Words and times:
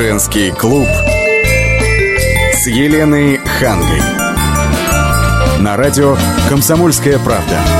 Женский 0.00 0.50
клуб 0.50 0.88
с 2.54 2.66
Еленой 2.66 3.36
Хангой. 3.36 4.00
На 5.58 5.76
радио 5.76 6.16
«Комсомольская 6.48 7.18
правда». 7.18 7.79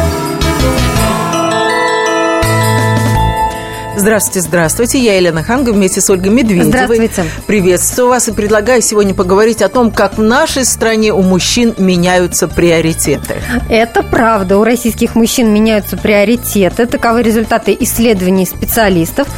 Здравствуйте, 4.00 4.40
здравствуйте. 4.40 4.98
Я 4.98 5.16
Елена 5.16 5.42
Ханга 5.42 5.74
вместе 5.74 6.00
с 6.00 6.08
Ольгой 6.08 6.32
Медведевой. 6.32 6.70
Здравствуйте. 6.70 7.24
Приветствую 7.46 8.08
вас 8.08 8.28
и 8.28 8.32
предлагаю 8.32 8.80
сегодня 8.80 9.12
поговорить 9.12 9.60
о 9.60 9.68
том, 9.68 9.90
как 9.90 10.16
в 10.16 10.22
нашей 10.22 10.64
стране 10.64 11.12
у 11.12 11.20
мужчин 11.20 11.74
меняются 11.76 12.48
приоритеты. 12.48 13.34
Это 13.68 14.02
правда. 14.02 14.56
У 14.56 14.64
российских 14.64 15.16
мужчин 15.16 15.52
меняются 15.52 15.98
приоритеты. 15.98 16.86
Таковы 16.86 17.22
результаты 17.22 17.76
исследований 17.78 18.46
специалистов. 18.46 19.28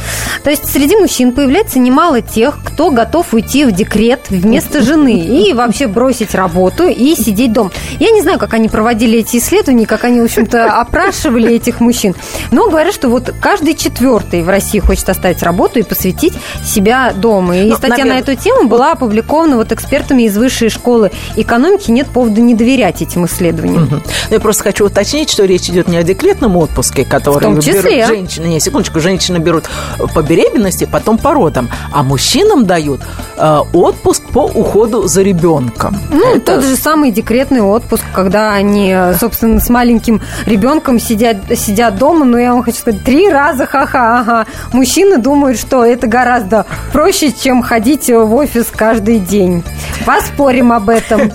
То 0.45 0.49
есть 0.49 0.71
среди 0.71 0.95
мужчин 0.95 1.33
появляется 1.33 1.79
немало 1.79 2.21
тех, 2.21 2.57
кто 2.63 2.89
готов 2.89 3.33
уйти 3.33 3.65
в 3.65 3.73
декрет 3.73 4.29
вместо 4.29 4.81
жены 4.81 5.19
и 5.19 5.51
вообще 5.51 5.87
бросить 5.87 6.33
работу 6.35 6.87
и 6.87 7.15
сидеть 7.15 7.51
дома. 7.51 7.71
Я 7.99 8.11
не 8.11 8.21
знаю, 8.21 8.39
как 8.39 8.53
они 8.53 8.69
проводили 8.69 9.19
эти 9.19 9.37
исследования, 9.37 9.85
как 9.85 10.05
они, 10.05 10.21
в 10.21 10.23
общем-то, 10.23 10.79
опрашивали 10.79 11.53
этих 11.53 11.81
мужчин. 11.81 12.15
Но 12.51 12.69
говорят, 12.69 12.93
что 12.93 13.09
вот 13.09 13.33
каждый 13.41 13.75
четвертый 13.75 14.41
в 14.41 14.52
России 14.53 14.79
хочет 14.79 15.09
оставить 15.09 15.43
работу 15.43 15.79
и 15.79 15.83
посвятить 15.83 16.33
себя 16.65 17.11
дома. 17.15 17.57
И 17.57 17.69
Ну, 17.69 17.75
статья 17.75 17.89
наверное, 17.97 18.13
на 18.15 18.19
эту 18.19 18.35
тему 18.35 18.67
была 18.67 18.91
опубликована 18.93 19.57
вот 19.57 19.71
экспертами 19.71 20.23
из 20.23 20.37
Высшей 20.37 20.69
школы 20.69 21.11
экономики. 21.35 21.91
Нет 21.91 22.07
повода 22.07 22.39
не 22.41 22.55
доверять 22.55 23.01
этим 23.01 23.25
исследованиям. 23.25 23.83
Мгм. 23.83 24.03
Я 24.29 24.39
просто 24.39 24.63
хочу 24.63 24.85
уточнить, 24.85 25.29
что 25.29 25.45
речь 25.45 25.69
идет 25.69 25.87
не 25.87 25.97
о 25.97 26.03
декретном 26.03 26.55
отпуске, 26.57 27.05
который 27.05 27.49
берут 27.49 27.63
женщины. 28.07 28.47
Не, 28.47 28.59
секундочку, 28.59 28.99
женщины 28.99 29.37
берут 29.37 29.65
по 30.13 30.21
беременности, 30.21 30.87
потом 30.89 31.17
по 31.17 31.33
родам, 31.33 31.69
а 31.91 32.03
мужчинам 32.03 32.65
дают 32.65 33.01
э, 33.37 33.59
отпуск 33.73 34.23
по 34.31 34.39
уходу 34.45 35.07
за 35.07 35.21
ребенком. 35.23 35.97
Ну, 36.11 36.35
Это- 36.35 36.55
тот 36.55 36.63
же 36.63 36.75
самый 36.75 37.11
декретный 37.11 37.61
отпуск, 37.61 38.03
когда 38.13 38.53
они, 38.53 38.95
собственно, 39.19 39.59
с 39.59 39.69
маленьким 39.69 40.21
ребенком 40.45 40.99
сидят, 40.99 41.37
сидят 41.57 41.97
дома, 41.97 42.25
но 42.25 42.37
я 42.37 42.53
вам 42.53 42.63
хочу 42.63 42.77
сказать, 42.77 43.03
три 43.03 43.29
раза 43.29 43.65
ха-ха, 43.65 44.19
ага. 44.19 44.42
Мужчины 44.71 45.17
думают, 45.17 45.59
что 45.59 45.85
это 45.85 46.07
гораздо 46.07 46.65
проще, 46.91 47.31
чем 47.31 47.61
ходить 47.61 48.09
в 48.09 48.33
офис 48.33 48.67
каждый 48.75 49.19
день. 49.19 49.63
Поспорим 50.05 50.71
об 50.71 50.89
этом. 50.89 51.31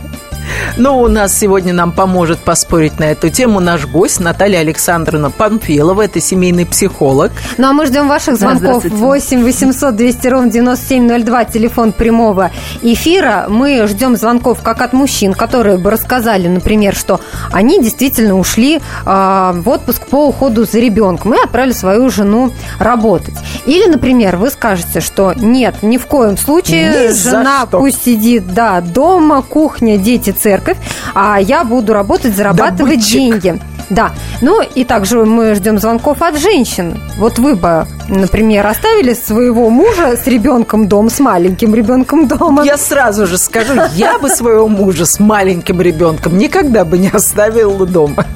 Ну, 0.76 0.98
у 0.98 1.08
нас 1.08 1.36
сегодня 1.36 1.72
нам 1.72 1.92
поможет 1.92 2.38
поспорить 2.38 2.98
на 2.98 3.04
эту 3.04 3.30
тему 3.30 3.60
наш 3.60 3.86
гость 3.86 4.20
Наталья 4.20 4.60
Александровна 4.60 5.30
Панфилова. 5.30 6.02
Это 6.02 6.20
семейный 6.20 6.66
психолог. 6.66 7.32
Ну, 7.56 7.68
а 7.68 7.72
мы 7.72 7.86
ждем 7.86 8.08
ваших 8.08 8.36
звонков. 8.36 8.84
здравствуйте. 8.84 8.96
8 8.96 9.44
800 9.44 9.96
200 9.96 10.26
ровно 10.28 10.50
9702, 10.50 11.44
телефон 11.46 11.92
прямого 11.92 12.50
эфира. 12.82 13.46
Мы 13.48 13.86
ждем 13.86 14.16
звонков 14.16 14.62
как 14.62 14.82
от 14.82 14.92
мужчин, 14.92 15.34
которые 15.34 15.78
бы 15.78 15.90
рассказали, 15.90 16.48
например, 16.48 16.94
что 16.94 17.20
они 17.52 17.82
действительно 17.82 18.38
ушли 18.38 18.80
а, 19.04 19.52
в 19.52 19.68
отпуск 19.68 20.06
по 20.06 20.28
уходу 20.28 20.64
за 20.64 20.78
ребенком 20.78 21.34
и 21.34 21.42
отправили 21.42 21.72
свою 21.72 22.10
жену 22.10 22.52
работать. 22.78 23.34
Или, 23.66 23.86
например, 23.86 24.36
вы 24.36 24.50
скажете, 24.50 25.00
что 25.00 25.32
нет, 25.34 25.82
ни 25.82 25.96
в 25.96 26.06
коем 26.06 26.36
случае 26.36 27.08
Ни 27.08 27.12
жена 27.12 27.66
пусть 27.66 28.04
сидит, 28.04 28.54
да, 28.54 28.80
дома, 28.80 29.42
кухня, 29.42 29.98
дети, 29.98 30.30
церковь, 30.48 30.78
а 31.14 31.38
я 31.38 31.62
буду 31.64 31.92
работать, 31.92 32.34
зарабатывать 32.34 33.00
Добытчик. 33.00 33.40
деньги. 33.42 33.60
Да. 33.90 34.12
Ну 34.40 34.60
и 34.62 34.84
также 34.84 35.24
мы 35.24 35.54
ждем 35.54 35.78
звонков 35.78 36.22
от 36.22 36.36
женщин. 36.38 37.00
Вот 37.16 37.38
вы 37.38 37.54
бы, 37.54 37.86
например, 38.08 38.66
оставили 38.66 39.14
своего 39.14 39.70
мужа 39.70 40.16
с 40.16 40.26
ребенком 40.26 40.88
дома, 40.88 41.10
с 41.10 41.20
маленьким 41.20 41.74
ребенком 41.74 42.28
дома. 42.28 42.64
Я 42.64 42.76
сразу 42.76 43.26
же 43.26 43.38
скажу, 43.38 43.72
я 43.94 44.18
бы 44.18 44.28
своего 44.28 44.68
мужа 44.68 45.06
с 45.06 45.18
маленьким 45.18 45.80
ребенком 45.80 46.36
никогда 46.36 46.84
бы 46.84 46.98
не 46.98 47.08
оставила 47.08 47.86
дома. 47.86 48.26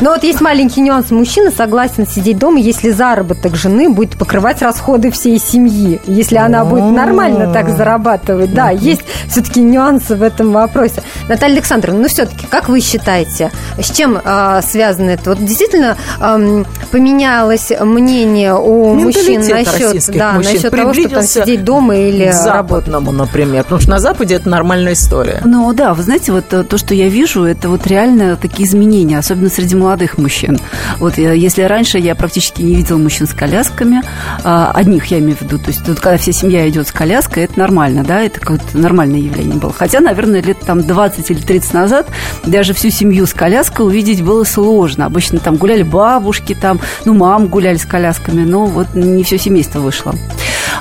Но 0.00 0.10
вот 0.10 0.22
есть 0.24 0.40
маленький 0.40 0.80
нюанс. 0.80 1.10
Мужчина 1.10 1.50
согласен 1.50 2.06
сидеть 2.06 2.38
дома, 2.38 2.58
если 2.58 2.90
заработок 2.90 3.54
жены 3.56 3.90
будет 3.90 4.16
покрывать 4.16 4.62
расходы 4.62 5.10
всей 5.10 5.38
семьи. 5.38 6.00
Если 6.06 6.36
она 6.36 6.64
будет 6.64 6.90
нормально 6.90 7.52
так 7.52 7.68
зарабатывать. 7.68 8.54
Да, 8.54 8.70
есть 8.70 9.02
все-таки 9.28 9.60
нюансы 9.60 10.16
в 10.16 10.22
этом 10.22 10.52
вопросе. 10.52 11.02
Наталья 11.28 11.54
Александровна, 11.54 12.02
ну 12.02 12.08
все-таки, 12.08 12.46
как 12.46 12.68
вы 12.68 12.80
считаете, 12.80 13.50
с 13.78 13.90
чем 13.90 14.18
а, 14.24 14.61
связано 14.62 15.10
это? 15.10 15.30
Вот 15.30 15.44
действительно 15.44 15.96
ам, 16.20 16.66
поменялось 16.90 17.72
мнение 17.80 18.54
у 18.54 18.94
мужчин 18.94 19.40
насчет, 19.40 20.16
да, 20.16 20.32
мужчин 20.32 20.54
насчет 20.54 20.70
того, 20.70 20.94
что 20.94 21.08
там 21.08 21.22
сидеть 21.24 21.64
дома 21.64 21.96
или 21.96 22.30
К 22.30 22.46
работать? 22.46 22.72
западному, 22.72 23.12
например. 23.12 23.64
Потому 23.64 23.80
что 23.80 23.90
на 23.90 23.98
Западе 23.98 24.34
это 24.36 24.48
нормальная 24.48 24.92
история. 24.94 25.40
Ну 25.44 25.72
да, 25.72 25.94
вы 25.94 26.02
знаете, 26.02 26.32
вот 26.32 26.52
э, 26.52 26.62
то, 26.64 26.78
что 26.78 26.94
я 26.94 27.08
вижу, 27.08 27.44
это 27.44 27.68
вот 27.68 27.86
реально 27.86 28.36
такие 28.36 28.68
изменения, 28.68 29.18
особенно 29.18 29.48
среди 29.48 29.74
молодых 29.76 30.18
мужчин. 30.18 30.58
Вот 30.98 31.18
э, 31.18 31.36
если 31.36 31.62
раньше 31.62 31.98
я 31.98 32.14
практически 32.14 32.62
не 32.62 32.74
видела 32.74 32.98
мужчин 32.98 33.26
с 33.26 33.32
колясками, 33.32 34.02
а, 34.44 34.70
одних 34.74 35.06
я 35.06 35.18
имею 35.18 35.36
в 35.36 35.42
виду, 35.42 35.58
то 35.58 35.68
есть 35.68 35.84
тут, 35.84 36.00
когда 36.00 36.16
вся 36.18 36.32
семья 36.32 36.68
идет 36.68 36.88
с 36.88 36.92
коляской, 36.92 37.44
это 37.44 37.58
нормально, 37.58 38.04
да, 38.04 38.22
это 38.22 38.40
какое-то 38.40 38.76
нормальное 38.76 39.20
явление 39.20 39.56
было. 39.56 39.72
Хотя, 39.72 40.00
наверное, 40.00 40.42
лет 40.42 40.58
там 40.60 40.82
20 40.82 41.30
или 41.30 41.40
30 41.40 41.74
назад 41.74 42.06
даже 42.44 42.74
всю 42.74 42.90
семью 42.90 43.26
с 43.26 43.32
коляской 43.34 43.86
увидеть 43.86 44.22
было 44.22 44.44
сложно. 44.52 45.06
Обычно 45.06 45.38
там 45.38 45.56
гуляли 45.56 45.82
бабушки, 45.82 46.54
там, 46.60 46.80
ну, 47.04 47.14
мам 47.14 47.46
гуляли 47.48 47.76
с 47.76 47.84
колясками, 47.86 48.42
но 48.44 48.66
вот 48.66 48.88
не 48.94 49.22
все 49.24 49.38
семейство 49.38 49.80
вышло. 49.80 50.14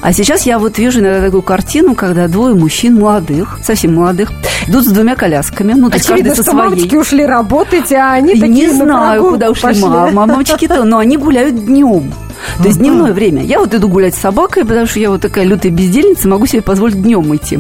А 0.02 0.14
сейчас 0.14 0.44
я 0.46 0.58
вот 0.58 0.78
вижу 0.78 1.00
иногда 1.00 1.22
такую 1.26 1.42
картину, 1.44 1.96
когда 1.96 2.28
двое 2.28 2.56
мужчин 2.56 2.96
молодых, 3.00 3.60
совсем 3.64 3.96
молодых, 3.96 4.32
идут 4.68 4.86
с 4.86 4.88
двумя 4.92 5.16
колясками, 5.16 5.74
ну, 5.74 5.90
то 5.90 5.96
есть 5.96 6.06
Очевидно, 6.10 6.30
каждый 6.30 6.44
со 6.46 6.52
своей. 6.52 6.70
мамочки 6.70 6.96
ушли 6.96 7.26
работать, 7.26 7.92
а 7.92 8.14
они 8.14 8.34
такие 8.34 8.50
Не 8.50 8.68
на 8.68 8.86
знаю, 8.86 9.24
куда 9.24 9.50
ушли 9.52 9.62
пошли. 9.64 9.84
мамочки-то, 9.84 10.84
но 10.86 10.98
они 10.98 11.18
гуляют 11.18 11.66
днем. 11.66 12.12
То 12.60 12.66
есть 12.68 12.80
дневное 12.80 13.14
время. 13.14 13.44
Я 13.44 13.60
вот 13.60 13.74
иду 13.74 13.88
гулять 13.88 14.16
с 14.16 14.20
собакой, 14.20 14.66
потому 14.66 14.86
что 14.88 15.00
я 15.00 15.10
вот 15.10 15.22
такая 15.22 15.46
лютая 15.46 15.72
бездельница, 15.72 16.28
могу 16.28 16.46
себе 16.46 16.62
позволить 16.62 17.02
днем 17.02 17.36
идти. 17.36 17.60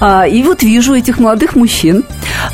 А, 0.00 0.26
и 0.26 0.42
вот 0.42 0.62
вижу 0.62 0.94
этих 0.94 1.18
молодых 1.18 1.54
мужчин 1.56 2.04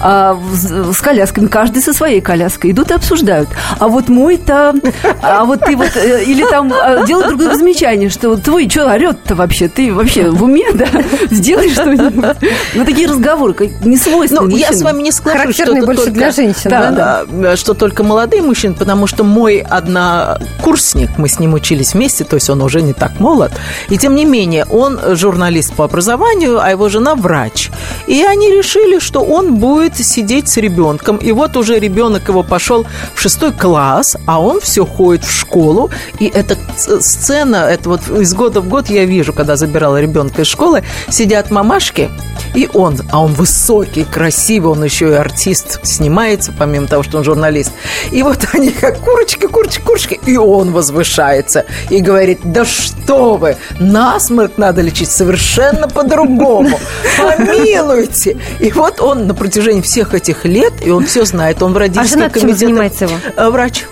а, 0.00 0.34
в- 0.34 0.92
с 0.92 1.00
колясками, 1.00 1.46
каждый 1.46 1.82
со 1.82 1.92
своей 1.92 2.20
коляской, 2.20 2.70
идут 2.70 2.90
и 2.90 2.94
обсуждают. 2.94 3.48
А 3.78 3.88
вот 3.88 4.08
мой-то, 4.08 4.74
а 5.22 5.44
вот 5.44 5.60
ты 5.60 5.76
вот, 5.76 5.90
э, 5.96 6.24
или 6.24 6.44
там 6.44 6.72
а, 6.72 7.04
делают 7.06 7.28
друг 7.28 7.40
другу 7.40 7.56
замечание, 7.56 8.10
что 8.10 8.30
вот 8.30 8.42
твой 8.42 8.68
что 8.68 8.86
орет-то 8.86 9.34
вообще, 9.34 9.68
ты 9.68 9.92
вообще 9.92 10.30
в 10.30 10.42
уме, 10.42 10.72
да, 10.74 10.86
сделай 11.30 11.70
что-нибудь. 11.70 12.36
Ну, 12.74 12.84
такие 12.84 13.08
разговоры, 13.08 13.54
как 13.54 13.68
не 13.84 13.96
свойственны 13.96 14.48
Ну, 14.50 14.56
я 14.56 14.72
с 14.72 14.82
вами 14.82 15.02
не 15.02 15.12
соглашусь, 15.12 15.54
что 15.54 15.72
больше 15.74 16.04
только... 16.04 16.10
для 16.10 16.30
женщин, 16.30 16.70
да? 16.70 16.90
Да, 16.90 17.24
да, 17.28 17.56
что 17.56 17.74
только 17.74 18.02
молодые 18.02 18.42
мужчины, 18.42 18.74
потому 18.74 19.06
что 19.06 19.24
мой 19.24 19.58
однокурсник, 19.58 21.10
мы 21.18 21.28
с 21.28 21.38
ним 21.38 21.51
учились 21.54 21.94
вместе, 21.94 22.24
то 22.24 22.36
есть 22.36 22.50
он 22.50 22.62
уже 22.62 22.82
не 22.82 22.92
так 22.92 23.20
молод, 23.20 23.52
и 23.88 23.98
тем 23.98 24.14
не 24.14 24.24
менее, 24.24 24.64
он 24.70 24.98
журналист 25.16 25.74
по 25.74 25.84
образованию, 25.84 26.60
а 26.60 26.70
его 26.70 26.88
жена 26.88 27.14
врач. 27.14 27.70
И 28.06 28.22
они 28.22 28.50
решили, 28.50 28.98
что 28.98 29.20
он 29.22 29.56
будет 29.56 29.96
сидеть 29.96 30.48
с 30.48 30.56
ребенком, 30.56 31.16
и 31.16 31.32
вот 31.32 31.56
уже 31.56 31.78
ребенок 31.78 32.28
его 32.28 32.42
пошел 32.42 32.86
в 33.14 33.20
шестой 33.20 33.52
класс, 33.52 34.16
а 34.26 34.40
он 34.40 34.60
все 34.60 34.84
ходит 34.84 35.24
в 35.24 35.32
школу, 35.32 35.90
и 36.18 36.26
эта 36.26 36.56
сцена, 36.76 37.56
это 37.56 37.88
вот 37.88 38.08
из 38.08 38.34
года 38.34 38.60
в 38.60 38.68
год 38.68 38.90
я 38.90 39.04
вижу, 39.04 39.32
когда 39.32 39.56
забирала 39.56 40.00
ребенка 40.00 40.42
из 40.42 40.48
школы, 40.48 40.82
сидят 41.08 41.50
мамашки, 41.50 42.10
и 42.54 42.68
он, 42.74 42.98
а 43.10 43.22
он 43.22 43.32
высокий, 43.34 44.04
красивый, 44.04 44.72
он 44.72 44.84
еще 44.84 45.10
и 45.10 45.14
артист, 45.14 45.80
снимается, 45.84 46.52
помимо 46.56 46.86
того, 46.86 47.02
что 47.02 47.18
он 47.18 47.24
журналист. 47.24 47.72
И 48.10 48.22
вот 48.22 48.38
они 48.52 48.70
как 48.70 48.98
курочки, 48.98 49.46
курочки, 49.46 49.80
курочки, 49.80 50.20
и 50.26 50.36
он 50.36 50.72
возвышается 50.72 51.64
и 51.90 52.00
говорит, 52.00 52.40
да 52.44 52.64
что 52.64 53.36
вы, 53.36 53.56
насморк 53.80 54.58
надо 54.58 54.82
лечить 54.82 55.10
совершенно 55.10 55.88
по-другому, 55.88 56.78
помилуйте. 57.18 58.36
И 58.60 58.70
вот 58.72 59.00
он 59.00 59.26
на 59.26 59.34
протяжении 59.34 59.80
всех 59.80 60.14
этих 60.14 60.44
лет, 60.44 60.72
и 60.84 60.90
он 60.90 61.06
все 61.06 61.24
знает, 61.24 61.62
он 61.62 61.72
в 61.72 61.76
А 61.76 61.80
родительском 61.80 62.20
жена 62.20 62.30
чем 62.30 62.48
комитете- 62.50 62.66
занимается 62.66 63.04
его? 63.06 63.14
Э, 63.36 63.50
Врач. 63.50 63.84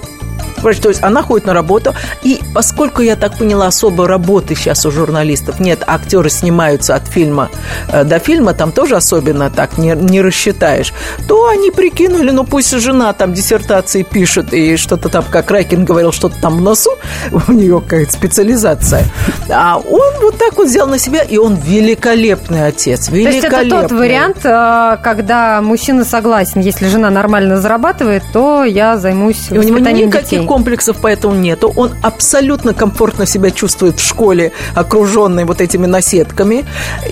То 0.62 0.88
есть 0.88 1.02
она 1.02 1.22
ходит 1.22 1.46
на 1.46 1.54
работу, 1.54 1.94
и 2.22 2.40
поскольку, 2.54 3.02
я 3.02 3.16
так 3.16 3.38
поняла, 3.38 3.66
особо 3.66 4.06
работы 4.06 4.54
сейчас 4.54 4.84
у 4.86 4.90
журналистов 4.90 5.60
нет, 5.60 5.82
актеры 5.86 6.30
снимаются 6.30 6.94
от 6.94 7.06
фильма 7.06 7.50
э, 7.88 8.04
до 8.04 8.18
фильма, 8.18 8.54
там 8.54 8.72
тоже 8.72 8.96
особенно 8.96 9.50
так 9.50 9.78
не, 9.78 9.94
не 9.94 10.20
рассчитаешь, 10.20 10.92
то 11.28 11.48
они 11.48 11.70
прикинули, 11.70 12.30
ну 12.30 12.44
пусть 12.44 12.76
жена 12.78 13.12
там 13.12 13.32
диссертации 13.32 14.02
пишет, 14.02 14.52
и 14.52 14.76
что-то 14.76 15.08
там, 15.08 15.24
как 15.30 15.50
Райкин 15.50 15.84
говорил, 15.84 16.12
что-то 16.12 16.40
там 16.40 16.58
в 16.58 16.60
носу, 16.60 16.90
у 17.48 17.52
нее 17.52 17.80
какая-то 17.80 18.12
специализация, 18.12 19.04
а 19.48 19.78
он 19.78 20.12
вот 20.22 20.38
так 20.38 20.56
вот 20.56 20.66
взял 20.66 20.86
на 20.86 20.98
себя, 20.98 21.22
и 21.22 21.38
он 21.38 21.54
великолепный 21.56 22.66
отец, 22.66 23.08
То 23.08 23.14
есть 23.14 23.38
это 23.38 23.48
великолепный. 23.48 23.80
тот 23.82 23.92
вариант, 23.92 24.38
э, 24.44 24.96
когда 25.02 25.60
мужчина 25.62 26.04
согласен, 26.04 26.60
если 26.60 26.86
жена 26.86 27.10
нормально 27.10 27.60
зарабатывает, 27.60 28.22
то 28.32 28.64
я 28.64 28.98
займусь 28.98 29.48
И 29.50 29.58
у 29.58 29.62
него 29.62 29.78
никаких 29.78 30.24
детей. 30.24 30.46
Комплексов 30.54 30.96
поэтому 31.00 31.34
нету. 31.36 31.72
Он 31.76 31.90
абсолютно 32.02 32.74
комфортно 32.74 33.24
себя 33.26 33.50
чувствует 33.52 34.00
в 34.00 34.04
школе, 34.08 34.50
окруженный 34.74 35.44
вот 35.44 35.60
этими 35.60 35.86
наседками. 35.86 36.64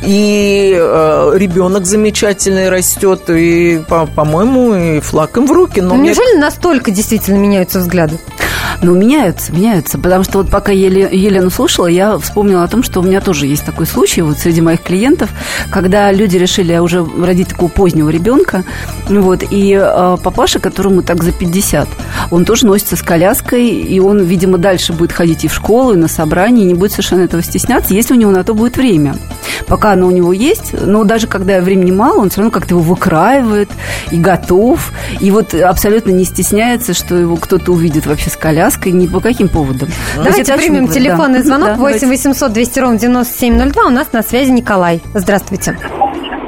И 0.03 0.75
э, 0.77 1.33
ребенок 1.37 1.87
замечательный 1.87 2.69
растет, 2.69 3.31
и, 3.31 3.81
по- 3.89 4.07
по-моему, 4.07 4.75
и 4.75 5.01
флаг 5.01 5.37
им 5.37 5.47
в 5.47 5.53
руки. 5.53 5.81
Но 5.81 5.91
Ну, 5.91 5.95
мне 6.01 6.09
неужели 6.09 6.37
настолько 6.41 6.91
действительно 6.91 7.39
меняются 7.39 7.79
взгляды? 7.79 8.19
Ну, 8.81 8.95
меняются, 8.95 9.53
меняются. 9.53 9.99
Потому 9.99 10.23
что 10.23 10.39
вот 10.39 10.51
пока 10.51 10.71
Еле- 10.73 11.09
Елену 11.11 11.51
слушала, 11.51 11.87
я 11.87 12.17
вспомнила 12.19 12.63
о 12.63 12.69
том, 12.69 12.83
что 12.83 13.01
у 13.01 13.03
меня 13.03 13.21
тоже 13.21 13.47
есть 13.47 13.65
такой 13.65 13.87
случай 13.87 14.23
вот 14.23 14.39
среди 14.39 14.61
моих 14.61 14.83
клиентов, 14.83 15.31
когда 15.71 16.13
люди 16.13 16.37
решили 16.37 16.77
уже 16.79 17.05
родить 17.05 17.49
такого 17.49 17.69
позднего 17.69 18.09
ребенка, 18.09 18.65
вот, 19.09 19.43
и 19.51 19.77
э, 19.81 20.17
папаша, 20.23 20.61
которому 20.61 21.03
так 21.03 21.25
за 21.25 21.33
50, 21.33 21.89
он 22.31 22.45
тоже 22.45 22.67
носится 22.67 22.95
с 22.97 23.03
коляской, 23.03 23.69
и 23.69 23.99
он, 23.99 24.21
видимо, 24.23 24.59
дальше 24.59 24.93
будет 24.93 25.13
ходить 25.13 25.45
и 25.45 25.49
в 25.49 25.55
школу, 25.55 25.95
и 25.95 25.97
на 25.97 26.09
собрание, 26.09 26.65
и 26.65 26.69
не 26.69 26.75
будет 26.75 26.93
совершенно 26.93 27.23
этого 27.23 27.43
стесняться, 27.43 27.95
если 27.95 28.15
у 28.15 28.17
него 28.17 28.31
на 28.31 28.45
то 28.45 28.55
будет 28.55 28.77
время. 28.77 29.17
Пока 29.67 29.93
оно 29.93 30.07
у 30.07 30.11
него 30.11 30.33
есть, 30.33 30.73
но 30.73 31.03
даже 31.05 31.27
когда 31.27 31.61
времени 31.61 31.91
мало, 31.91 32.21
он 32.21 32.31
все 32.31 32.41
равно 32.43 32.53
как-то 32.53 32.75
его 32.75 32.83
выкраивает 32.83 33.71
и 34.13 34.19
готов, 34.19 34.93
и 35.21 35.31
вот 35.33 35.53
абсолютно 35.53 36.11
не 36.11 36.25
стесняется, 36.25 36.95
что 36.95 37.17
его 37.17 37.37
кто-то 37.37 37.73
увидит 37.73 38.07
вообще 38.07 38.31
с 38.31 38.37
коляской, 38.37 38.68
ни 38.93 39.07
по 39.07 39.21
каким 39.21 39.49
поводам. 39.49 39.89
Давайте 40.17 40.55
примем 40.57 40.89
телефонный 40.89 41.39
Да. 41.39 41.45
звонок 41.45 41.69
Да, 41.69 41.75
8 41.75 41.79
давайте. 41.79 42.07
800 42.07 42.53
200 42.53 42.81
ровно 42.81 42.99
9702. 42.99 43.87
У 43.87 43.91
нас 43.91 44.13
на 44.13 44.23
связи 44.23 44.51
Николай. 44.51 45.01
Здравствуйте. 45.15 45.77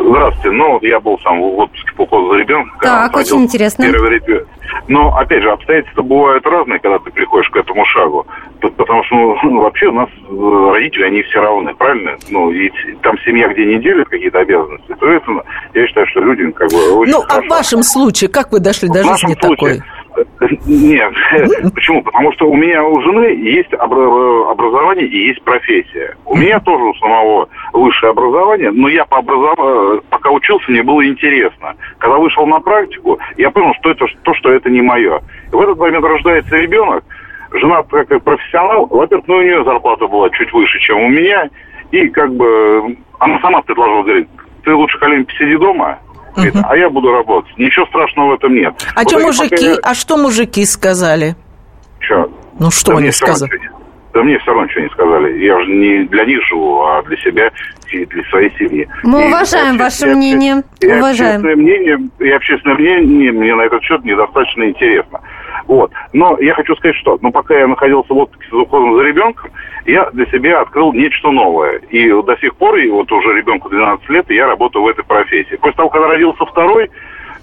Здравствуйте. 0.02 0.50
Ну, 0.50 0.72
вот 0.72 0.82
я 0.82 0.99
был 1.00 1.19
сам 1.20 1.40
в 1.40 1.58
отпуске 1.58 1.93
по 1.96 2.02
уходу 2.02 2.32
за 2.32 2.38
ребенком. 2.38 2.78
Так, 2.81 3.14
очень 3.17 3.43
интересно. 3.43 3.84
первый 3.84 4.11
ребенок. 4.11 4.49
Но, 4.88 5.17
опять 5.17 5.43
же, 5.43 5.50
обстоятельства 5.50 6.02
бывают 6.02 6.44
разные, 6.46 6.78
когда 6.81 6.99
ты 6.99 7.11
приходишь 7.11 7.49
к 7.50 7.56
этому 7.56 7.84
шагу. 7.87 8.26
Потому 8.61 9.05
что, 9.05 9.14
ну, 9.44 9.61
вообще 9.62 9.87
у 9.87 9.93
нас 9.93 10.08
э, 10.28 10.70
родители, 10.73 11.05
они 11.05 11.23
все 11.23 11.40
равны, 11.40 11.75
правильно? 11.75 12.12
Ну, 12.28 12.50
и 12.50 12.70
там 13.02 13.16
семья, 13.25 13.49
где 13.52 13.64
не 13.66 13.78
делят 13.81 14.08
какие-то 14.08 14.40
обязанности. 14.40 14.87
Соответственно, 14.88 15.43
я 15.75 15.87
считаю, 15.87 16.06
что 16.08 16.20
люди 16.20 16.50
как 16.52 16.70
бы 16.70 16.93
очень 16.99 17.12
Ну, 17.12 17.20
а 17.23 17.25
в 17.25 17.28
хорошо. 17.28 17.49
вашем 17.49 17.82
случае, 17.82 18.31
как 18.31 18.50
вы 18.52 18.58
дошли 18.61 18.88
до 18.88 19.02
В 19.02 19.06
нашем 19.06 19.28
жизни 19.28 19.40
такой? 19.40 19.82
Нет. 20.67 21.12
Почему? 21.75 22.03
Потому 22.03 22.33
что 22.33 22.49
у 22.49 22.57
меня 22.57 22.85
у 22.85 23.01
жены 23.03 23.27
есть 23.27 23.73
обра- 23.73 24.51
образование 24.51 25.07
и 25.07 25.29
есть 25.29 25.43
профессия. 25.43 26.17
У 26.25 26.37
меня 26.37 26.61
тоже 26.61 26.85
у 26.85 26.95
самого 26.95 27.49
высшее 27.73 28.11
образование, 28.11 28.71
но 28.71 28.89
я 28.89 29.05
по 29.05 29.19
образованию, 29.19 30.03
пока 30.11 30.31
учился, 30.31 30.71
мне 30.71 30.83
было 30.83 31.07
интересно. 31.07 31.75
Когда 31.99 32.19
вышел 32.19 32.47
на 32.47 32.61
практику, 32.61 33.19
я 33.37 33.51
понял, 33.51 33.73
что 33.81 33.91
это 33.91 34.07
то, 34.23 34.35
что 34.35 34.53
это 34.53 34.71
не 34.71 34.83
мое. 34.83 35.21
И 35.53 35.55
в 35.55 35.61
этот 35.61 35.79
момент 35.79 36.05
рождается 36.05 36.57
ребенок, 36.57 37.05
жена 37.53 37.83
как 37.83 38.23
профессионал, 38.23 38.87
во-первых, 38.87 39.27
ну, 39.29 39.37
у 39.37 39.43
нее 39.43 39.65
зарплата 39.65 40.07
была 40.07 40.31
чуть 40.31 40.53
выше, 40.53 40.79
чем 40.81 40.99
у 41.01 41.09
меня, 41.09 41.49
и 41.91 42.09
как 42.09 42.33
бы 42.33 42.97
она 43.19 43.41
сама 43.41 43.62
предложила, 43.62 44.03
говорит, 44.03 44.29
ты 44.65 44.75
лучше, 44.75 44.99
Калин, 44.99 45.25
посиди 45.25 45.57
дома, 45.57 45.99
говорит, 46.35 46.55
а 46.62 46.77
я 46.77 46.91
буду 46.91 47.12
работать. 47.12 47.56
Ничего 47.59 47.87
страшного 47.87 48.31
в 48.31 48.35
этом 48.35 48.55
нет. 48.55 48.75
А 48.94 49.00
В 49.00 49.09
что 49.09 49.19
мужики, 49.19 49.49
пока 49.56 49.62
я- 49.67 49.79
а 49.82 49.94
что 49.94 50.17
мужики 50.17 50.65
сказали? 50.65 51.35
Чё? 52.00 52.31
Ну, 52.59 52.71
что 52.71 52.93
Да 52.93 52.99
они 52.99 53.11
сказали? 53.11 53.50
Да 54.12 54.23
мне 54.25 54.38
все 54.41 54.47
равно 54.50 54.65
ничего 54.65 54.82
не 54.82 54.91
сказали. 54.91 55.38
Я 55.44 55.61
же 55.62 55.71
не 55.71 56.05
для 56.09 56.25
них 56.25 56.41
живу, 56.49 56.82
а 56.82 57.03
для 57.05 57.17
себя 57.19 57.50
и 57.93 58.05
для 58.06 58.25
своей 58.25 58.50
семьи. 58.59 58.88
Мы 59.05 59.23
И 59.25 59.27
уважаем 59.29 59.79
ваше 59.79 60.06
мнение. 60.06 60.62
И 60.81 60.87
Уважаем. 60.87 61.37
общественное 61.41 61.56
мнение, 61.56 61.99
и 62.19 62.31
общественное 62.31 62.75
мнение 62.76 63.33
мне 63.33 63.55
на 63.55 63.62
этот 63.62 63.83
счет 63.85 64.05
недостаточно 64.05 64.65
интересно. 64.65 65.21
Вот. 65.67 65.91
Но 66.12 66.39
я 66.41 66.55
хочу 66.55 66.75
сказать, 66.77 66.97
что 66.97 67.19
ну, 67.21 67.31
пока 67.31 67.59
я 67.59 67.67
находился 67.67 68.12
в 68.12 68.19
отпуске 68.19 68.47
за 68.51 68.59
уходом 68.59 68.97
за 68.97 69.03
ребенком, 69.03 69.51
я 69.87 70.09
для 70.12 70.27
себя 70.27 70.61
открыл 70.61 70.93
нечто 70.93 71.31
новое. 71.31 71.79
И 71.91 72.09
до 72.23 72.37
сих 72.39 72.55
пор, 72.57 72.77
и 72.77 72.89
вот 72.91 73.11
уже 73.12 73.33
ребенку 73.37 73.69
12 73.69 74.09
лет, 74.11 74.31
и 74.31 74.35
я 74.35 74.47
работаю 74.47 74.85
в 74.85 74.89
этой 74.89 75.05
профессии. 75.05 75.57
После 75.57 75.77
того, 75.77 75.89
когда 75.89 76.09
родился 76.09 76.45
второй, 76.47 76.91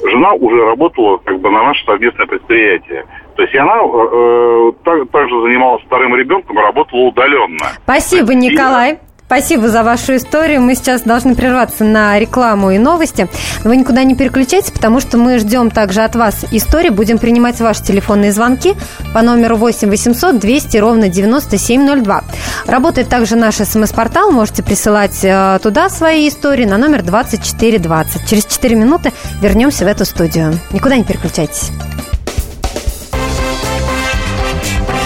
жена 0.04 0.34
уже 0.34 0.64
работала 0.66 1.18
как 1.18 1.40
бы 1.40 1.50
на 1.50 1.64
наше 1.64 1.84
совместное 1.86 2.28
предприятие. 2.28 3.06
То 3.36 3.44
есть 3.44 3.54
и 3.54 3.58
она 3.58 3.76
э, 3.76 3.82
э, 3.84 4.72
так- 4.84 5.10
также 5.12 5.42
занималась 5.42 5.84
вторым 5.84 6.16
ребенком 6.16 6.58
и 6.58 6.62
работала 6.62 7.02
удаленно. 7.02 7.66
Спасибо, 7.84 8.34
И- 8.34 8.36
Николай. 8.36 9.00
Спасибо 9.28 9.68
за 9.68 9.84
вашу 9.84 10.16
историю. 10.16 10.62
Мы 10.62 10.74
сейчас 10.74 11.02
должны 11.02 11.36
прерваться 11.36 11.84
на 11.84 12.18
рекламу 12.18 12.72
и 12.72 12.78
новости. 12.78 13.28
Но 13.66 13.72
вы 13.72 13.76
никуда 13.76 14.06
не 14.06 14.16
переключайтесь, 14.16 14.72
потому 14.72 15.02
что 15.02 15.18
мы 15.18 15.38
ждем 15.38 15.70
также 15.70 16.04
от 16.04 16.16
вас 16.16 16.46
истории. 16.52 16.88
Будем 16.88 17.18
принимать 17.18 17.60
ваши 17.60 17.84
телефонные 17.84 18.32
звонки 18.32 18.74
по 19.14 19.22
номеру 19.22 19.58
8 19.58 19.90
800 19.90 20.40
200 20.40 20.78
ровно 20.78 21.10
9702. 21.10 22.24
Работает 22.68 23.10
также 23.10 23.36
наш 23.36 23.56
смс-портал. 23.56 24.32
Можете 24.32 24.64
присылать 24.64 25.20
э, 25.24 25.60
туда 25.62 25.90
свои 25.90 26.30
истории 26.30 26.64
на 26.64 26.78
номер 26.78 27.04
2420. 27.04 28.30
Через 28.30 28.46
4 28.46 28.76
минуты 28.78 29.12
вернемся 29.42 29.84
в 29.84 29.90
эту 29.90 30.06
студию. 30.06 30.58
Никуда 30.72 30.96
не 30.96 31.04
переключайтесь. 31.04 31.72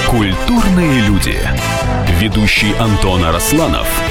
Культурные 0.07 1.01
люди. 1.07 1.39
Ведущий 2.21 2.75
Антон 2.79 3.25
Арасланов– 3.25 3.87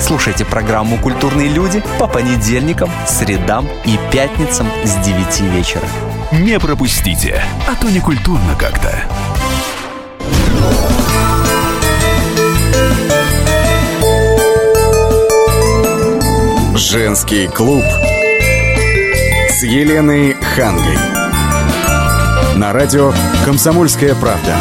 Слушайте 0.00 0.44
программу 0.44 0.98
«Культурные 0.98 1.48
люди» 1.48 1.82
по 1.98 2.06
понедельникам, 2.06 2.90
средам 3.06 3.68
и 3.84 3.98
пятницам 4.12 4.66
с 4.84 4.94
9 5.04 5.40
вечера. 5.52 5.84
Не 6.32 6.58
пропустите, 6.58 7.42
а 7.68 7.74
то 7.74 7.90
не 7.90 8.00
культурно 8.00 8.54
как-то. 8.58 8.92
Женский 16.76 17.46
клуб 17.48 17.84
с 19.48 19.62
Еленой 19.62 20.34
Хангой. 20.34 20.98
На 22.56 22.72
радио 22.72 23.12
«Комсомольская 23.44 24.14
правда». 24.14 24.54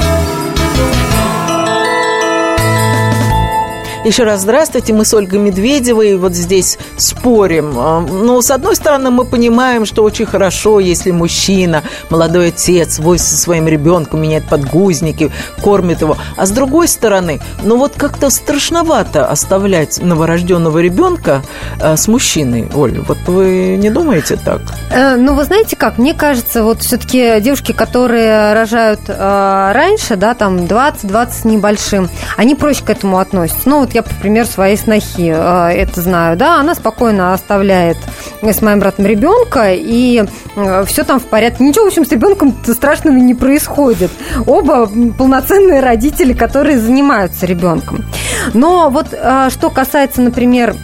Еще 4.05 4.23
раз 4.23 4.41
здравствуйте, 4.41 4.91
мы 4.91 5.05
с 5.05 5.13
Ольгой 5.13 5.39
Медведевой 5.39 6.17
вот 6.17 6.33
здесь 6.33 6.77
спорим. 6.97 7.73
А, 7.77 8.01
Ну, 8.01 8.41
с 8.41 8.51
одной 8.51 8.75
стороны, 8.75 9.11
мы 9.11 9.23
понимаем, 9.23 9.85
что 9.85 10.03
очень 10.03 10.25
хорошо, 10.25 10.81
если 10.81 11.11
мужчина, 11.11 11.83
молодой 12.09 12.49
отец, 12.49 12.99
возит 12.99 13.25
со 13.25 13.37
своим 13.37 13.65
ребенком, 13.65 14.21
меняет 14.21 14.43
подгузники, 14.49 15.31
кормит 15.61 16.01
его. 16.01 16.17
А 16.35 16.45
с 16.45 16.51
другой 16.51 16.89
стороны, 16.89 17.39
ну 17.63 17.77
вот 17.77 17.93
как-то 17.95 18.29
страшновато 18.29 19.25
оставлять 19.25 19.99
новорожденного 20.03 20.79
ребенка 20.79 21.41
э, 21.79 21.95
с 21.95 22.09
мужчиной. 22.09 22.67
Оль, 22.75 22.99
вот 23.07 23.17
вы 23.27 23.77
не 23.77 23.89
думаете 23.89 24.35
так? 24.35 24.61
Э, 24.91 25.15
Ну, 25.15 25.33
вы 25.33 25.45
знаете 25.45 25.77
как, 25.77 25.97
мне 25.97 26.13
кажется, 26.13 26.63
вот 26.65 26.81
все-таки 26.81 27.39
девушки, 27.39 27.71
которые 27.71 28.53
рожают 28.53 28.99
э, 29.07 29.71
раньше, 29.73 30.17
да, 30.17 30.33
там 30.33 30.57
20-20 30.57 31.31
с 31.31 31.45
небольшим, 31.45 32.09
они 32.35 32.55
проще 32.55 32.83
к 32.83 32.89
этому 32.89 33.19
относятся. 33.19 33.61
Ну, 33.69 33.79
вот 33.79 33.92
я, 33.93 34.01
например, 34.01 34.45
своей 34.45 34.77
снохи 34.77 35.33
э, 35.35 35.69
это 35.71 36.01
знаю, 36.01 36.37
да, 36.37 36.59
она 36.59 36.75
спокойно 36.75 37.33
оставляет 37.33 37.97
с 38.41 38.61
моим 38.61 38.79
братом 38.79 39.05
ребенка, 39.05 39.73
и 39.73 40.23
все 40.85 41.03
там 41.03 41.19
в 41.19 41.25
порядке. 41.25 41.63
Ничего, 41.63 41.85
в 41.85 41.87
общем, 41.87 42.05
с 42.05 42.11
ребенком 42.11 42.55
страшного 42.65 43.15
не 43.15 43.33
происходит. 43.33 44.11
Оба 44.45 44.89
полноценные 45.17 45.79
родители, 45.79 46.33
которые 46.33 46.77
занимаются 46.79 47.45
ребенком. 47.45 48.05
Но 48.53 48.89
вот 48.89 49.07
э, 49.11 49.49
что 49.49 49.69
касается, 49.69 50.21
например, 50.21 50.75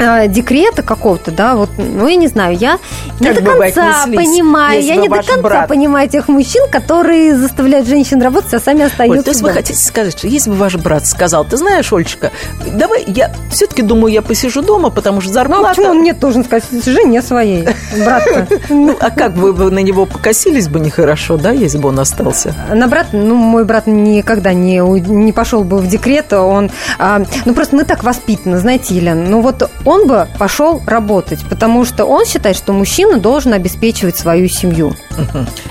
э, 0.00 0.28
декрета 0.28 0.82
какого-то, 0.82 1.30
да, 1.30 1.54
вот, 1.54 1.70
ну, 1.78 2.06
я 2.08 2.16
не 2.16 2.26
знаю, 2.28 2.56
я 2.56 2.78
не 3.20 3.26
Как 3.28 3.36
до 3.36 3.42
бы 3.42 3.50
вы 3.52 3.64
конца 3.70 4.02
отнеслись, 4.02 4.26
понимаю, 4.28 4.82
я 4.82 4.94
бы 4.96 5.00
не 5.02 5.08
до 5.08 5.14
конца 5.16 5.36
брат- 5.42 5.68
понимаю 5.68 6.08
тех 6.08 6.28
мужчин, 6.28 6.64
которые 6.70 7.36
заставляют 7.36 7.86
женщин 7.86 8.20
работать, 8.22 8.52
а 8.54 8.60
сами 8.60 8.82
остаются 8.84 9.18
Оль, 9.18 9.24
то 9.24 9.30
есть 9.30 9.42
вы 9.42 9.50
хотите 9.52 9.78
сказать, 9.78 10.16
что 10.18 10.26
если 10.26 10.50
бы 10.50 10.56
ваш 10.56 10.76
брат 10.76 11.06
сказал, 11.06 11.44
ты 11.44 11.56
знаешь, 11.56 11.92
Олечка, 11.92 12.30
давай 12.66 13.04
я 13.06 13.32
все-таки 13.50 13.82
думаю, 13.82 14.12
я 14.12 14.22
посижу 14.22 14.62
дома, 14.62 14.90
потому 14.90 15.20
что 15.20 15.30
Ну, 15.30 15.32
а 15.32 15.34
зарплата... 15.42 15.68
почему 15.68 15.90
он 15.90 15.98
мне 15.98 16.12
должен 16.14 16.44
сказать? 16.44 16.64
Жене 16.84 17.22
своей, 17.22 17.68
брат 18.04 18.22
Ну, 18.68 18.96
а 19.00 19.10
как 19.10 19.32
вы, 19.34 19.52
вы 19.52 19.70
на 19.70 19.80
него 19.80 20.06
покосились 20.06 20.68
бы 20.68 20.80
нехорошо, 20.80 21.36
да, 21.36 21.50
если 21.50 21.78
бы 21.78 21.88
он 21.90 21.98
остался? 21.98 22.54
На 22.72 22.88
брат, 22.88 23.08
ну, 23.12 23.34
мой 23.34 23.64
брат 23.64 23.86
никогда 23.86 24.52
не, 24.52 24.78
не 24.78 25.32
пошел 25.32 25.62
бы 25.64 25.78
в 25.78 25.86
декрет, 25.86 26.32
он, 26.32 26.70
а, 26.98 27.22
ну, 27.44 27.54
просто 27.54 27.76
мы 27.76 27.84
так 27.84 28.02
воспитаны, 28.04 28.58
знаете, 28.58 28.94
Елена, 28.94 29.22
ну, 29.28 29.40
вот 29.40 29.68
он 29.90 30.06
бы 30.06 30.28
пошел 30.38 30.80
работать, 30.86 31.40
потому 31.48 31.84
что 31.84 32.04
он 32.04 32.24
считает, 32.24 32.56
что 32.56 32.72
мужчина 32.72 33.18
должен 33.18 33.52
обеспечивать 33.52 34.16
свою 34.16 34.48
семью. 34.48 34.94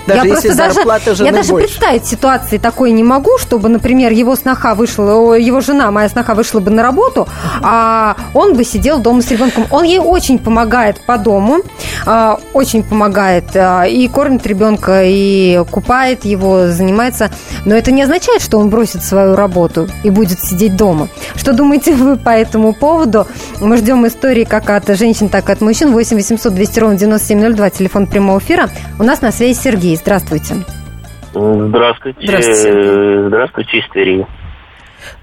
Даже 0.07 0.27
я 0.27 0.33
просто 0.33 0.55
даже, 0.55 0.81
я 1.23 1.31
даже 1.31 1.51
больше. 1.51 1.67
представить 1.67 2.05
ситуации 2.05 2.57
такой 2.57 2.91
не 2.91 3.03
могу, 3.03 3.37
чтобы, 3.37 3.69
например, 3.69 4.11
его 4.11 4.35
сноха 4.35 4.75
вышла, 4.75 5.33
его 5.35 5.61
жена, 5.61 5.89
моя 5.91 6.09
сноха 6.09 6.33
вышла 6.33 6.59
бы 6.59 6.69
на 6.71 6.83
работу, 6.83 7.27
а 7.61 8.15
он 8.33 8.55
бы 8.55 8.63
сидел 8.63 8.99
дома 8.99 9.21
с 9.21 9.31
ребенком. 9.31 9.65
Он 9.71 9.83
ей 9.85 9.99
очень 9.99 10.37
помогает 10.37 10.99
по 11.05 11.17
дому, 11.17 11.59
а, 12.05 12.39
очень 12.53 12.83
помогает 12.83 13.45
а, 13.55 13.83
и 13.85 14.07
кормит 14.07 14.45
ребенка, 14.45 15.03
и 15.05 15.63
купает 15.71 16.25
его, 16.25 16.67
занимается. 16.67 17.31
Но 17.65 17.75
это 17.75 17.91
не 17.91 18.03
означает, 18.03 18.41
что 18.41 18.57
он 18.57 18.69
бросит 18.69 19.03
свою 19.03 19.35
работу 19.35 19.87
и 20.03 20.09
будет 20.09 20.41
сидеть 20.41 20.75
дома. 20.75 21.07
Что 21.35 21.53
думаете 21.53 21.93
вы 21.93 22.17
по 22.17 22.29
этому 22.29 22.73
поводу? 22.73 23.27
Мы 23.61 23.77
ждем 23.77 24.08
истории 24.09 24.43
как 24.43 24.69
от 24.69 24.87
женщин, 24.97 25.29
так 25.29 25.49
и 25.49 25.51
от 25.53 25.61
мужчин. 25.61 25.91
8 25.93 26.15
800 26.15 26.53
200 26.53 26.79
ровно 26.79 26.97
9702, 26.97 27.69
телефон 27.69 28.07
прямого 28.07 28.39
эфира. 28.39 28.67
У 28.99 29.03
нас 29.03 29.21
на 29.21 29.31
связи 29.31 29.53
Сергей. 29.53 29.95
Здравствуйте. 29.95 30.55
Здравствуйте. 31.33 32.19
Здравствуйте, 32.21 32.55
Сергей. 32.61 33.27
Здравствуйте, 33.27 33.77
из 33.77 33.87
Твери. 33.89 34.27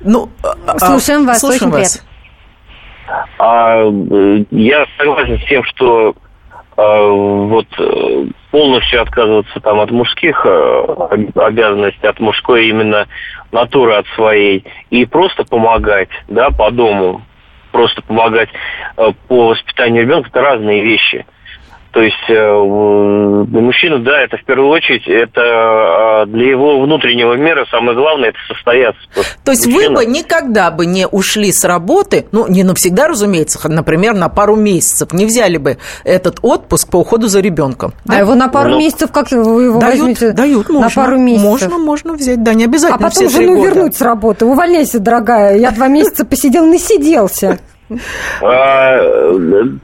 Ну, 0.00 0.28
а- 0.42 0.78
Слушаем 0.78 1.26
вас, 1.26 1.40
слушаем 1.40 1.72
очень 1.72 1.82
вас. 1.82 2.02
А, 3.38 3.82
э, 3.84 4.44
я 4.50 4.86
согласен 4.98 5.38
с 5.38 5.48
тем, 5.48 5.62
что 5.64 6.14
э, 6.76 7.08
вот 7.08 7.66
э, 7.78 8.26
полностью 8.50 9.02
отказываться 9.02 9.60
там 9.60 9.80
от 9.80 9.90
мужских 9.90 10.44
об- 10.44 11.38
обязанностей, 11.38 12.06
от 12.06 12.18
мужской 12.20 12.68
именно 12.68 13.06
натуры 13.52 13.94
от 13.94 14.06
своей, 14.16 14.64
и 14.90 15.04
просто 15.04 15.44
помогать, 15.44 16.08
да, 16.28 16.50
по 16.50 16.70
дому, 16.70 17.22
просто 17.76 18.00
помогать 18.00 18.48
э, 18.96 19.12
по 19.28 19.48
воспитанию 19.48 20.04
ребенка, 20.04 20.30
это 20.30 20.40
разные 20.40 20.82
вещи. 20.82 21.26
То 21.96 22.02
есть 22.02 22.28
э, 22.28 22.52
мужчины, 23.58 24.00
да, 24.00 24.20
это 24.20 24.36
в 24.36 24.44
первую 24.44 24.68
очередь, 24.68 25.08
это 25.08 26.24
э, 26.24 26.26
для 26.26 26.50
его 26.50 26.78
внутреннего 26.82 27.32
мира 27.38 27.64
самое 27.70 27.96
главное, 27.96 28.28
это 28.28 28.38
состояться. 28.48 29.00
То 29.42 29.52
есть 29.52 29.64
вы 29.64 29.72
Мужчина- 29.72 29.94
бы 29.94 30.04
никогда 30.04 30.70
бы 30.70 30.84
не 30.84 31.06
ушли 31.06 31.50
с 31.50 31.64
работы, 31.64 32.26
ну, 32.32 32.46
не 32.48 32.64
навсегда, 32.64 33.08
разумеется, 33.08 33.66
например, 33.70 34.12
на 34.12 34.28
пару 34.28 34.56
месяцев, 34.56 35.14
не 35.14 35.24
взяли 35.24 35.56
бы 35.56 35.78
этот 36.04 36.38
отпуск 36.42 36.90
по 36.90 36.98
уходу 36.98 37.28
за 37.28 37.40
ребенком. 37.40 37.94
А 38.06 38.18
его 38.18 38.34
на 38.34 38.48
пару 38.48 38.72
Ну, 38.72 38.78
месяцев, 38.78 39.10
как 39.10 39.30
вы 39.32 39.62
его 39.64 39.80
Дают, 39.80 39.98
возьмете? 40.00 40.32
дают, 40.32 40.68
можно. 40.68 40.88
На 41.02 41.06
пару 41.06 41.18
месяцев. 41.18 41.48
Можно, 41.48 41.78
можно 41.78 42.12
взять, 42.12 42.42
да, 42.42 42.52
не 42.52 42.64
А 42.64 42.66
обязательно 42.66 42.98
потом 42.98 43.10
все 43.26 43.28
три 43.38 43.46
жену 43.46 43.56
года. 43.56 43.68
вернуть 43.70 43.96
с 43.96 44.02
работы. 44.02 44.44
Увольняйся, 44.44 44.98
дорогая. 45.00 45.56
Я 45.56 45.70
два 45.70 45.88
месяца 45.88 46.26
посидел, 46.26 46.66
насиделся. 46.66 47.58
А, 48.42 48.98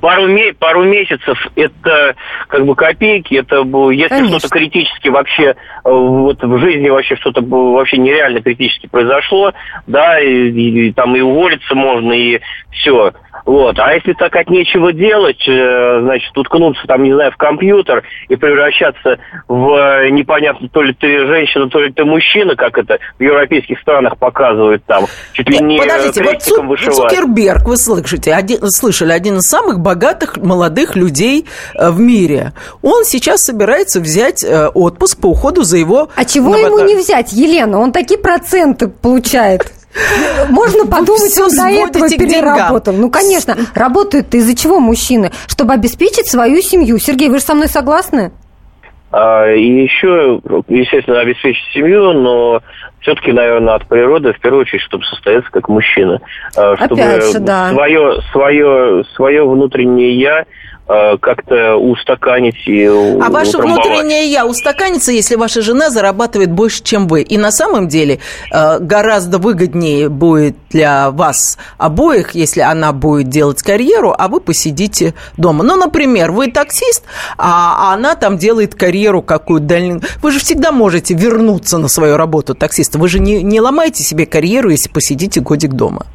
пару, 0.00 0.26
ме- 0.26 0.52
пару 0.54 0.84
месяцев 0.84 1.38
это 1.56 2.14
как 2.48 2.64
бы 2.66 2.74
копейки, 2.74 3.34
это 3.34 3.62
если 3.90 4.16
что-то 4.28 4.48
критически 4.48 5.08
вообще 5.08 5.44
э, 5.44 5.54
вот 5.84 6.42
в 6.42 6.58
жизни 6.58 6.88
вообще 6.88 7.16
что-то 7.16 7.40
вообще 7.42 7.98
нереально 7.98 8.40
критически 8.42 8.88
произошло, 8.88 9.52
да, 9.86 10.20
и- 10.20 10.50
и 10.50 10.92
там 10.92 11.14
и 11.16 11.20
уволиться 11.20 11.74
можно, 11.74 12.12
и 12.12 12.40
все. 12.72 13.12
Вот. 13.44 13.78
А 13.78 13.92
если 13.94 14.12
так 14.12 14.34
от 14.36 14.48
нечего 14.48 14.92
делать, 14.92 15.42
э, 15.48 16.00
значит, 16.02 16.36
уткнуться 16.36 16.86
там, 16.86 17.02
не 17.02 17.12
знаю, 17.12 17.32
в 17.32 17.36
компьютер 17.36 18.04
и 18.28 18.36
превращаться 18.36 19.18
в 19.48 19.74
э, 19.74 20.10
непонятно, 20.10 20.68
то 20.68 20.82
ли 20.82 20.94
ты 20.94 21.26
женщина, 21.26 21.68
то 21.68 21.80
ли 21.80 21.92
ты 21.92 22.04
мужчина, 22.04 22.54
как 22.54 22.78
это 22.78 22.98
в 23.18 23.22
европейских 23.22 23.80
странах 23.80 24.16
показывают 24.18 24.84
там, 24.84 25.06
чуть 25.32 25.48
ли 25.48 25.58
не 25.58 25.78
Подождите, 25.78 26.22
вот 26.22 26.42
Цу-. 26.42 26.92
Цукерберг, 26.92 27.66
вы 27.66 27.76
слышите, 27.76 28.32
один, 28.32 28.58
слышали, 28.70 29.12
один 29.12 29.38
из 29.38 29.48
самых 29.48 29.80
богатых 29.80 30.36
молодых 30.36 30.94
людей 30.94 31.46
э, 31.74 31.90
в 31.90 32.00
мире. 32.00 32.52
Он 32.82 33.04
сейчас 33.04 33.40
собирается 33.40 34.00
взять 34.00 34.44
э, 34.44 34.68
отпуск 34.68 35.20
по 35.20 35.26
уходу 35.26 35.62
за 35.62 35.78
его... 35.78 36.08
А 36.14 36.24
чего 36.24 36.56
ему 36.56 36.78
не 36.80 36.96
взять, 36.96 37.32
Елена? 37.32 37.78
Он 37.80 37.92
такие 37.92 38.20
проценты 38.20 38.88
получает. 38.88 39.72
Можно 40.48 40.86
подумать, 40.86 41.30
всё 41.30 41.44
он 41.44 41.56
до 41.56 41.66
этого 41.68 42.08
переработал. 42.08 42.92
Ну, 42.94 43.10
конечно, 43.10 43.56
работают 43.74 44.34
из-за 44.34 44.56
чего 44.56 44.80
мужчины? 44.80 45.30
Чтобы 45.46 45.74
обеспечить 45.74 46.30
свою 46.30 46.62
семью. 46.62 46.98
Сергей, 46.98 47.28
вы 47.28 47.38
же 47.38 47.44
со 47.44 47.54
мной 47.54 47.68
согласны? 47.68 48.32
А, 49.10 49.52
И 49.52 49.82
еще, 49.82 50.40
естественно, 50.68 51.20
обеспечить 51.20 51.64
семью, 51.74 52.12
но 52.14 52.62
все-таки, 53.00 53.32
наверное, 53.32 53.74
от 53.74 53.86
природы, 53.86 54.32
в 54.32 54.40
первую 54.40 54.62
очередь, 54.62 54.80
чтобы 54.82 55.04
состояться 55.04 55.50
как 55.50 55.68
мужчина. 55.68 56.20
А, 56.56 56.76
Чтобы 56.76 57.02
Опять 57.02 57.32
же, 57.32 57.40
да. 57.40 57.70
свое, 57.70 58.20
свое, 58.32 59.04
свое 59.14 59.46
внутреннее 59.46 60.18
«я» 60.18 60.44
как-то 60.86 61.76
устаканить 61.76 62.66
и 62.66 62.86
А 62.86 63.30
ваше 63.30 63.58
внутреннее 63.58 64.30
я 64.30 64.46
устаканится, 64.46 65.12
если 65.12 65.36
ваша 65.36 65.62
жена 65.62 65.90
зарабатывает 65.90 66.50
больше, 66.50 66.82
чем 66.82 67.06
вы. 67.06 67.22
И 67.22 67.38
на 67.38 67.50
самом 67.50 67.88
деле 67.88 68.18
э, 68.52 68.78
гораздо 68.80 69.38
выгоднее 69.38 70.08
будет 70.08 70.56
для 70.70 71.10
вас 71.10 71.58
обоих, 71.78 72.34
если 72.34 72.60
она 72.60 72.92
будет 72.92 73.28
делать 73.28 73.62
карьеру, 73.62 74.14
а 74.16 74.28
вы 74.28 74.40
посидите 74.40 75.14
дома. 75.36 75.64
Ну, 75.64 75.76
например, 75.76 76.32
вы 76.32 76.50
таксист, 76.50 77.04
а 77.38 77.62
а 77.72 77.94
она 77.94 78.14
там 78.14 78.38
делает 78.38 78.74
карьеру 78.74 79.22
какую-то 79.22 79.66
дальнюю. 79.66 80.02
Вы 80.22 80.32
же 80.32 80.38
всегда 80.38 80.72
можете 80.72 81.14
вернуться 81.14 81.78
на 81.78 81.88
свою 81.88 82.16
работу 82.16 82.54
таксиста. 82.54 82.98
Вы 82.98 83.08
же 83.08 83.18
не, 83.18 83.42
не 83.42 83.60
ломаете 83.60 84.02
себе 84.02 84.26
карьеру, 84.26 84.70
если 84.70 84.88
посидите 84.88 85.40
годик 85.40 85.72
дома. 85.72 86.06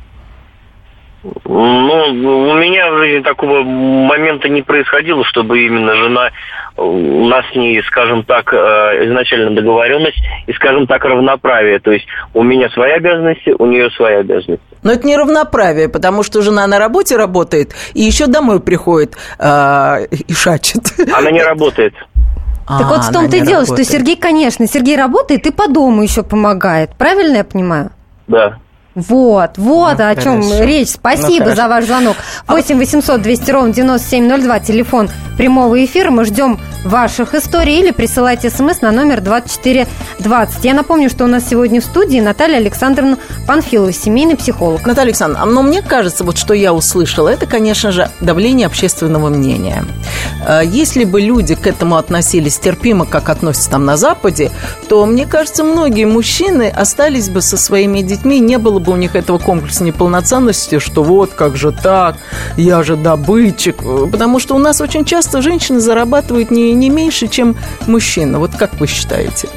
Ну, 1.46 2.50
у 2.50 2.54
меня 2.56 2.92
в 2.92 2.98
жизни 3.00 3.24
такого 3.24 3.64
момента 3.64 4.50
не 4.50 4.62
происходило, 4.62 5.24
чтобы 5.26 5.66
именно 5.66 5.96
жена, 5.96 6.28
э, 6.28 6.82
у 6.82 7.28
нас 7.28 7.46
с 7.52 7.56
ней, 7.56 7.82
скажем 7.84 8.24
так, 8.24 8.54
э, 8.54 8.58
изначально 9.08 9.56
договоренность 9.56 10.18
и, 10.46 10.54
скажем 10.54 10.88
так, 10.88 11.04
равноправие. 11.04 11.80
То 11.80 11.92
есть 11.92 12.06
у 12.34 12.44
меня 12.44 12.70
свои 12.70 12.92
обязанности, 12.92 13.54
у 13.58 13.66
нее 13.66 13.90
свои 13.92 14.16
обязанности. 14.16 14.64
Но 14.84 14.92
это 14.92 15.06
не 15.06 15.18
равноправие, 15.18 15.90
потому 15.90 16.24
что 16.24 16.42
жена 16.42 16.68
на 16.68 16.80
работе 16.80 17.18
работает 17.18 17.74
и 17.94 18.02
еще 18.02 18.28
домой 18.28 18.60
приходит 18.60 19.16
э, 19.40 20.06
и 20.10 20.34
шачет. 20.34 20.84
Она 21.14 21.32
не 21.32 21.42
работает. 21.42 21.94
Так 22.68 22.88
вот 22.88 23.04
в 23.06 23.12
том-то 23.12 23.38
и 23.38 23.42
дело, 23.42 23.66
что 23.66 23.84
Сергей, 23.84 24.18
конечно, 24.18 24.68
Сергей 24.68 24.98
работает 24.98 25.48
и 25.48 25.52
по 25.52 25.68
дому 25.70 26.04
еще 26.04 26.24
помогает. 26.24 26.92
Правильно 26.98 27.38
я 27.38 27.44
понимаю? 27.46 27.92
Да. 28.28 28.60
Вот, 28.98 29.60
вот 29.60 30.00
Ну, 30.00 30.06
о 30.08 30.16
чем 30.16 30.42
хорошо. 30.42 30.64
речь. 30.64 30.90
Спасибо 30.90 31.50
Ну, 31.50 31.56
за 31.56 31.68
ваш 31.68 31.86
звонок. 31.86 32.18
8 32.48 32.80
800 32.80 33.22
200 33.22 33.52
ровно 33.52 33.72
9702, 33.74 34.60
телефон 34.60 35.10
прямого 35.38 35.86
эфира. 35.86 36.10
Мы 36.10 36.26
ждем 36.26 36.60
ваших 36.84 37.34
историй 37.36 37.80
или 37.80 37.92
присылайте 37.92 38.50
смс 38.50 38.82
на 38.82 38.92
номер 38.92 39.22
2420. 39.22 40.64
Я 40.66 40.74
напомню, 40.74 41.10
что 41.10 41.26
у 41.26 41.28
нас 41.28 41.48
сегодня 41.50 41.82
в 41.82 41.84
студии 41.84 42.20
Наталья 42.20 42.58
Александровна 42.58 43.18
Панфилова, 43.46 43.92
семейный 43.92 44.36
психолог. 44.38 44.86
Наталья 44.86 45.10
Александровна, 45.10 45.46
но 45.52 45.62
мне 45.64 45.82
кажется, 45.82 46.24
вот 46.24 46.38
что 46.38 46.54
я 46.54 46.74
услышала, 46.74 47.30
это, 47.30 47.46
конечно 47.46 47.92
же, 47.92 48.10
давление 48.22 48.68
общественного 48.68 49.30
мнения. 49.30 49.86
Э, 50.46 50.62
Если 50.64 51.04
бы 51.04 51.20
люди 51.22 51.56
к 51.56 51.68
этому 51.68 51.98
относились 51.98 52.58
терпимо, 52.58 53.06
как 53.06 53.30
относятся 53.30 53.72
там 53.72 53.86
на 53.86 53.98
Западе, 53.98 54.52
то, 54.88 55.06
мне 55.06 55.26
кажется, 55.26 55.64
многие 55.64 56.06
мужчины 56.06 56.70
остались 56.70 57.30
бы 57.30 57.42
со 57.42 57.58
своими 57.58 58.02
детьми, 58.02 58.40
не 58.40 58.58
было 58.58 58.80
бы 58.80 58.94
у 58.94 58.96
них 58.96 59.16
этого 59.16 59.38
комплекса 59.38 59.84
неполноценности, 59.84 60.80
что 60.80 61.04
вот 61.04 61.32
как 61.34 61.58
же 61.58 61.72
так, 61.72 62.18
я 62.56 62.84
же 62.84 62.96
добытчик. 62.96 63.78
Э, 63.84 64.08
Потому 64.12 64.40
что 64.40 64.56
у 64.56 64.60
нас 64.60 64.80
очень 64.82 65.04
часто 65.06 65.42
женщины 65.42 65.80
зарабатывают 65.80 66.52
не 66.52 66.67
не, 66.68 66.74
не 66.74 66.90
меньше, 66.90 67.28
чем 67.28 67.56
мужчина. 67.88 68.40
Вот 68.40 68.52
как 68.56 68.80
вы 68.80 68.88
считаете? 68.88 69.50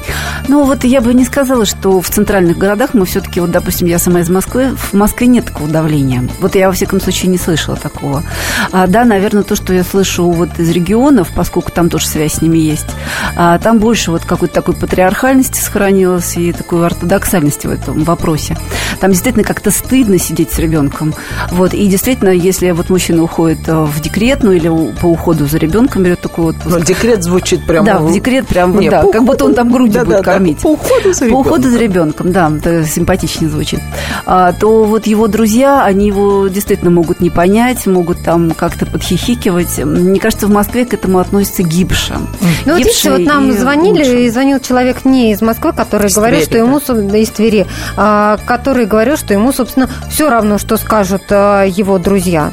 Ну, 0.47 0.63
вот 0.63 0.83
я 0.83 1.01
бы 1.01 1.13
не 1.13 1.25
сказала, 1.25 1.65
что 1.65 2.01
в 2.01 2.09
центральных 2.09 2.57
городах 2.57 2.93
мы 2.93 3.05
все-таки, 3.05 3.39
вот, 3.39 3.51
допустим, 3.51 3.87
я 3.87 3.99
сама 3.99 4.21
из 4.21 4.29
Москвы, 4.29 4.75
в 4.75 4.93
Москве 4.93 5.27
нет 5.27 5.45
такого 5.45 5.69
давления. 5.69 6.27
Вот 6.39 6.55
я, 6.55 6.67
во 6.67 6.73
всяком 6.73 7.01
случае, 7.01 7.31
не 7.31 7.37
слышала 7.37 7.77
такого. 7.77 8.23
А, 8.71 8.87
да, 8.87 9.05
наверное, 9.05 9.43
то, 9.43 9.55
что 9.55 9.73
я 9.73 9.83
слышу 9.83 10.29
вот 10.29 10.59
из 10.59 10.69
регионов, 10.69 11.29
поскольку 11.35 11.71
там 11.71 11.89
тоже 11.89 12.07
связь 12.07 12.35
с 12.35 12.41
ними 12.41 12.57
есть, 12.57 12.87
а, 13.35 13.59
там 13.59 13.79
больше 13.79 14.11
вот 14.11 14.25
какой-то 14.25 14.53
такой 14.53 14.75
патриархальности 14.75 15.59
сохранилось 15.59 16.37
и 16.37 16.53
такой 16.53 16.85
ортодоксальности 16.85 17.67
в 17.67 17.71
этом 17.71 18.03
вопросе. 18.03 18.57
Там 18.99 19.11
действительно 19.11 19.43
как-то 19.43 19.71
стыдно 19.71 20.17
сидеть 20.17 20.51
с 20.51 20.59
ребенком. 20.59 21.13
Вот, 21.51 21.73
и 21.73 21.87
действительно, 21.87 22.29
если 22.29 22.71
вот 22.71 22.89
мужчина 22.89 23.23
уходит 23.23 23.67
э, 23.67 23.83
в 23.83 23.99
декрет, 24.01 24.43
ну 24.43 24.51
или 24.51 24.67
по 24.99 25.05
уходу 25.05 25.47
за 25.47 25.57
ребенком 25.57 26.03
берет 26.03 26.21
такой 26.21 26.45
отпуск. 26.45 26.67
Но 26.69 26.79
декрет 27.01 27.23
звучит 27.23 27.65
прямо... 27.65 27.85
Да, 27.85 27.99
в 27.99 28.11
декрет 28.13 28.47
прям, 28.47 28.77
Не, 28.79 28.89
да, 28.89 29.01
по 29.01 29.11
как 29.11 29.23
будто 29.23 29.45
он 29.45 29.53
там 29.53 29.71
грудью 29.71 29.93
Да, 29.93 30.05
будет 30.05 30.17
да, 30.17 30.23
да, 30.23 30.31
кормить. 30.31 30.59
по 30.59 30.67
уходу 30.73 31.13
за 31.13 31.25
По 31.29 31.33
уходу 31.35 31.69
за 31.69 31.77
ребенком. 31.77 32.27
ребенком, 32.27 32.31
да, 32.31 32.51
это 32.57 32.85
симпатичнее 32.85 33.49
звучит. 33.49 33.79
А, 34.25 34.53
то 34.53 34.83
вот 34.83 35.07
его 35.07 35.27
друзья, 35.27 35.83
они 35.83 36.07
его 36.07 36.47
действительно 36.47 36.91
могут 36.91 37.19
не 37.19 37.29
понять, 37.29 37.85
могут 37.87 38.23
там 38.23 38.51
как-то 38.51 38.85
подхихикивать. 38.85 39.79
Мне 39.79 40.19
кажется, 40.19 40.47
в 40.47 40.51
Москве 40.51 40.85
к 40.85 40.93
этому 40.93 41.19
относятся 41.19 41.63
гибше. 41.63 42.17
Ну, 42.65 42.73
вот 42.73 42.77
Гибше 42.77 43.09
видите, 43.09 43.11
вот 43.11 43.21
нам 43.21 43.49
и 43.49 43.53
звонили, 43.53 43.99
лучше. 43.99 44.23
и 44.25 44.29
звонил 44.29 44.59
человек 44.59 45.03
не 45.05 45.31
из 45.31 45.41
Москвы, 45.41 45.73
который 45.73 46.07
Из 46.07 46.15
говорил, 46.15 46.39
Твери, 46.39 46.49
что 46.49 46.57
ему, 46.57 47.09
да, 47.09 47.17
из 47.17 47.29
Твери, 47.29 47.65
а, 47.97 48.37
который 48.45 48.85
говорил, 48.85 49.17
что 49.17 49.33
ему, 49.33 49.51
собственно, 49.51 49.89
все 50.09 50.29
равно, 50.29 50.57
что 50.57 50.77
скажут 50.77 51.23
а, 51.31 51.63
его 51.63 51.97
друзья. 51.97 52.51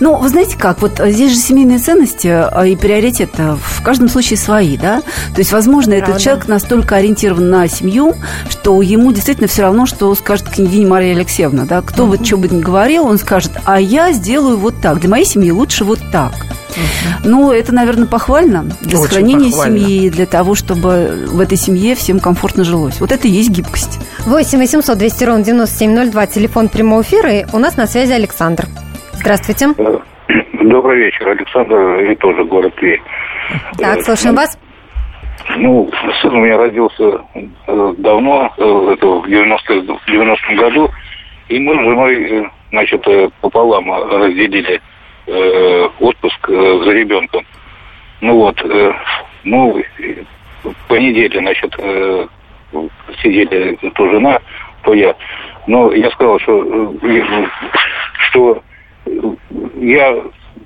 Ну, 0.00 0.16
вы 0.16 0.28
знаете 0.28 0.56
как, 0.58 0.82
вот 0.82 1.00
здесь 1.04 1.32
же 1.32 1.38
семейные 1.38 1.78
ценности 1.78 2.28
а, 2.28 2.66
и 2.66 2.76
приоритеты 2.76 3.56
в 3.60 3.82
каждом 3.82 4.08
случае 4.08 4.36
свои, 4.38 4.76
да? 4.76 5.00
То 5.34 5.38
есть, 5.38 5.52
возможно, 5.52 5.92
Правда. 5.96 6.10
этот 6.10 6.22
человек 6.22 6.48
настолько 6.48 6.96
ориентирован 6.96 7.48
на 7.50 7.68
семью, 7.68 8.14
что 8.48 8.82
ему 8.82 9.12
действительно 9.12 9.48
все 9.48 9.62
равно, 9.62 9.86
что 9.86 10.14
скажет 10.14 10.48
княгиня 10.48 10.86
Мария 10.86 11.14
Алексеевна, 11.14 11.64
да? 11.64 11.82
Кто 11.82 12.06
бы 12.06 12.22
что 12.22 12.36
бы 12.36 12.48
ни 12.48 12.60
говорил, 12.60 13.06
он 13.06 13.18
скажет, 13.18 13.52
а 13.64 13.80
я 13.80 14.12
сделаю 14.12 14.58
вот 14.58 14.80
так, 14.80 15.00
для 15.00 15.08
моей 15.08 15.24
семьи 15.24 15.50
лучше 15.50 15.84
вот 15.84 16.00
так. 16.12 16.32
Ну, 17.24 17.52
это, 17.52 17.72
наверное, 17.72 18.06
похвально 18.06 18.64
для 18.82 18.98
Очень 18.98 19.08
сохранения 19.08 19.50
похвально. 19.50 19.78
семьи, 19.78 20.10
для 20.10 20.26
того, 20.26 20.54
чтобы 20.54 21.26
в 21.26 21.40
этой 21.40 21.56
семье 21.56 21.94
всем 21.94 22.20
комфортно 22.20 22.64
жилось. 22.64 23.00
Вот 23.00 23.12
это 23.12 23.26
и 23.28 23.30
есть 23.30 23.50
гибкость. 23.50 23.98
8 24.26 24.58
800 24.58 24.98
200 24.98 25.24
ровно 25.24 25.44
9702, 25.44 26.26
телефон 26.26 26.68
прямого 26.68 27.02
эфира, 27.02 27.32
и 27.32 27.46
у 27.52 27.58
нас 27.58 27.76
на 27.76 27.86
связи 27.86 28.12
Александр. 28.12 28.68
Здравствуйте. 29.18 29.66
Добрый 30.62 30.98
вечер, 30.98 31.28
Александр, 31.28 32.00
и 32.00 32.14
тоже 32.16 32.44
город 32.44 32.74
Тверь. 32.76 33.00
Так, 33.78 34.02
слушаем 34.02 34.36
вас. 34.36 34.58
Ну, 35.56 35.90
сын 36.20 36.34
у 36.34 36.40
меня 36.40 36.56
родился 36.56 37.20
э, 37.34 37.94
давно, 37.98 38.52
э, 38.56 38.92
это 38.92 39.06
в 39.06 39.28
90 39.28 39.74
в 39.74 40.08
90-м 40.08 40.56
году, 40.56 40.90
и 41.48 41.58
мы 41.58 41.74
с 41.74 41.78
женой, 41.78 42.24
э, 42.24 42.44
значит, 42.70 43.04
пополам 43.40 43.90
разделили 43.92 44.80
отпуск 45.98 46.48
за 46.48 46.90
ребенком. 46.92 47.44
Ну 48.20 48.36
вот, 48.36 48.64
ну, 49.42 49.82
по 50.86 50.94
неделе, 50.94 51.40
значит, 51.40 51.74
сидели 53.20 53.76
то 53.94 54.08
жена, 54.08 54.38
то 54.82 54.94
я. 54.94 55.16
Но 55.66 55.92
я 55.92 56.08
сказал, 56.12 56.38
что, 56.38 56.94
что 58.28 58.62
я 59.80 60.14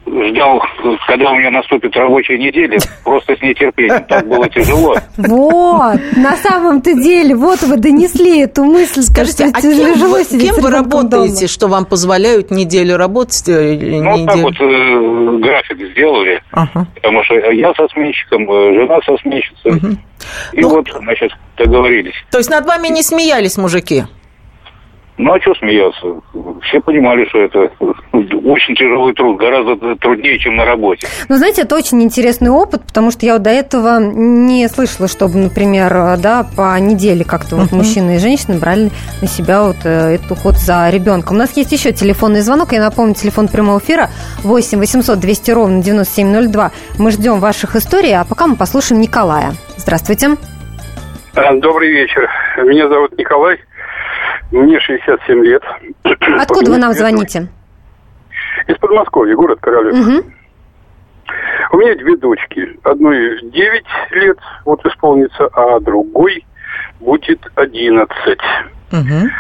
ждал, 0.07 0.61
когда 1.07 1.31
у 1.31 1.37
меня 1.37 1.51
наступит 1.51 1.95
рабочая 1.97 2.39
неделя, 2.39 2.79
просто 3.05 3.37
с 3.37 3.43
нетерпением. 3.43 4.05
Так 4.09 4.27
было 4.27 4.49
тяжело. 4.49 4.97
Вот, 5.17 6.01
на 6.17 6.37
самом-то 6.37 6.95
деле, 6.95 7.35
вот 7.37 7.61
вы 7.63 7.77
донесли 7.77 8.41
эту 8.41 8.65
мысль. 8.65 9.03
Скажите, 9.03 9.45
а 9.45 9.61
тяжело 9.61 9.95
кем 9.95 10.11
вы, 10.11 10.25
сидеть 10.25 10.55
кем 10.55 10.61
вы 10.63 10.71
работаете, 10.71 11.35
дома? 11.37 11.49
что 11.49 11.69
вам 11.69 11.85
позволяют 11.85 12.51
неделю 12.51 12.97
работать 12.97 13.49
э, 13.49 13.75
или 13.75 14.01
Ну, 14.01 14.11
вот 14.11 14.27
так 14.27 14.37
неделю? 14.37 14.43
вот 14.43 14.61
э, 14.61 15.39
график 15.47 15.91
сделали, 15.93 16.43
Ага. 16.53 16.87
потому 16.95 17.23
что 17.25 17.35
я 17.53 17.73
со 17.75 17.87
сменщиком, 17.89 18.51
э, 18.51 18.75
жена 18.75 18.99
со 19.07 19.17
сменщицей. 19.19 19.99
И 20.53 20.61
Ну, 20.61 20.69
вот, 20.71 20.89
значит, 21.03 21.31
договорились. 21.57 22.15
То 22.33 22.39
есть 22.39 22.51
над 22.51 22.67
вами 22.67 22.89
не 22.89 23.03
смеялись 23.03 23.57
мужики? 23.57 24.05
Ну, 25.23 25.35
а 25.35 25.41
что 25.41 25.55
смеяться? 25.57 26.01
Все 26.63 26.81
понимали, 26.81 27.27
что 27.29 27.41
это 27.41 27.71
очень 28.43 28.75
тяжелый 28.75 29.13
труд, 29.13 29.39
гораздо 29.39 29.95
труднее, 29.97 30.39
чем 30.39 30.57
на 30.57 30.65
работе. 30.65 31.07
Ну, 31.29 31.37
знаете, 31.37 31.63
это 31.63 31.77
очень 31.77 32.03
интересный 32.03 32.49
опыт, 32.49 32.83
потому 32.87 33.11
что 33.11 33.27
я 33.27 33.35
вот 33.35 33.43
до 33.43 33.51
этого 33.51 34.01
не 34.01 34.67
слышала, 34.69 35.09
чтобы, 35.09 35.37
например, 35.37 36.17
да, 36.17 36.47
по 36.57 36.79
неделе 36.81 37.27
как-то 37.27 37.57
вот 37.57 37.71
мужчины 37.71 38.17
и 38.17 38.19
женщины 38.19 38.59
брали 38.59 38.91
на 39.21 39.29
себя 39.29 39.65
вот 39.65 39.77
э, 39.85 40.15
этот 40.15 40.31
уход 40.33 40.57
за 40.57 40.89
ребенком. 40.89 41.37
У 41.37 41.39
нас 41.39 41.55
есть 41.55 41.73
еще 41.73 41.93
телефонный 41.93 42.41
звонок. 42.41 42.73
Я 42.73 42.81
напомню, 42.81 43.15
телефон 43.15 43.49
прямого 43.49 43.79
эфира 43.79 44.09
8 44.43 44.79
800 44.79 45.21
200 45.21 45.51
ровно 45.51 45.83
9702. 45.83 46.71
Мы 46.99 47.11
ждем 47.11 47.41
ваших 47.41 47.77
историй, 47.77 48.15
а 48.17 48.25
пока 48.25 48.47
мы 48.47 48.57
послушаем 48.57 49.03
Николая. 49.03 49.53
Здравствуйте. 49.77 50.39
А, 51.35 51.55
Добрый 51.57 51.91
вечер. 51.91 52.27
Меня 52.65 52.89
зовут 52.89 53.19
Николай. 53.19 53.59
Мне 54.51 54.81
67 54.81 55.45
лет. 55.45 55.63
Откуда 56.39 56.71
вы 56.71 56.79
нам 56.79 56.93
звоните? 56.93 57.49
Из 58.67 58.77
Подмосковья, 58.77 59.35
город 59.37 59.59
Королев. 59.61 59.95
Мгм. 59.95 60.35
У 61.73 61.77
меня 61.77 61.95
две 61.95 62.17
дочки. 62.17 62.79
Одной 62.83 63.41
9 63.43 63.85
лет 64.11 64.39
вот 64.65 64.85
исполнится, 64.85 65.47
а 65.53 65.79
другой 65.81 66.45
будет 66.99 67.41
11. 67.55 68.39
Мгм. 68.91 69.31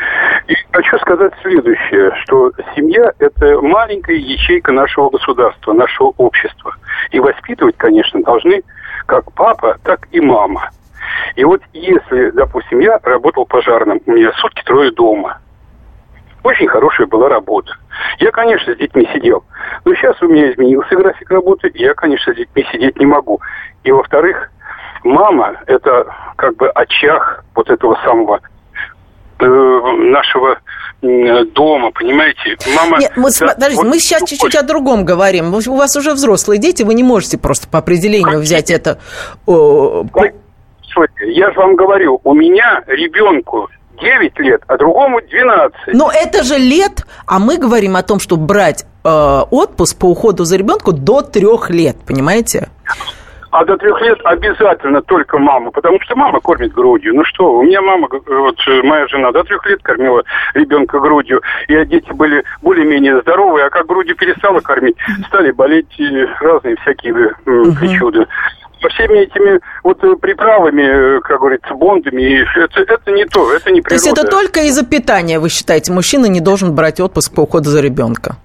И 0.46 0.54
хочу 0.72 0.98
сказать 0.98 1.32
следующее, 1.42 2.12
что 2.22 2.52
семья– 2.76 3.12
это 3.18 3.60
маленькая 3.60 4.16
ячейка 4.16 4.72
нашего 4.72 5.10
государства, 5.10 5.72
нашего 5.72 6.12
общества. 6.16 6.74
И 7.10 7.18
воспитывать, 7.18 7.76
конечно, 7.76 8.22
должны 8.22 8.62
как 9.06 9.32
папа, 9.32 9.76
так 9.82 10.06
и 10.12 10.20
мама. 10.20 10.70
И 11.36 11.44
вот 11.44 11.62
если, 11.72 12.30
допустим, 12.30 12.80
я 12.80 12.98
работал 13.02 13.46
пожарным, 13.46 14.00
у 14.06 14.12
меня 14.12 14.32
сутки 14.40 14.62
трое 14.64 14.92
дома. 14.92 15.38
Очень 16.42 16.68
хорошая 16.68 17.06
была 17.06 17.28
работа. 17.28 17.74
Я, 18.18 18.30
конечно, 18.30 18.74
с 18.74 18.78
детьми 18.78 19.08
сидел. 19.12 19.44
Но 19.84 19.94
сейчас 19.94 20.20
у 20.22 20.28
меня 20.28 20.50
изменился 20.50 20.96
график 20.96 21.30
работы, 21.30 21.68
и 21.68 21.82
я, 21.82 21.94
конечно, 21.94 22.32
с 22.32 22.36
детьми 22.36 22.66
сидеть 22.72 22.98
не 22.98 23.06
могу. 23.06 23.40
И, 23.84 23.92
во-вторых, 23.92 24.50
мама– 25.04 25.56
это 25.66 26.06
как 26.36 26.56
бы 26.56 26.68
очаг 26.70 27.44
вот 27.54 27.68
этого 27.68 27.98
самого 28.02 28.40
э, 29.38 29.44
нашего 29.44 30.58
дома, 31.02 31.90
понимаете? 31.92 32.56
Мама... 32.76 32.98
Нет, 32.98 33.12
мы, 33.16 33.30
да, 33.38 33.54
подождите, 33.54 33.82
вот 33.82 33.90
мы 33.90 33.98
сейчас 33.98 34.28
чуть-чуть 34.28 34.54
о 34.54 34.62
другом 34.62 35.04
говорим. 35.04 35.54
У 35.54 35.76
вас 35.76 35.96
уже 35.96 36.12
взрослые 36.12 36.58
дети, 36.58 36.82
вы 36.82 36.94
не 36.94 37.02
можете 37.02 37.38
просто 37.38 37.68
по 37.68 37.78
определению 37.78 38.24
Конечно. 38.24 38.42
взять 38.42 38.70
это. 38.70 38.98
о, 39.46 40.04
по- 40.04 40.32
Слушайте, 41.00 41.32
я 41.38 41.50
же 41.52 41.58
вам 41.58 41.76
говорю, 41.76 42.20
у 42.24 42.34
меня 42.34 42.82
ребенку 42.86 43.68
9 44.00 44.38
лет, 44.40 44.62
а 44.66 44.76
другому 44.76 45.20
12. 45.20 45.94
Но 45.94 46.10
это 46.12 46.42
же 46.42 46.58
лет, 46.58 47.04
а 47.26 47.38
мы 47.38 47.56
говорим 47.56 47.96
о 47.96 48.02
том, 48.02 48.18
что 48.18 48.36
брать 48.36 48.84
э, 49.04 49.08
отпуск 49.50 49.98
по 49.98 50.06
уходу 50.06 50.44
за 50.44 50.56
ребенку 50.56 50.92
до 50.92 51.22
трех 51.22 51.70
лет, 51.70 51.96
понимаете? 52.06 52.68
А 53.50 53.64
до 53.64 53.76
трех 53.76 54.00
лет 54.00 54.18
обязательно 54.24 55.02
только 55.02 55.36
мама, 55.38 55.70
потому 55.72 56.00
что 56.02 56.14
мама 56.14 56.38
кормит 56.40 56.72
грудью. 56.72 57.14
Ну 57.16 57.24
что, 57.24 57.52
у 57.52 57.62
меня 57.64 57.82
мама, 57.82 58.06
г- 58.08 58.20
вот 58.28 58.56
э, 58.68 58.82
моя 58.82 59.08
жена 59.08 59.32
до 59.32 59.42
трех 59.42 59.66
лет 59.66 59.82
кормила 59.82 60.22
ребенка 60.54 61.00
грудью, 61.00 61.42
и 61.66 61.84
дети 61.86 62.12
были 62.12 62.44
более-менее 62.62 63.20
здоровые, 63.22 63.66
а 63.66 63.70
как 63.70 63.86
грудью 63.86 64.14
перестала 64.16 64.60
кормить, 64.60 64.96
стали 65.26 65.50
болеть 65.50 65.98
э, 65.98 66.26
разные 66.40 66.76
всякие 66.76 67.12
э, 67.14 67.62
причуды. 67.80 68.26
Со 68.80 68.88
всеми 68.88 69.18
этими 69.18 69.60
вот 69.84 70.02
э, 70.02 70.16
приправами, 70.16 71.16
э, 71.16 71.20
как 71.20 71.40
говорится, 71.40 71.74
бондами, 71.74 72.22
и 72.22 72.44
это, 72.58 72.80
это 72.80 73.10
не 73.10 73.26
то, 73.26 73.52
это 73.52 73.70
не 73.70 73.82
То 73.82 73.94
есть 73.94 74.04
природа. 74.04 74.22
это 74.22 74.30
только 74.30 74.60
из-за 74.60 74.86
питания, 74.86 75.38
вы 75.38 75.48
считаете, 75.50 75.92
мужчина 75.92 76.26
не 76.26 76.40
должен 76.40 76.74
брать 76.74 76.98
отпуск 77.00 77.34
по 77.34 77.42
уходу 77.42 77.68
за 77.68 77.80
ребенка? 77.80 78.36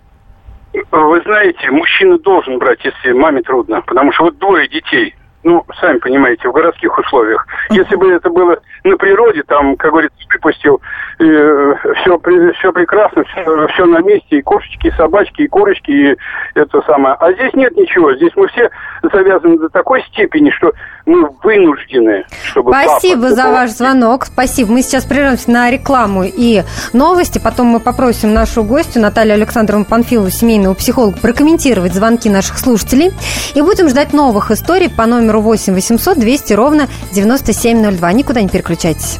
Вы 0.92 1.22
знаете, 1.22 1.72
мужчина 1.72 2.18
должен 2.20 2.60
брать, 2.60 2.80
если 2.84 3.14
маме 3.14 3.42
трудно, 3.42 3.82
потому 3.82 4.12
что 4.12 4.26
вот 4.26 4.38
двое 4.38 4.68
детей. 4.68 5.16
ну, 5.44 5.64
сами 5.80 6.00
понимаете, 6.00 6.50
в 6.50 6.52
городских 6.52 6.98
условиях. 6.98 7.48
Если 7.70 7.96
бы 7.96 8.12
это 8.12 8.30
было 8.30 8.58
на 8.84 8.98
природе, 8.98 9.44
там, 9.44 9.78
как 9.78 9.92
говорится, 9.92 10.18
выпустил, 10.34 10.82
э, 11.20 11.76
все, 12.02 12.20
все 12.60 12.72
прекрасно, 12.72 13.24
все, 13.26 13.68
все 13.68 13.86
на 13.86 14.00
месте, 14.00 14.38
и 14.38 14.42
кошечки, 14.42 14.88
и 14.88 14.92
собачки, 14.92 15.44
и 15.44 15.48
курочки, 15.48 15.92
и 15.92 16.18
это 16.56 16.82
самое. 16.82 17.16
А 17.20 17.32
здесь 17.34 17.54
нет 17.54 17.76
ничего, 17.76 18.14
здесь 18.16 18.32
мы 18.36 18.48
все 18.48 18.70
завязаны 19.04 19.58
до 19.58 19.70
такой 19.70 20.04
степени, 20.04 20.50
что 20.52 20.72
мы 21.06 21.30
вынуждены, 21.44 22.26
чтобы 22.44 22.72
Спасибо 22.72 23.24
папа, 23.24 23.36
за 23.36 23.52
ваш 23.52 23.70
звонок, 23.72 24.26
спасибо. 24.26 24.72
Мы 24.72 24.82
сейчас 24.82 25.06
прервемся 25.06 25.52
на 25.52 25.70
рекламу 25.70 26.24
и 26.24 26.64
новости, 26.94 27.40
потом 27.40 27.68
мы 27.68 27.80
попросим 27.80 28.34
нашу 28.34 28.64
гостью 28.64 29.02
Наталью 29.02 29.36
Александровну 29.36 29.86
Панфилову, 29.86 30.30
семейного 30.30 30.74
психолога, 30.74 31.18
прокомментировать 31.18 31.94
звонки 31.94 32.30
наших 32.30 32.58
слушателей. 32.58 33.12
И 33.54 33.62
будем 33.62 33.90
ждать 33.90 34.14
новых 34.14 34.52
историй 34.52 34.90
по 34.90 35.06
номеру 35.06 35.42
8 35.42 35.74
800 35.74 36.20
200 36.20 36.54
ровно 36.54 36.88
9702. 37.14 38.14
Никуда 38.14 38.42
не 38.42 38.50
переключайтесь. 38.50 39.20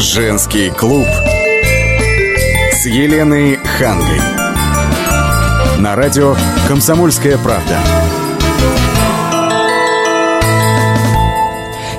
Женский 0.00 0.70
клуб 0.70 1.06
с 2.72 2.86
Еленой 2.86 3.58
Хангой. 3.58 4.18
На 5.78 5.94
радио 5.94 6.34
«Комсомольская 6.66 7.36
правда». 7.36 7.99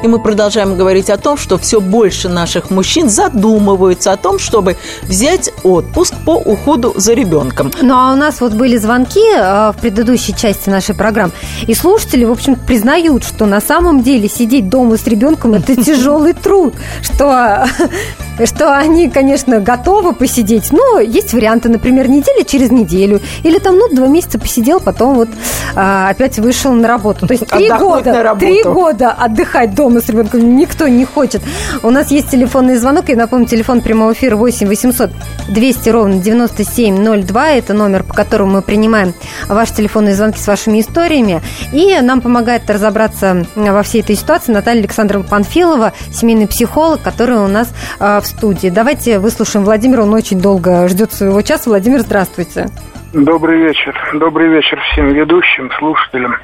И 0.04 0.08
мы 0.08 0.20
продолжаем 0.20 0.76
говорить 0.78 1.12
о 1.12 1.18
том, 1.18 1.38
что 1.38 1.60
все 1.60 1.80
больше 1.80 2.28
наших 2.28 2.72
мужчин 2.72 3.08
задумываются 3.08 4.12
о 4.12 4.18
том, 4.18 4.40
чтобы 4.40 4.76
взять 5.04 5.52
отпуск 5.64 6.16
по 6.26 6.32
уходу 6.32 6.94
за 6.96 7.14
ребенком. 7.14 7.72
Ну, 7.82 7.94
а 7.96 8.14
у 8.14 8.16
нас 8.16 8.42
вот 8.42 8.54
были 8.54 8.78
звонки 8.78 9.20
э, 9.20 9.72
в 9.72 9.76
предыдущей 9.80 10.36
части 10.36 10.70
нашей 10.70 10.96
программы, 10.96 11.34
и 11.68 11.76
слушатели, 11.76 12.26
в 12.26 12.32
общем, 12.32 12.56
признают, 12.56 13.24
что 13.24 13.46
на 13.46 13.62
самом 13.62 14.02
деле 14.02 14.28
сидеть 14.28 14.70
дома 14.70 14.98
с 14.98 15.06
ребенком– 15.06 15.54
это 15.56 15.76
тяжелый 15.84 16.34
труд, 16.34 16.74
что 17.04 17.66
что 18.46 18.76
они, 18.76 19.10
конечно, 19.10 19.60
готовы 19.60 20.14
посидеть, 20.14 20.72
но 20.72 21.00
есть 21.00 21.34
варианты, 21.34 21.70
например, 21.70 22.10
неделя 22.10 22.44
через 22.44 22.72
неделю, 22.72 23.22
или 23.44 23.60
там, 23.60 23.78
ну, 23.78 23.88
два 23.90 24.08
месяца 24.08 24.40
посидел, 24.40 24.80
потом 24.80 25.16
вот 25.16 25.30
а, 25.76 26.10
опять 26.10 26.40
вышел 26.40 26.72
на 26.72 26.88
работу. 26.88 27.28
То 27.28 27.34
есть 27.34 27.48
три 27.48 27.70
года, 27.70 28.36
три 28.40 28.64
года 28.64 29.12
отдыхать 29.12 29.76
дома 29.76 29.90
с 29.99 30.10
ребенком 30.10 30.56
никто 30.56 30.88
не 30.88 31.06
хочет. 31.06 31.41
У 31.84 31.89
нас 31.89 32.12
есть 32.12 32.30
телефонный 32.30 32.77
звонок, 32.77 33.10
я 33.10 33.15
напомню, 33.15 33.47
телефон 33.47 33.82
прямого 33.82 34.13
эфира 34.13 34.36
8 34.36 34.67
800 34.67 35.12
200 35.49 35.89
ровно 35.89 36.15
9702, 36.15 37.49
это 37.49 37.73
номер, 37.73 38.04
по 38.04 38.13
которому 38.13 38.54
мы 38.54 38.62
принимаем 38.62 39.13
ваши 39.47 39.73
телефонные 39.73 40.15
звонки 40.15 40.39
с 40.39 40.47
вашими 40.47 40.80
историями, 40.80 41.41
и 41.73 41.99
нам 42.01 42.21
помогает 42.21 42.69
разобраться 42.69 43.45
во 43.56 43.84
всей 43.84 44.01
этой 44.01 44.15
ситуации 44.15 44.51
Наталья 44.51 44.82
Александровна 44.82 45.27
Панфилова, 45.27 45.93
семейный 46.12 46.47
психолог, 46.47 47.01
который 47.01 47.38
у 47.38 47.47
нас 47.47 47.69
а, 47.99 48.21
в 48.21 48.27
студии. 48.27 48.69
Давайте 48.69 49.19
выслушаем 49.19 49.65
Владимира, 49.65 50.04
он 50.04 50.13
очень 50.13 50.39
долго 50.39 50.88
ждет 50.88 51.13
своего 51.13 51.41
часа. 51.41 51.69
Владимир, 51.69 52.01
здравствуйте. 52.01 52.69
Добрый 53.13 53.58
вечер. 53.58 53.93
Добрый 54.13 54.47
вечер 54.47 54.80
всем 54.91 55.10
ведущим, 55.10 55.69
слушателям. 55.78 56.38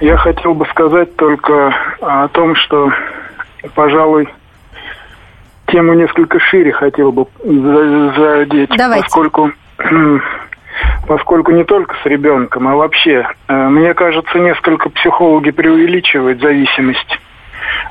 Я 0.00 0.16
хотел 0.16 0.54
бы 0.54 0.66
сказать 0.66 1.14
только 1.14 1.72
о 2.00 2.26
том, 2.28 2.56
что, 2.56 2.90
пожалуй, 3.76 4.28
тему 5.68 5.94
несколько 5.94 6.40
шире 6.40 6.72
хотел 6.72 7.12
бы 7.12 7.26
задеть, 7.44 8.70
Давайте. 8.76 9.04
поскольку 9.04 9.52
поскольку 11.06 11.52
не 11.52 11.62
только 11.62 11.94
с 12.02 12.06
ребенком, 12.06 12.66
а 12.66 12.74
вообще, 12.74 13.26
э, 13.46 13.68
мне 13.68 13.94
кажется, 13.94 14.38
несколько 14.38 14.90
психологи 14.90 15.50
преувеличивают 15.50 16.40
зависимость 16.40 17.20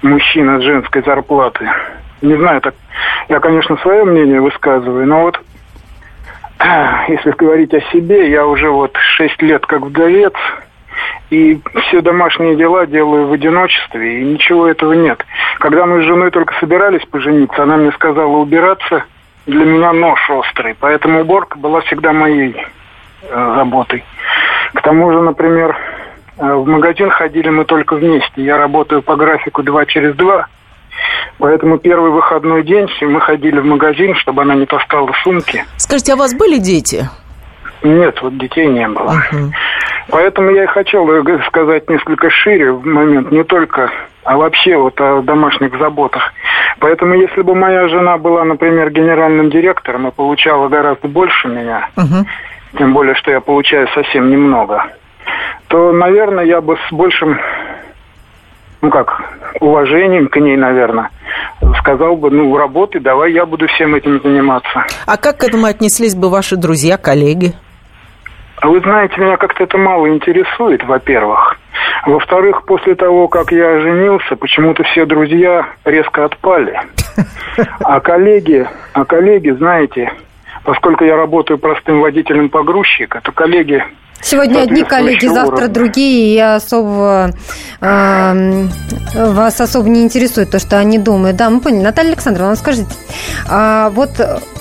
мужчин 0.02 0.50
от 0.50 0.62
женской 0.62 1.04
зарплаты. 1.04 1.70
Не 2.22 2.36
знаю, 2.36 2.60
так 2.60 2.76
я, 3.30 3.40
конечно, 3.40 3.78
свое 3.78 4.04
мнение 4.04 4.42
высказываю, 4.42 5.08
но 5.08 5.22
вот 5.22 5.40
если 7.08 7.32
говорить 7.32 7.74
о 7.74 7.82
себе, 7.92 8.30
я 8.30 8.46
уже 8.46 8.70
вот 8.70 8.96
шесть 9.16 9.42
лет 9.42 9.66
как 9.66 9.82
вдовец, 9.82 10.34
и 11.30 11.60
все 11.84 12.02
домашние 12.02 12.56
дела 12.56 12.86
делаю 12.86 13.28
в 13.28 13.34
одиночестве, 13.34 14.20
и 14.20 14.26
ничего 14.26 14.68
этого 14.68 14.94
нет. 14.94 15.24
Когда 15.60 15.86
мы 15.86 16.02
с 16.02 16.06
женой 16.06 16.32
только 16.32 16.54
собирались 16.60 17.06
пожениться, 17.06 17.64
она 17.64 17.78
мне 17.78 17.92
сказала 17.94 18.36
убираться, 18.38 19.06
для 19.46 19.66
меня 19.66 19.94
нож 19.94 20.20
острый, 20.30 20.76
поэтому 20.80 21.22
уборка 21.22 21.58
была 21.58 21.82
всегда 21.82 22.12
моей 22.12 22.56
э, 23.24 23.54
заботой. 23.56 24.04
К 24.74 24.82
тому 24.82 25.12
же, 25.12 25.22
например, 25.22 25.76
э, 26.38 26.54
в 26.54 26.68
магазин 26.68 27.10
ходили 27.10 27.50
мы 27.50 27.64
только 27.66 27.96
вместе. 27.96 28.44
Я 28.44 28.58
работаю 28.58 29.02
по 29.02 29.16
графику 29.16 29.64
два 29.64 29.86
через 29.86 30.14
два– 30.16 30.48
Поэтому 31.38 31.78
первый 31.78 32.12
выходной 32.12 32.64
день 32.64 32.88
мы 33.02 33.22
ходили 33.22 33.60
в 33.60 33.66
магазин, 33.66 34.16
чтобы 34.16 34.42
она 34.42 34.56
не 34.56 34.66
таскала 34.66 35.12
сумки. 35.24 35.64
Скажите, 35.78 36.14
а 36.14 36.16
у 36.16 36.20
вас 36.20 36.34
были 36.34 36.58
дети? 36.58 37.10
Нет, 37.82 38.22
вот 38.22 38.38
детей 38.38 38.68
не 38.68 38.88
было. 38.88 39.14
Uh-huh. 39.32 39.50
Поэтому 40.10 40.52
я 40.52 40.64
и 40.64 40.68
хотел 40.68 41.08
сказать 41.48 41.90
несколько 41.90 42.30
шире 42.30 42.72
в 42.72 42.86
момент, 42.86 43.32
не 43.32 43.44
только, 43.44 43.90
а 44.24 44.38
вообще 44.38 44.76
вот 44.76 45.00
о 45.00 45.22
домашних 45.22 45.78
заботах. 45.78 46.34
Поэтому 46.80 47.14
если 47.16 47.42
бы 47.42 47.56
моя 47.56 47.88
жена 47.88 48.18
была, 48.18 48.44
например, 48.44 48.90
генеральным 48.90 49.50
директором 49.50 50.08
и 50.08 50.12
получала 50.12 50.68
гораздо 50.68 51.08
больше 51.08 51.48
меня, 51.48 51.90
uh-huh. 51.96 52.26
тем 52.78 52.94
более, 52.94 53.16
что 53.16 53.32
я 53.32 53.40
получаю 53.40 53.88
совсем 53.90 54.30
немного, 54.30 54.88
то, 55.68 55.92
наверное, 55.92 56.44
я 56.44 56.62
бы 56.62 56.78
с 56.88 56.94
большим 56.94 57.40
ну 58.82 58.90
как, 58.90 59.22
уважением 59.60 60.28
к 60.28 60.38
ней, 60.38 60.56
наверное, 60.58 61.10
сказал 61.80 62.16
бы, 62.16 62.32
ну, 62.32 62.56
работай, 62.58 63.02
давай 63.02 63.34
я 63.34 63.46
буду 63.46 63.68
всем 63.68 63.96
этим 63.96 64.22
заниматься. 64.22 64.86
А 65.06 65.18
как 65.18 65.38
к 65.38 65.44
этому 65.44 65.66
отнеслись 65.66 66.16
бы 66.16 66.30
ваши 66.30 66.56
друзья, 66.56 66.98
коллеги? 66.98 67.54
А 68.62 68.68
вы 68.68 68.80
знаете, 68.82 69.16
меня 69.20 69.38
как-то 69.38 69.64
это 69.64 69.78
мало 69.78 70.10
интересует, 70.10 70.84
во-первых. 70.84 71.58
Во-вторых, 72.06 72.64
после 72.66 72.96
того, 72.96 73.28
как 73.28 73.52
я 73.52 73.80
женился, 73.80 74.36
почему-то 74.36 74.84
все 74.84 75.06
друзья 75.06 75.66
резко 75.86 76.26
отпали. 76.26 76.80
А 77.82 78.00
коллеги, 78.00 78.68
а 78.94 79.04
коллеги, 79.04 79.50
знаете, 79.52 80.12
поскольку 80.64 81.04
я 81.04 81.18
работаю 81.18 81.58
простым 81.58 82.02
водителем 82.02 82.50
погрузчика, 82.50 83.20
то 83.22 83.32
коллеги 83.32 83.84
Сегодня 84.22 84.62
одни 84.62 84.84
коллеги, 84.84 85.28
завтра 85.28 85.56
уровня. 85.56 85.68
другие, 85.74 86.36
и 86.36 86.40
особо 86.40 87.32
э, 87.82 88.68
вас 89.14 89.62
особо 89.62 89.90
не 89.90 90.02
интересует 90.02 90.52
то, 90.52 90.60
что 90.60 90.78
они 90.78 91.00
думают. 91.00 91.38
Да, 91.38 91.50
мы 91.50 91.62
поняли. 91.62 91.84
Наталья 91.84 92.10
Александровна, 92.10 92.56
скажите, 92.56 92.90
а 93.48 93.90
вот 93.92 94.12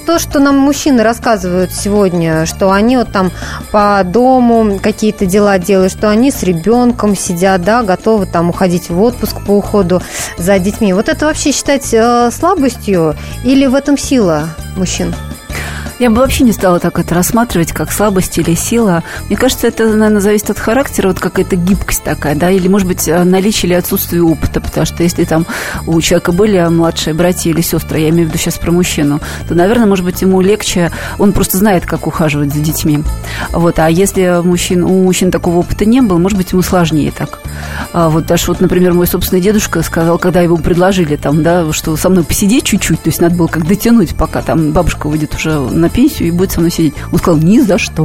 то, 0.09 0.19
что 0.19 0.39
нам 0.41 0.57
мужчины 0.57 1.03
рассказывают 1.03 1.71
сегодня, 1.71 2.47
что 2.47 2.71
они 2.71 2.97
вот 2.97 3.13
там 3.13 3.31
по 3.71 4.01
дому 4.05 4.79
какие-то 4.83 5.27
дела 5.27 5.59
делают, 5.59 5.93
что 5.93 6.09
они 6.09 6.31
с 6.31 6.43
ребенком 6.43 7.15
сидят, 7.15 7.63
да, 7.63 7.83
готовы 7.83 8.25
там 8.25 8.49
уходить 8.49 8.89
в 8.89 9.03
отпуск 9.03 9.45
по 9.45 9.59
уходу 9.59 10.01
за 10.39 10.59
детьми. 10.59 10.95
Вот 10.95 11.11
это 11.11 11.27
вообще 11.27 11.53
считать 11.53 11.93
э, 11.93 12.31
слабостью 12.31 13.17
или 13.45 13.67
в 13.67 13.75
этом 13.75 13.99
сила 13.99 14.49
мужчин? 14.77 15.15
Я 15.99 16.11
бы 16.11 16.17
вообще 16.17 16.45
не 16.45 16.53
стала 16.53 16.79
так 16.79 16.97
это 17.01 17.15
рассматривать, 17.15 17.73
как 17.73 17.91
слабость 17.91 18.39
или 18.39 18.55
сила. 18.55 19.03
Мне 19.27 19.37
кажется, 19.37 19.67
это, 19.67 19.85
наверное, 19.85 20.21
зависит 20.21 20.49
от 20.51 20.59
характера, 20.59 21.09
вот 21.09 21.19
какая-то 21.19 21.57
гибкость 21.57 22.05
такая, 22.05 22.37
да, 22.37 22.51
или, 22.51 22.69
может 22.69 22.87
быть, 22.87 23.09
наличие 23.09 23.71
или 23.71 23.75
отсутствие 23.75 24.23
опыта, 24.23 24.61
потому 24.61 24.87
что 24.87 25.03
если 25.03 25.25
там 25.25 25.45
у 25.87 26.01
человека 26.01 26.31
были 26.31 26.65
младшие 26.69 27.15
братья 27.15 27.51
или 27.51 27.63
сестры, 27.63 27.99
я 27.99 28.11
имею 28.11 28.27
в 28.27 28.29
виду 28.31 28.39
сейчас 28.39 28.59
про 28.59 28.71
мужчину, 28.71 29.21
то, 29.49 29.57
наверное, 29.57 29.87
может 29.87 30.05
быть, 30.05 30.23
ему 30.23 30.41
легче, 30.41 30.93
он 31.19 31.33
просто 31.33 31.57
знает, 31.59 31.85
как 31.85 32.07
ухаживать 32.07 32.55
за 32.55 32.61
детьми. 32.61 33.03
Вот, 33.51 33.81
а 33.81 33.91
если 33.91 34.41
мужчин, 34.45 34.85
у 34.85 35.03
мужчин 35.03 35.33
такого 35.33 35.59
опыта 35.59 35.85
не 35.85 36.01
было, 36.01 36.19
может 36.19 36.39
быть, 36.39 36.53
ему 36.53 36.63
сложнее 36.63 37.11
так. 37.11 37.41
А 37.93 38.09
вот 38.09 38.25
даже 38.27 38.47
вот, 38.47 38.61
например, 38.61 38.95
мой 38.95 39.09
собственный 39.09 39.43
дедушка 39.43 39.83
сказал, 39.83 40.19
когда 40.19 40.43
его 40.43 40.59
предложили 40.59 41.17
там, 41.17 41.43
да, 41.43 41.73
что 41.73 41.97
со 41.97 42.09
мной 42.09 42.23
посидеть 42.23 42.65
чуть-чуть, 42.65 43.03
то 43.03 43.09
есть 43.09 43.21
надо 43.21 43.35
было 43.35 43.49
как 43.49 43.67
дотянуть, 43.67 44.15
пока 44.15 44.43
там 44.43 44.71
бабушка 44.71 45.09
выйдет 45.09 45.35
уже 45.35 45.59
на 45.59 45.88
на 45.89 45.95
пенсию 45.95 46.29
и 46.29 46.31
будет 46.33 46.51
со 46.53 46.61
мной 46.61 46.71
сидеть. 46.71 46.95
Он 47.13 47.19
сказал, 47.19 47.41
ни 47.41 47.59
за 47.59 47.79
что. 47.79 48.05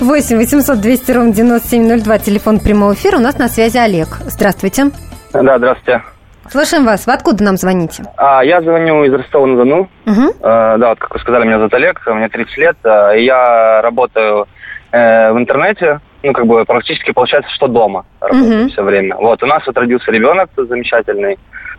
8 0.00 0.36
800 0.36 0.80
200 0.80 1.12
ровно 1.12 1.32
9702, 1.32 2.18
телефон 2.18 2.60
прямого 2.60 2.94
эфира. 2.94 3.16
У 3.16 3.20
нас 3.20 3.38
на 3.38 3.48
связи 3.48 3.78
Олег. 3.78 4.08
Здравствуйте. 4.26 4.90
Да, 5.32 5.58
здравствуйте. 5.58 6.02
Слушаем 6.50 6.84
вас. 6.84 7.06
Вы 7.06 7.12
откуда 7.14 7.42
нам 7.42 7.56
звоните? 7.56 8.04
А, 8.16 8.44
я 8.44 8.60
звоню 8.62 9.04
из 9.04 9.12
Ростова-на-Дону. 9.12 9.88
Угу. 10.06 10.34
А, 10.42 10.78
да, 10.78 10.90
вот 10.90 10.98
как 10.98 11.12
вы 11.14 11.20
сказали, 11.20 11.44
меня 11.44 11.58
зовут 11.58 11.74
Олег, 11.74 12.00
мне 12.06 12.28
30 12.28 12.56
лет. 12.58 12.76
А, 12.84 13.12
и 13.16 13.24
я 13.24 13.80
работаю 13.82 14.46
э, 14.92 15.32
в 15.32 15.38
интернете, 15.38 16.00
ну, 16.22 16.32
как 16.32 16.46
бы 16.46 16.64
практически 16.64 17.12
получается, 17.12 17.50
что 17.54 17.66
дома 17.66 18.04
работаю 18.20 18.60
Мгм. 18.60 18.68
все 18.70 18.82
время. 18.82 19.16
Вот, 19.16 19.42
у 19.42 19.46
нас 19.46 19.62
вот 19.66 19.76
родился 19.76 20.10
ребенок 20.12 20.50
замечательный, 20.56 21.36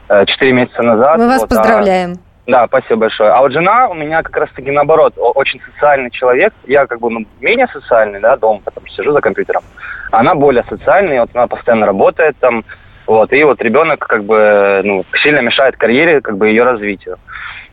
э, 0.10 0.26
4 0.26 0.52
месяца 0.52 0.82
назад. 0.84 1.18
Мы 1.18 1.28
вас 1.28 1.42
Вот, 1.42 1.52
а- 1.54 1.56
поздравляем. 1.56 2.16
Да, 2.48 2.66
спасибо 2.68 3.02
большое. 3.02 3.30
А 3.32 3.42
вот 3.42 3.52
жена 3.52 3.90
у 3.90 3.94
меня 3.94 4.24
как 4.24 4.38
раз-таки 4.38 4.72
наоборот, 4.72 5.14
очень 5.18 5.62
социальный 5.62 6.10
человек. 6.10 6.54
Я 6.66 6.88
как 6.88 7.02
бы 7.02 7.10
ну, 7.10 7.26
менее 7.42 7.68
социальный, 7.68 8.22
да, 8.22 8.38
дома, 8.38 8.62
потому 8.64 8.88
что 8.88 8.96
сижу 8.96 9.12
за 9.12 9.20
компьютером. 9.20 9.64
Она 10.12 10.34
более 10.34 10.64
социальная, 10.70 11.22
вот 11.22 11.32
она 11.34 11.48
постоянно 11.48 11.86
работает 11.86 12.38
там, 12.40 12.64
вот, 13.06 13.34
и 13.34 13.44
вот 13.44 13.62
ребенок 13.62 14.00
как 14.00 14.24
бы 14.24 14.82
ну, 14.86 15.04
сильно 15.24 15.42
мешает 15.42 15.76
карьере, 15.76 16.22
как 16.22 16.38
бы 16.38 16.48
ее 16.48 16.64
развитию. 16.64 17.18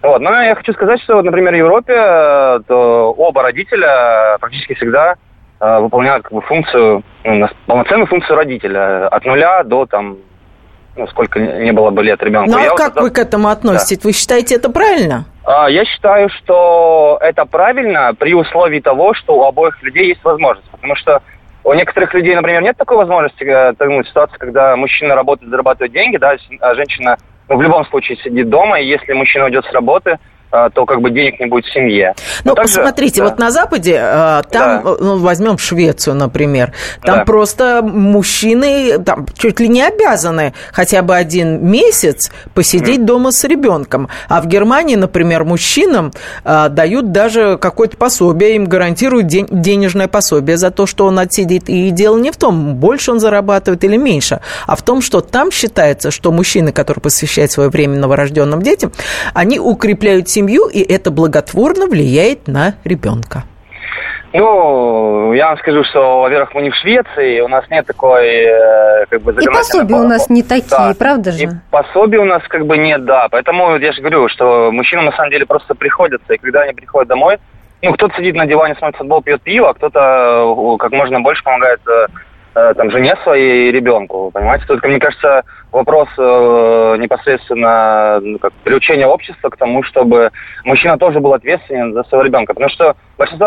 Вот, 0.03 0.21
но 0.21 0.43
я 0.43 0.57
хочу 0.57 0.73
сказать, 0.73 1.01
что, 1.03 1.15
вот, 1.17 1.25
например, 1.25 1.55
в 1.55 1.57
Европе 1.57 1.95
э, 1.97 2.61
то 2.67 3.15
оба 3.17 3.43
родителя 3.43 4.37
практически 4.41 4.75
всегда 4.75 5.15
э, 5.61 5.79
выполняют 5.79 6.25
как 6.25 6.33
бы 6.33 6.41
функцию, 6.43 7.05
ну, 7.23 7.49
полноценную 7.67 8.07
функцию 8.07 8.37
родителя 8.37 9.07
от 9.07 9.25
нуля 9.25 9.63
до 9.63 9.87
там, 9.87 10.19
ну, 10.97 11.07
сколько 11.09 11.41
не 11.41 11.73
было 11.73 11.91
бы 11.91 12.03
лет 12.03 12.23
ребенку. 12.23 12.51
Ну 12.51 12.59
Я 12.59 12.67
а 12.67 12.71
вот 12.71 12.79
как 12.79 12.93
это- 12.93 13.03
вы 13.03 13.11
к 13.11 13.19
этому 13.19 13.49
относитесь? 13.49 14.05
Вы 14.05 14.13
считаете 14.13 14.57
это 14.57 14.71
правильно? 14.71 15.25
а, 15.45 15.69
Я 15.69 15.85
считаю, 15.85 16.29
что 16.31 17.19
это 17.21 17.45
правильно 17.47 18.15
при 18.19 18.35
условии 18.35 18.81
того, 18.81 19.15
что 19.15 19.35
у 19.37 19.45
обоих 19.45 19.83
людей 19.83 20.09
есть 20.09 20.23
возможность. 20.25 20.71
Потому 20.71 20.95
что 20.97 21.21
у 21.65 21.73
некоторых 21.73 22.15
людей, 22.15 22.35
например, 22.35 22.63
нет 22.63 22.77
такой 22.77 22.97
возможности, 22.99 23.43
э, 23.45 23.73
ну, 23.81 24.05
ситуация, 24.05 24.39
когда 24.39 24.77
мужчина 24.77 25.15
работает, 25.15 25.51
зарабатывает 25.51 25.93
деньги, 25.93 26.17
да, 26.17 26.35
с- 26.37 26.41
а 26.61 26.75
женщина 26.75 27.17
ну, 27.49 27.57
в 27.57 27.63
любом 27.63 27.85
случае 27.87 28.17
сидит 28.19 28.49
дома, 28.49 28.81
и 28.81 28.87
если 28.87 29.13
мужчина 29.13 29.45
уйдет 29.47 29.65
с 29.67 29.73
работы, 29.73 30.13
э, 30.13 30.17
то 30.75 30.85
как 30.87 31.01
бы 31.01 31.11
денег 31.11 31.41
не 31.41 31.47
будет 31.47 31.65
в 31.65 31.73
семье. 31.73 32.15
Ну, 32.45 32.51
Но 32.51 32.55
также- 32.55 32.75
посмотрите, 32.77 33.21
да. 33.23 33.29
вот 33.29 33.39
на 33.39 33.51
Западе, 33.51 33.99
э, 34.01 34.43
там, 34.51 34.87
э, 34.87 34.97
ну, 35.01 35.19
возьмем 35.19 35.59
Швецию, 35.59 36.15
например, 36.17 36.73
там 37.03 37.19
Да. 37.19 37.25
просто 37.25 37.81
мужчины 37.83 38.99
там 39.05 39.27
чуть 39.37 39.61
ли 39.61 39.69
не 39.69 39.83
обязаны 39.83 40.55
хотя 40.73 41.03
бы 41.03 41.15
один 41.17 41.65
месяц 41.71 42.31
посидеть 42.55 43.05
дома 43.05 43.33
с 43.33 43.45
ребенком. 43.45 44.09
А 44.29 44.41
в 44.41 44.47
Германии, 44.47 44.97
например, 44.97 45.45
мужчинам 45.45 46.13
э, 46.45 46.69
дают 46.71 47.13
даже 47.13 47.59
какое-то 47.59 47.97
пособие, 47.97 48.57
им 48.57 48.65
гарантируют 48.67 49.27
ден- 49.27 49.49
денежное 49.51 50.09
пособие 50.09 50.57
за 50.57 50.71
то, 50.71 50.87
что 50.87 51.07
он 51.07 51.19
отсидит. 51.19 51.69
И 51.69 51.91
дело 51.91 52.19
не 52.19 52.31
в 52.31 52.37
том, 52.37 52.75
больше 52.77 53.11
он 53.13 53.21
зарабатывает 53.21 53.83
или 53.85 53.97
меньше, 53.97 54.41
а 54.67 54.77
в 54.77 54.83
том, 54.83 55.03
что 55.03 55.21
там 55.21 55.51
считается, 55.51 56.11
что 56.11 56.33
мужчины, 56.33 56.73
которые 56.73 57.03
посвящают 57.03 57.51
свое 57.51 57.69
время 57.71 57.99
новорожденным 57.99 58.63
детям, 58.63 58.93
они 59.35 59.59
укрепляют 59.59 60.29
семью, 60.29 60.44
и 60.47 60.81
это 60.83 61.11
благотворно 61.11 61.87
влияет 61.87 62.47
на 62.49 62.75
ребенка. 62.85 63.45
Ну, 64.33 65.33
я 65.33 65.49
вам 65.51 65.59
скажу, 65.59 65.85
что, 65.85 66.23
во-первых, 66.23 66.55
мы 66.55 66.63
не 66.63 66.71
в 66.71 66.75
Швеции, 66.75 67.39
у 67.41 67.47
нас 67.47 67.65
нет 67.71 67.87
такой, 67.87 68.27
э, 68.27 69.07
как 69.09 69.23
бы, 69.23 69.31
И 69.33 69.47
пособия 69.47 69.95
у 69.95 70.09
нас 70.09 70.29
не 70.29 70.43
такие, 70.43 70.67
Да. 70.71 70.93
правда 70.99 71.31
И 71.31 71.47
же? 71.47 71.61
пособий 71.71 72.19
у 72.19 72.25
нас 72.25 72.43
как 72.49 72.67
бы 72.67 72.77
нет, 72.77 73.05
да. 73.05 73.29
Поэтому 73.31 73.77
я 73.77 73.93
же 73.93 74.01
говорю, 74.01 74.29
что 74.29 74.71
мужчинам 74.73 75.05
на 75.05 75.13
самом 75.13 75.31
деле 75.31 75.47
просто 75.47 75.77
приходится. 75.77 76.35
И 76.35 76.39
когда 76.39 76.63
они 76.63 76.73
приходят 76.73 77.09
домой, 77.09 77.39
ну, 77.81 77.93
кто-то 77.93 78.17
сидит 78.17 78.35
на 78.35 78.47
диване, 78.47 78.75
смотрит 78.75 78.97
футбол, 78.99 79.23
пьет 79.23 79.41
пиво, 79.43 79.71
а 79.71 79.75
кто-то 79.75 80.01
э, 80.01 80.77
как 80.79 80.91
можно 80.91 81.21
больше 81.21 81.45
помогает 81.45 81.81
э, 81.87 82.07
там, 82.55 82.91
жене 82.91 83.15
своей 83.23 83.69
и 83.69 83.73
ребенку. 83.73 84.31
Понимаете? 84.33 84.65
Тут, 84.67 84.83
мне 84.85 84.99
кажется, 84.99 85.43
вопрос 85.73 86.09
э, 86.17 86.97
непосредственно 86.99 88.21
ну, 88.21 88.39
как, 88.39 88.53
приучения 88.65 89.07
общества 89.07 89.49
к 89.51 89.57
тому, 89.57 89.83
чтобы 89.83 90.31
мужчина 90.65 90.97
тоже 90.97 91.21
был 91.21 91.35
ответственен 91.35 91.93
за 91.93 92.05
своего 92.05 92.25
ребенка. 92.25 92.55
Потому 92.55 92.71
что 92.71 92.95
большинство, 93.19 93.47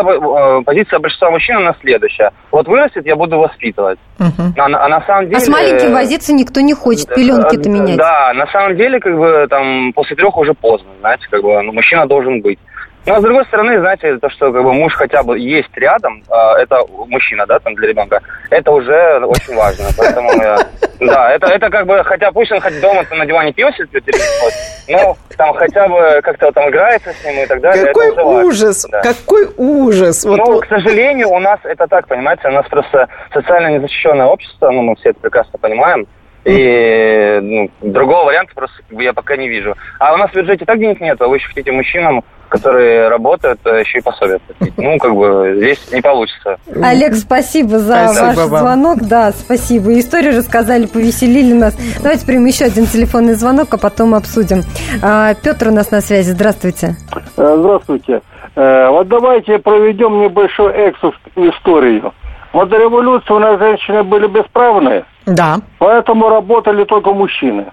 э, 0.60 0.62
позиция 0.64 0.98
большинства 0.98 1.30
мужчин 1.30 1.56
у 1.56 1.60
нас 1.60 1.76
следующая. 1.80 2.32
Вот 2.50 2.68
вырастет, 2.68 3.06
я 3.06 3.16
буду 3.16 3.38
воспитывать. 3.38 3.98
А, 4.18 4.68
на- 4.68 4.84
а 4.84 4.88
на 4.88 5.00
самом 5.06 5.24
деле... 5.26 5.36
А 5.36 5.40
с 5.40 5.48
маленьким 5.48 5.92
возиться 5.92 6.32
никто 6.32 6.60
не 6.60 6.74
хочет, 6.74 7.08
пеленки-то 7.14 7.68
Э, 7.68 7.72
менять. 7.72 7.96
Да, 7.96 8.32
на 8.34 8.46
самом 8.48 8.76
деле, 8.76 9.00
как 9.00 9.16
бы, 9.16 9.46
там, 9.48 9.92
после 9.94 10.16
трех 10.16 10.36
уже 10.36 10.54
поздно, 10.54 10.88
знаете, 11.00 11.26
как 11.30 11.42
бы, 11.42 11.62
ну, 11.62 11.72
мужчина 11.72 12.06
должен 12.06 12.40
быть. 12.42 12.58
Но, 13.06 13.20
с 13.20 13.22
другой 13.22 13.44
стороны, 13.46 13.78
знаете, 13.80 14.18
то, 14.18 14.28
что, 14.28 14.52
как 14.52 14.62
бы, 14.62 14.72
муж 14.72 14.92
хотя 14.94 15.22
бы 15.22 15.38
есть 15.38 15.74
рядом, 15.76 16.22
а, 16.30 16.58
это 16.58 16.80
мужчина, 17.06 17.46
да, 17.46 17.58
там, 17.58 17.74
для 17.74 17.88
ребенка, 17.88 18.20
это 18.50 18.70
уже 18.70 19.18
очень 19.24 19.54
важно, 19.56 19.86
поэтому, 19.96 20.30
я- 20.42 20.66
да, 21.00 21.30
это, 21.32 21.46
это, 21.46 21.70
как 21.70 21.86
бы, 21.86 22.02
хотя 22.04 22.30
пусть 22.32 22.52
он 22.52 22.60
хоть 22.60 22.80
дома 22.80 23.04
на 23.10 23.24
диване 23.24 23.52
пьет, 23.52 23.74
но, 24.88 25.16
там, 25.36 25.54
хотя 25.54 25.88
бы 25.88 26.20
как-то 26.22 26.52
там 26.52 26.68
играется 26.68 27.12
с 27.12 27.24
ним 27.24 27.42
и 27.42 27.46
так 27.46 27.60
далее, 27.60 27.86
Какой 27.86 28.10
ужас, 28.44 28.86
Да. 28.90 29.00
какой 29.00 29.48
ужас. 29.56 30.24
Вот, 30.24 30.38
ну, 30.38 30.44
вот. 30.44 30.66
к 30.66 30.68
сожалению, 30.68 31.30
у 31.30 31.38
нас 31.38 31.60
это 31.64 31.86
так, 31.86 32.08
понимаете, 32.08 32.48
у 32.48 32.52
нас 32.52 32.66
просто 32.68 33.08
социально 33.32 33.68
незащищенное 33.68 34.26
общество, 34.26 34.70
ну, 34.70 34.82
мы 34.82 34.96
все 34.96 35.10
это 35.10 35.20
прекрасно 35.20 35.58
понимаем. 35.58 36.06
И 36.44 37.38
ну, 37.42 37.70
другого 37.82 38.26
варианта 38.26 38.54
просто 38.54 38.76
я 38.90 39.12
пока 39.12 39.36
не 39.36 39.48
вижу. 39.48 39.74
А 39.98 40.14
у 40.14 40.16
нас 40.16 40.30
в 40.30 40.34
бюджете 40.34 40.64
так 40.64 40.78
денег 40.78 41.00
нет, 41.00 41.20
а 41.20 41.26
вы 41.28 41.36
еще 41.36 41.48
хотите 41.48 41.72
мужчинам, 41.72 42.24
которые 42.48 43.08
работают, 43.08 43.60
э, 43.64 43.80
еще 43.80 43.98
и 43.98 44.02
пособие 44.02 44.38
платить. 44.40 44.76
Ну, 44.76 44.98
как 44.98 45.14
бы 45.14 45.54
здесь 45.56 45.92
не 45.92 46.00
получится. 46.00 46.56
Олег, 46.82 47.14
спасибо 47.14 47.78
за 47.78 48.08
Спасибо 48.08 48.26
ваш 48.26 48.36
вам. 48.50 48.58
звонок. 48.60 48.98
Да, 49.02 49.32
спасибо. 49.32 49.98
Историю 49.98 50.36
рассказали, 50.36 50.86
повеселили 50.86 51.52
нас. 51.52 51.76
Давайте 52.02 52.26
примем 52.26 52.46
еще 52.46 52.64
один 52.66 52.86
телефонный 52.86 53.34
звонок, 53.34 53.68
а 53.72 53.78
потом 53.78 54.14
обсудим. 54.14 54.62
А, 55.02 55.34
Петр 55.34 55.68
у 55.68 55.72
нас 55.72 55.90
на 55.90 56.00
связи. 56.00 56.30
Здравствуйте. 56.30 56.96
Э, 57.36 57.56
Здравствуйте. 57.58 58.22
Э, 58.56 58.88
Вот 58.88 59.08
давайте 59.08 59.58
проведем 59.58 60.20
небольшой 60.20 60.72
экскурс 60.72 61.16
в 61.36 61.40
историю. 61.48 62.12
Вот 62.52 62.70
до 62.70 62.78
революции 62.78 63.32
у 63.32 63.38
нас 63.38 63.58
женщины 63.58 64.02
были 64.02 64.26
бесправные, 64.26 65.04
Да. 65.26 65.58
поэтому 65.78 66.28
работали 66.30 66.84
только 66.84 67.12
мужчины. 67.12 67.66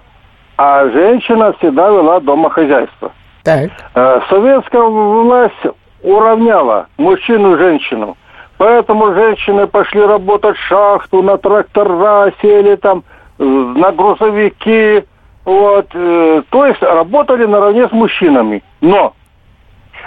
А 0.58 0.86
женщина 0.90 1.52
всегда 1.58 1.88
вела 1.88 2.20
домохозяйство. 2.20 3.10
Так. 3.46 3.70
Э, 3.94 4.20
Советская 4.28 4.82
власть 4.82 5.54
уравняла 6.02 6.88
мужчину 6.98 7.54
и 7.54 7.58
женщину. 7.58 8.16
Поэтому 8.58 9.14
женщины 9.14 9.68
пошли 9.68 10.00
работать 10.04 10.56
в 10.56 10.66
шахту, 10.66 11.22
на 11.22 11.38
трактора, 11.38 12.32
сели 12.42 12.74
там, 12.74 13.04
э, 13.38 13.44
на 13.44 13.92
грузовики. 13.92 15.04
Вот, 15.44 15.86
э, 15.94 16.42
то 16.50 16.66
есть 16.66 16.82
работали 16.82 17.46
наравне 17.46 17.86
с 17.88 17.92
мужчинами. 17.92 18.64
Но 18.80 19.14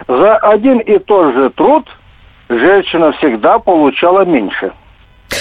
за 0.09 0.35
один 0.35 0.79
и 0.79 0.99
тот 0.99 1.33
же 1.33 1.49
труд 1.51 1.87
женщина 2.49 3.13
всегда 3.13 3.59
получала 3.59 4.25
меньше. 4.25 4.73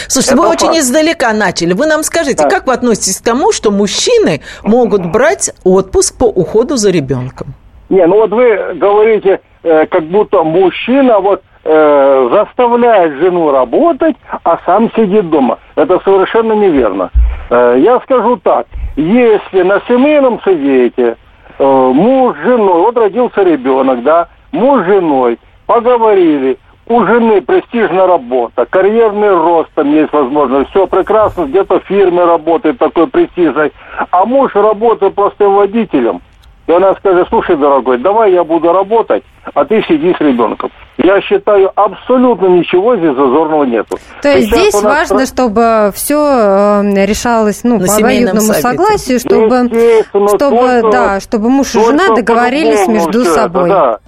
Слушайте, 0.06 0.34
Это 0.34 0.42
вы 0.42 0.48
очень 0.50 0.66
факт. 0.68 0.78
издалека 0.78 1.32
начали. 1.32 1.72
Вы 1.72 1.86
нам 1.86 2.04
скажите, 2.04 2.44
Да. 2.44 2.48
как 2.48 2.68
вы 2.68 2.74
относитесь 2.74 3.20
к 3.20 3.24
тому, 3.24 3.50
что 3.50 3.72
мужчины 3.72 4.40
могут 4.62 5.04
брать 5.06 5.50
отпуск 5.64 6.16
по 6.16 6.24
уходу 6.26 6.76
за 6.76 6.90
ребенком? 6.90 7.54
Не, 7.88 8.06
ну 8.06 8.16
вот 8.16 8.30
вы 8.30 8.74
говорите, 8.74 9.40
э, 9.62 9.86
как 9.86 10.04
будто 10.04 10.42
мужчина 10.42 11.20
вот 11.20 11.42
э, 11.64 12.28
заставляет 12.32 13.14
жену 13.18 13.50
работать, 13.50 14.16
а 14.44 14.58
сам 14.66 14.90
сидит 14.94 15.30
дома. 15.30 15.58
Это 15.74 16.00
совершенно 16.04 16.52
неверно. 16.52 17.10
Э, 17.50 17.76
я 17.78 18.00
скажу 18.00 18.36
так, 18.36 18.66
если 18.96 19.62
на 19.62 19.80
семейном 19.88 20.40
совете 20.42 21.16
э, 21.58 21.64
муж 21.64 22.36
с 22.36 22.44
женой, 22.44 22.80
вот 22.80 22.96
родился 22.96 23.42
ребенок, 23.42 24.02
да, 24.02 24.28
муж 24.52 24.82
с 24.82 24.86
женой, 24.86 25.38
поговорили, 25.66 26.58
у 26.88 27.04
жены 27.04 27.42
престижная 27.42 28.06
работа, 28.06 28.64
карьерный 28.64 29.34
рост 29.34 29.68
там 29.74 29.92
есть 29.92 30.12
возможность, 30.12 30.70
все 30.70 30.86
прекрасно, 30.86 31.44
где-то 31.44 31.80
в 31.80 31.84
фирме 31.84 32.24
работает 32.24 32.78
такой 32.78 33.06
престижной, 33.08 33.72
а 34.10 34.24
муж 34.24 34.54
работает 34.54 35.14
простым 35.14 35.54
водителем, 35.54 36.22
и 36.68 36.72
она 36.72 36.94
скажет, 36.96 37.26
слушай, 37.30 37.56
дорогой, 37.56 37.98
давай 37.98 38.32
я 38.32 38.44
буду 38.44 38.70
работать, 38.72 39.24
а 39.54 39.64
ты 39.64 39.82
сиди 39.88 40.14
с 40.14 40.20
ребенком. 40.20 40.70
Я 40.98 41.20
считаю, 41.22 41.70
абсолютно 41.74 42.46
ничего 42.46 42.94
здесь 42.96 43.14
зазорного 43.16 43.64
нету. 43.64 43.98
То 44.20 44.28
есть 44.28 44.48
Сейчас 44.48 44.60
здесь 44.60 44.74
нас 44.74 44.82
важно, 44.84 45.26
чтобы 45.26 45.90
все 45.94 46.82
решалось 46.82 47.60
ну, 47.64 47.78
На 47.78 47.86
по 47.86 47.94
обоюдному 47.96 48.40
совете. 48.40 48.62
согласию, 48.62 49.18
чтобы, 49.18 49.70
чтобы, 50.10 50.38
только- 50.38 50.90
да, 50.90 51.20
чтобы 51.20 51.48
муж 51.48 51.74
и 51.74 51.80
жена 51.82 52.14
договорились 52.14 52.86
между 52.86 53.22
всё 53.22 53.32
это, 53.32 53.34
собой. 53.42 53.68
да. 53.70 53.98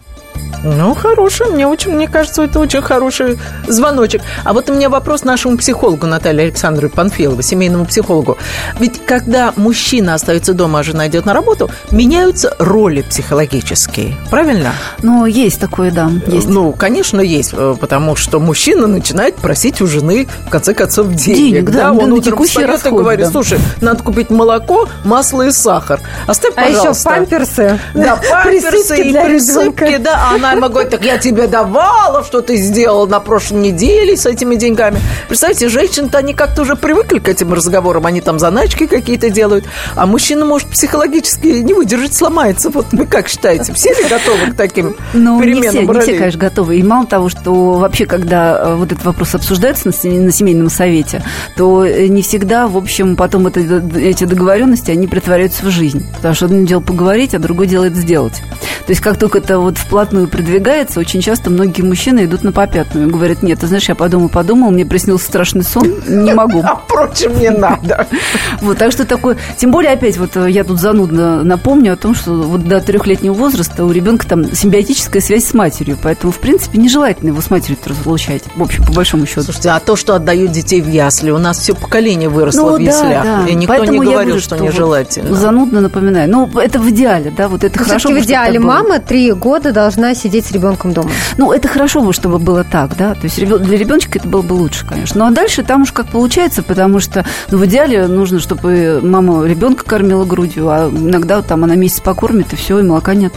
Ну, 0.63 0.95
хороший. 0.95 1.47
Мне, 1.51 1.67
очень, 1.67 1.93
мне 1.93 2.07
кажется, 2.09 2.43
это 2.43 2.59
очень 2.59 2.83
хороший 2.83 3.39
звоночек. 3.67 4.23
А 4.45 4.53
вот 4.53 4.69
у 4.71 4.75
меня 4.75 4.89
вопрос 4.91 5.25
нашему 5.25 5.57
психологу 5.57 6.07
Наталье 6.07 6.43
Александровне 6.45 6.91
Панфиловой, 6.91 7.43
семейному 7.43 7.87
психологу. 7.87 8.37
Ведь 8.79 9.05
когда 9.05 9.53
мужчина 9.57 10.15
остается 10.15 10.53
дома, 10.55 10.81
а 10.81 10.83
жена 10.83 11.09
идет 11.09 11.25
на 11.27 11.33
работу, 11.33 11.71
меняются 11.91 12.55
роли 12.59 13.03
психологические. 13.03 14.17
Правильно? 14.31 14.73
Ну, 15.03 15.25
есть 15.27 15.61
такое, 15.61 15.91
да. 15.91 16.11
Есть. 16.27 16.49
Ну, 16.49 16.73
конечно, 16.73 17.21
есть. 17.21 17.51
э, 17.55 17.75
Потому 17.81 18.17
что 18.17 18.39
мужчина 18.41 18.87
начинает 18.87 19.37
просить 19.37 19.81
у 19.81 19.87
жены, 19.87 20.29
в 20.47 20.51
конце 20.51 20.75
концов, 20.75 21.09
денег. 21.15 21.37
Денег, 21.65 21.71
да, 21.71 21.93
он 21.93 22.09
на 22.11 22.15
утром 22.17 22.43
встает 22.45 22.69
и 22.69 22.73
расходы, 22.73 22.97
говорит, 23.03 23.27
да. 23.27 23.31
слушай, 23.33 23.59
надо 23.81 24.03
купить 24.03 24.31
молоко, 24.31 24.89
масло 25.05 25.43
и 25.43 25.51
сахар. 25.53 26.01
Оставь, 26.27 26.53
А 26.57 26.65
еще 26.65 26.77
пожалуйста. 26.79 27.11
памперсы. 27.11 27.79
Да, 27.95 28.17
памперсы 28.31 28.71
Присыпки 28.71 29.01
и 29.09 29.13
присыпки, 29.13 29.85
ребенка. 29.85 29.99
да. 30.05 30.29
А 30.35 30.39
она 30.41 30.53
ему 30.53 30.69
говорит, 30.69 30.91
так 30.91 31.05
я 31.05 31.19
тебе 31.19 31.47
давала, 31.47 32.25
что 32.25 32.41
ты 32.41 32.57
сделал 32.57 33.07
на 33.07 33.21
прошлой 33.21 33.61
неделе 33.61 34.17
с 34.17 34.27
этими 34.27 34.55
деньгами. 34.57 35.01
Представьте, 35.29 35.69
женщины-то 35.69 36.19
они 36.19 36.35
как-то 36.35 36.63
уже 36.63 36.77
привыкли 36.77 37.19
к 37.19 37.29
этим 37.29 37.53
разговорам, 37.53 38.07
они 38.07 38.21
там 38.21 38.39
заначки 38.39 38.87
какие-то 38.87 39.31
делают. 39.31 39.65
А 39.95 40.07
мужчина 40.07 40.45
может 40.45 40.69
психологически 40.69 41.47
не 41.47 41.75
выдержать, 41.75 42.15
сломается. 42.15 42.71
Вот 42.71 42.87
вы 42.93 43.07
как 43.07 43.29
считаете, 43.29 43.73
все 43.75 43.91
ли 43.91 44.09
готовы 44.09 44.53
к 44.53 44.57
таким 44.57 44.97
Ну, 45.13 45.39
не 45.41 45.47
переменам 45.47 45.71
все, 45.71 45.93
не 45.93 46.01
все, 46.01 46.19
конечно, 46.19 46.41
готовы. 46.41 46.77
И 46.79 46.83
мало 46.83 47.07
того, 47.07 47.29
что 47.29 47.73
вообще, 47.75 48.07
когда 48.07 48.59
э, 48.59 48.75
вот 48.77 48.93
этот 48.93 49.05
вопрос 49.05 49.35
обсуждается 49.35 49.89
на 49.89 49.93
семейном 49.93 50.71
совете, 50.71 51.23
то 51.57 51.85
э, 51.85 52.07
не 52.07 52.23
всегда, 52.23 52.67
в 52.67 52.77
общем, 52.77 53.17
потом 53.17 53.47
это, 53.47 53.61
эти 53.99 54.25
договоренности, 54.25 54.91
они 54.91 55.07
притворяются 55.07 55.67
в 55.67 55.71
жизнь. 55.71 56.07
Потому 56.17 56.35
что 56.35 56.47
одно 56.47 56.67
дело 56.67 56.81
поговорить, 56.81 57.35
а 57.35 57.39
другое 57.39 57.67
дело 57.67 57.85
это 57.85 57.97
сделать. 57.97 58.43
То 58.87 58.93
есть, 58.93 59.01
как 59.01 59.19
только 59.19 59.39
это 59.39 59.59
вот 59.59 59.79
вплотную 59.79 60.30
продвигается, 60.31 61.01
очень 61.01 61.21
часто 61.21 61.51
многие 61.51 61.83
мужчины 61.83 62.25
идут 62.25 62.43
на 62.43 62.53
попятную 62.53 63.09
и 63.09 63.11
говорят, 63.11 63.43
нет, 63.43 63.61
ты 63.61 63.67
знаешь, 63.67 63.89
я 63.89 63.95
подумал, 63.95 64.29
подумал, 64.29 64.71
мне 64.71 64.87
приснился 64.87 65.27
страшный 65.27 65.65
сон, 65.65 65.95
не 66.07 66.33
могу. 66.33 66.63
А 66.65 66.77
впрочем, 66.85 67.39
не 67.39 67.51
надо. 67.51 68.07
Вот, 68.61 68.79
так 68.79 68.93
что 68.93 69.05
такое... 69.07 69.37
Тем 69.57 69.71
более, 69.71 69.93
опять, 69.93 70.19
вот 70.19 70.37
э, 70.37 70.51
я 70.51 70.65
тут 70.65 70.79
занудно 70.81 71.43
напомню 71.43 71.95
о 71.95 71.97
том, 71.97 72.15
что 72.15 72.33
вот 72.35 72.67
до 72.67 72.81
трехлетнего 72.81 73.33
возраста 73.33 73.85
у 73.85 73.91
ребенка 73.91 74.27
там 74.27 74.55
симбиотическая 74.55 75.23
связь 75.23 75.45
с 75.45 75.55
матерью, 75.55 75.99
поэтому, 76.03 76.33
в 76.33 76.39
принципе, 76.39 76.79
нежелательно 76.79 77.29
его 77.31 77.41
с 77.41 77.51
матерью 77.51 77.79
разлучать, 77.85 78.43
в 78.55 78.63
общем, 78.63 78.85
по 78.85 78.93
большому 78.93 79.27
счету. 79.27 79.43
Слушайте, 79.43 79.71
а 79.71 79.81
то, 79.81 79.97
что 79.97 80.15
отдают 80.15 80.53
детей 80.53 80.81
в 80.81 80.89
ясли, 80.89 81.31
у 81.31 81.39
нас 81.39 81.59
все 81.59 81.75
поколение 81.75 82.29
выросло 82.29 82.71
Ну, 82.71 82.77
в 82.77 82.81
яслях. 82.81 83.49
И 83.49 83.55
никто 83.55 83.75
Поэтому 83.75 84.03
не 84.03 84.07
говорил, 84.11 84.23
говорю, 84.23 84.41
что, 84.41 84.57
вот 84.57 84.65
нежелательно. 84.65 85.35
занудно 85.35 85.81
напоминаю. 85.81 86.31
Ну, 86.31 86.51
это 86.59 86.79
в 86.79 86.89
идеале, 86.91 87.33
да, 87.37 87.49
вот 87.49 87.65
это 87.65 87.79
Ну, 87.79 87.85
хорошо. 87.85 88.11
В 88.11 88.19
идеале 88.21 88.59
мама 88.61 88.99
три 88.99 89.33
года 89.33 89.73
должна 89.73 90.15
сидеть 90.21 90.47
с 90.47 90.53
ребенком 90.53 90.93
дома. 90.93 91.11
Ну, 91.37 91.53
это 91.53 91.69
хорошо 91.69 92.01
бы, 92.03 92.13
чтобы 92.13 92.39
было 92.39 92.65
так, 92.65 92.97
да. 92.97 93.15
То 93.15 93.25
есть 93.25 93.37
для 93.37 93.79
ребеночка 93.79 94.19
это 94.19 94.29
было 94.29 94.43
бы 94.43 94.53
лучше, 94.53 94.87
конечно. 94.87 95.21
Ну, 95.21 95.27
а 95.27 95.31
дальше 95.31 95.63
там 95.63 95.83
уж 95.83 95.93
как 95.93 96.09
получается, 96.09 96.63
потому 96.63 97.01
что, 97.01 97.25
ну, 97.51 97.59
в 97.59 97.67
идеале 97.67 98.07
нужно, 98.07 98.41
чтобы 98.41 99.01
мама 99.03 99.47
ребенка 99.47 99.85
кормила 99.85 100.25
грудью, 100.25 100.69
а 100.69 100.91
иногда 100.91 101.43
там 101.43 101.65
она 101.65 101.75
месяц 101.75 102.01
покормит, 102.01 102.53
и 102.53 102.57
все, 102.57 102.79
и 102.79 102.83
молока 102.83 103.15
нет. 103.15 103.33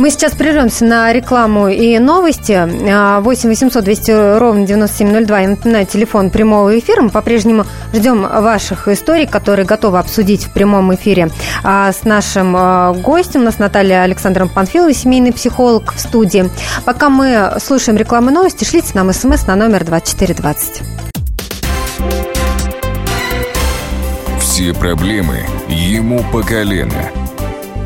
Мы 0.00 0.08
сейчас 0.08 0.32
прервемся 0.32 0.86
на 0.86 1.12
рекламу 1.12 1.68
и 1.68 1.98
новости. 1.98 2.52
А, 2.90 3.20
8 3.20 3.50
800 3.50 3.84
200 3.84 4.38
ровно 4.38 4.66
9702. 4.66 5.40
Я 5.40 5.48
напоминаю, 5.50 5.84
телефон 5.84 6.30
прямого 6.30 6.78
эфира. 6.78 7.02
Мы 7.02 7.10
по-прежнему 7.10 7.66
ждем 7.92 8.22
ваших 8.22 8.88
историй, 8.88 9.26
которые 9.26 9.66
готовы 9.66 9.98
обсудить 9.98 10.44
в 10.44 10.54
прямом 10.54 10.94
эфире 10.94 11.28
а, 11.62 11.92
с 11.92 12.04
нашим 12.04 12.56
а, 12.56 12.94
гостем. 12.94 13.42
У 13.42 13.44
нас 13.44 13.58
Наталья 13.58 14.00
Александровна 14.00 14.50
Панфилова, 14.50 14.94
семейный 14.94 15.34
психолог 15.34 15.92
в 15.92 16.00
студии. 16.00 16.48
Пока 16.86 17.10
мы 17.10 17.58
слушаем 17.62 17.98
рекламу 17.98 18.30
и 18.30 18.32
новости, 18.32 18.64
шлите 18.64 18.92
нам 18.94 19.12
смс 19.12 19.46
на 19.46 19.54
номер 19.54 19.84
2420. 19.84 20.80
Все 24.40 24.72
проблемы 24.72 25.40
ему 25.68 26.24
по 26.32 26.40
колено. 26.42 27.19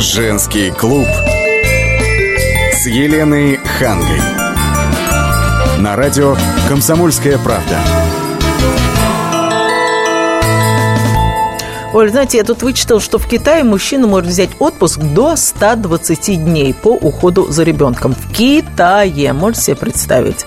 Женский 0.00 0.70
клуб 0.70 1.08
с 2.72 2.86
Еленой 2.86 3.56
Хангой. 3.56 4.20
На 5.80 5.96
радио 5.96 6.36
«Комсомольская 6.68 7.36
правда». 7.36 7.80
Оль, 11.94 12.10
знаете, 12.10 12.36
я 12.36 12.44
тут 12.44 12.62
вычитал, 12.62 13.00
что 13.00 13.18
в 13.18 13.26
Китае 13.26 13.64
мужчина 13.64 14.06
может 14.06 14.28
взять 14.28 14.50
отпуск 14.58 14.98
до 15.00 15.36
120 15.36 16.44
дней 16.44 16.74
по 16.74 16.88
уходу 16.88 17.50
за 17.50 17.62
ребенком. 17.62 18.14
В 18.14 18.30
Китае, 18.30 19.32
можете 19.32 19.62
себе 19.62 19.76
представить. 19.76 20.44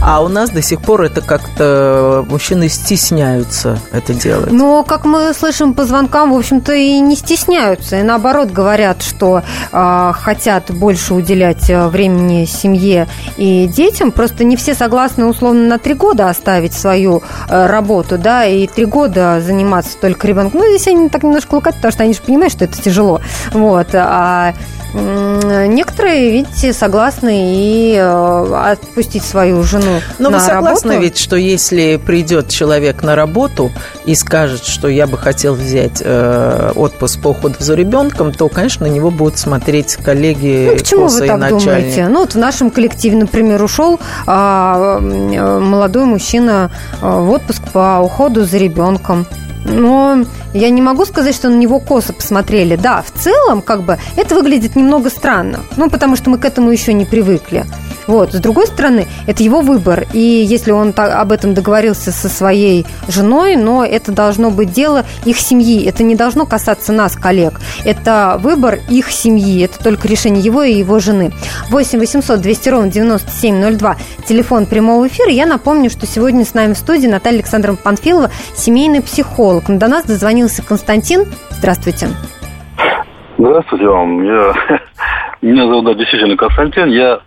А 0.00 0.22
у 0.22 0.28
нас 0.28 0.50
до 0.50 0.62
сих 0.62 0.80
пор 0.80 1.02
это 1.02 1.20
как-то 1.20 2.24
мужчины 2.28 2.68
стесняются 2.68 3.80
это 3.90 4.14
делать. 4.14 4.52
Но, 4.52 4.84
как 4.84 5.04
мы 5.04 5.34
слышим 5.34 5.74
по 5.74 5.84
звонкам, 5.84 6.32
в 6.32 6.38
общем-то, 6.38 6.72
и 6.72 7.00
не 7.00 7.16
стесняются. 7.16 7.98
И 7.98 8.02
наоборот 8.04 8.52
говорят, 8.52 9.02
что 9.02 9.42
э, 9.72 10.12
хотят 10.14 10.70
больше 10.70 11.14
уделять 11.14 11.68
э, 11.70 11.88
времени 11.88 12.44
семье 12.44 13.08
и 13.36 13.66
детям. 13.66 14.12
Просто 14.12 14.44
не 14.44 14.54
все 14.54 14.74
согласны, 14.74 15.26
условно, 15.26 15.66
на 15.66 15.78
три 15.80 15.94
года 15.94 16.28
оставить 16.28 16.72
свою 16.72 17.24
э, 17.48 17.66
работу, 17.66 18.16
да, 18.16 18.46
и 18.46 18.68
три 18.68 18.84
года 18.84 19.42
заниматься 19.44 19.98
только 20.00 20.28
ребенком. 20.28 20.60
Ну, 20.60 20.68
здесь 20.68 20.83
они 20.90 21.08
так 21.08 21.22
немножко 21.22 21.54
лукают, 21.54 21.76
потому 21.76 21.92
что 21.92 22.02
они 22.02 22.14
же 22.14 22.20
понимают, 22.20 22.52
что 22.52 22.64
это 22.64 22.80
тяжело. 22.80 23.20
Вот. 23.52 23.88
А 23.94 24.54
некоторые, 24.94 26.30
видите, 26.30 26.72
согласны 26.72 27.52
и 27.56 27.96
э, 27.98 28.54
отпустить 28.72 29.24
свою 29.24 29.62
жену 29.64 30.00
Но 30.20 30.30
на 30.30 30.38
вы 30.38 30.44
согласны 30.44 30.90
работу. 30.90 31.02
ведь, 31.04 31.18
что 31.18 31.34
если 31.36 31.96
придет 31.96 32.48
человек 32.48 33.02
на 33.02 33.16
работу 33.16 33.72
и 34.04 34.14
скажет, 34.14 34.64
что 34.64 34.86
я 34.88 35.06
бы 35.08 35.18
хотел 35.18 35.54
взять 35.54 36.00
э, 36.04 36.72
отпуск 36.76 37.20
по 37.20 37.28
уходу 37.28 37.56
за 37.58 37.74
ребенком, 37.74 38.32
то, 38.32 38.48
конечно, 38.48 38.86
на 38.86 38.90
него 38.90 39.10
будут 39.10 39.36
смотреть 39.38 39.96
коллеги, 39.96 40.68
Ну, 40.70 40.76
почему 40.78 41.06
вы 41.08 41.26
так 41.26 41.38
начальник. 41.38 41.64
думаете? 41.64 42.08
Ну, 42.08 42.20
вот 42.20 42.34
в 42.34 42.38
нашем 42.38 42.70
коллективе, 42.70 43.16
например, 43.16 43.62
ушел 43.64 43.98
а, 44.26 44.98
э, 45.00 45.58
молодой 45.58 46.04
мужчина 46.04 46.70
а, 47.02 47.18
в 47.18 47.30
отпуск 47.30 47.62
по 47.72 47.98
уходу 48.00 48.44
за 48.44 48.58
ребенком. 48.58 49.26
Но 49.64 50.24
я 50.52 50.70
не 50.70 50.82
могу 50.82 51.04
сказать, 51.04 51.34
что 51.34 51.48
на 51.48 51.54
него 51.56 51.80
косо 51.80 52.12
посмотрели. 52.12 52.76
Да, 52.76 53.02
в 53.02 53.10
целом, 53.18 53.62
как 53.62 53.82
бы, 53.82 53.98
это 54.16 54.34
выглядит 54.34 54.76
немного 54.76 55.10
странно. 55.10 55.60
Ну, 55.76 55.88
потому 55.90 56.16
что 56.16 56.30
мы 56.30 56.38
к 56.38 56.44
этому 56.44 56.70
еще 56.70 56.92
не 56.92 57.04
привыкли. 57.04 57.64
Вот. 58.06 58.34
С 58.34 58.38
другой 58.38 58.66
стороны, 58.66 59.06
это 59.26 59.42
его 59.42 59.62
выбор. 59.62 60.06
И 60.12 60.18
если 60.18 60.72
он 60.72 60.92
та- 60.92 61.20
об 61.20 61.32
этом 61.32 61.54
договорился 61.54 62.12
со 62.12 62.28
своей 62.28 62.84
женой, 63.08 63.56
но 63.56 63.82
это 63.84 64.12
должно 64.12 64.50
быть 64.50 64.72
дело 64.72 65.06
их 65.24 65.38
семьи. 65.38 65.82
Это 65.86 66.02
не 66.02 66.14
должно 66.14 66.44
касаться 66.44 66.92
нас, 66.92 67.14
коллег. 67.16 67.58
Это 67.84 68.38
выбор 68.42 68.78
их 68.90 69.10
семьи. 69.10 69.62
Это 69.64 69.82
только 69.82 70.06
решение 70.06 70.42
его 70.42 70.62
и 70.62 70.74
его 70.74 70.98
жены. 70.98 71.32
8 71.70 71.98
800 71.98 72.40
200 72.42 72.68
ровно 72.68 72.90
9702. 72.90 73.96
Телефон 74.28 74.66
прямого 74.66 75.06
эфира. 75.08 75.30
Я 75.30 75.46
напомню, 75.46 75.88
что 75.88 76.06
сегодня 76.06 76.44
с 76.44 76.52
нами 76.52 76.74
в 76.74 76.78
студии 76.78 77.06
Наталья 77.06 77.38
Александровна 77.38 77.78
Панфилова, 77.82 78.30
семейный 78.54 79.00
психолог. 79.00 79.53
Но 79.68 79.78
до 79.78 79.88
нас 79.88 80.04
дозвонился 80.04 80.66
Константин. 80.66 81.26
Здравствуйте. 81.50 82.08
Здравствуйте 83.38 83.86
вам. 83.86 84.24
Я... 84.24 84.52
Меня 85.42 85.66
зовут 85.66 85.84
да, 85.84 85.94
действительно 85.94 86.36
Константин. 86.36 86.88
Я 86.88 87.20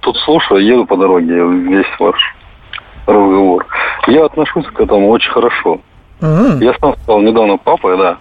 тут 0.00 0.16
слушаю, 0.18 0.64
еду 0.64 0.84
по 0.84 0.96
дороге, 0.96 1.34
весь 1.34 1.86
ваш 1.98 2.16
разговор. 3.06 3.66
Я 4.08 4.26
отношусь 4.26 4.66
к 4.66 4.80
этому 4.80 5.08
очень 5.08 5.30
хорошо. 5.30 5.80
Я 6.20 6.74
сам 6.80 6.96
стал 7.02 7.20
недавно 7.20 7.56
папой, 7.56 7.96
да. 7.98 8.18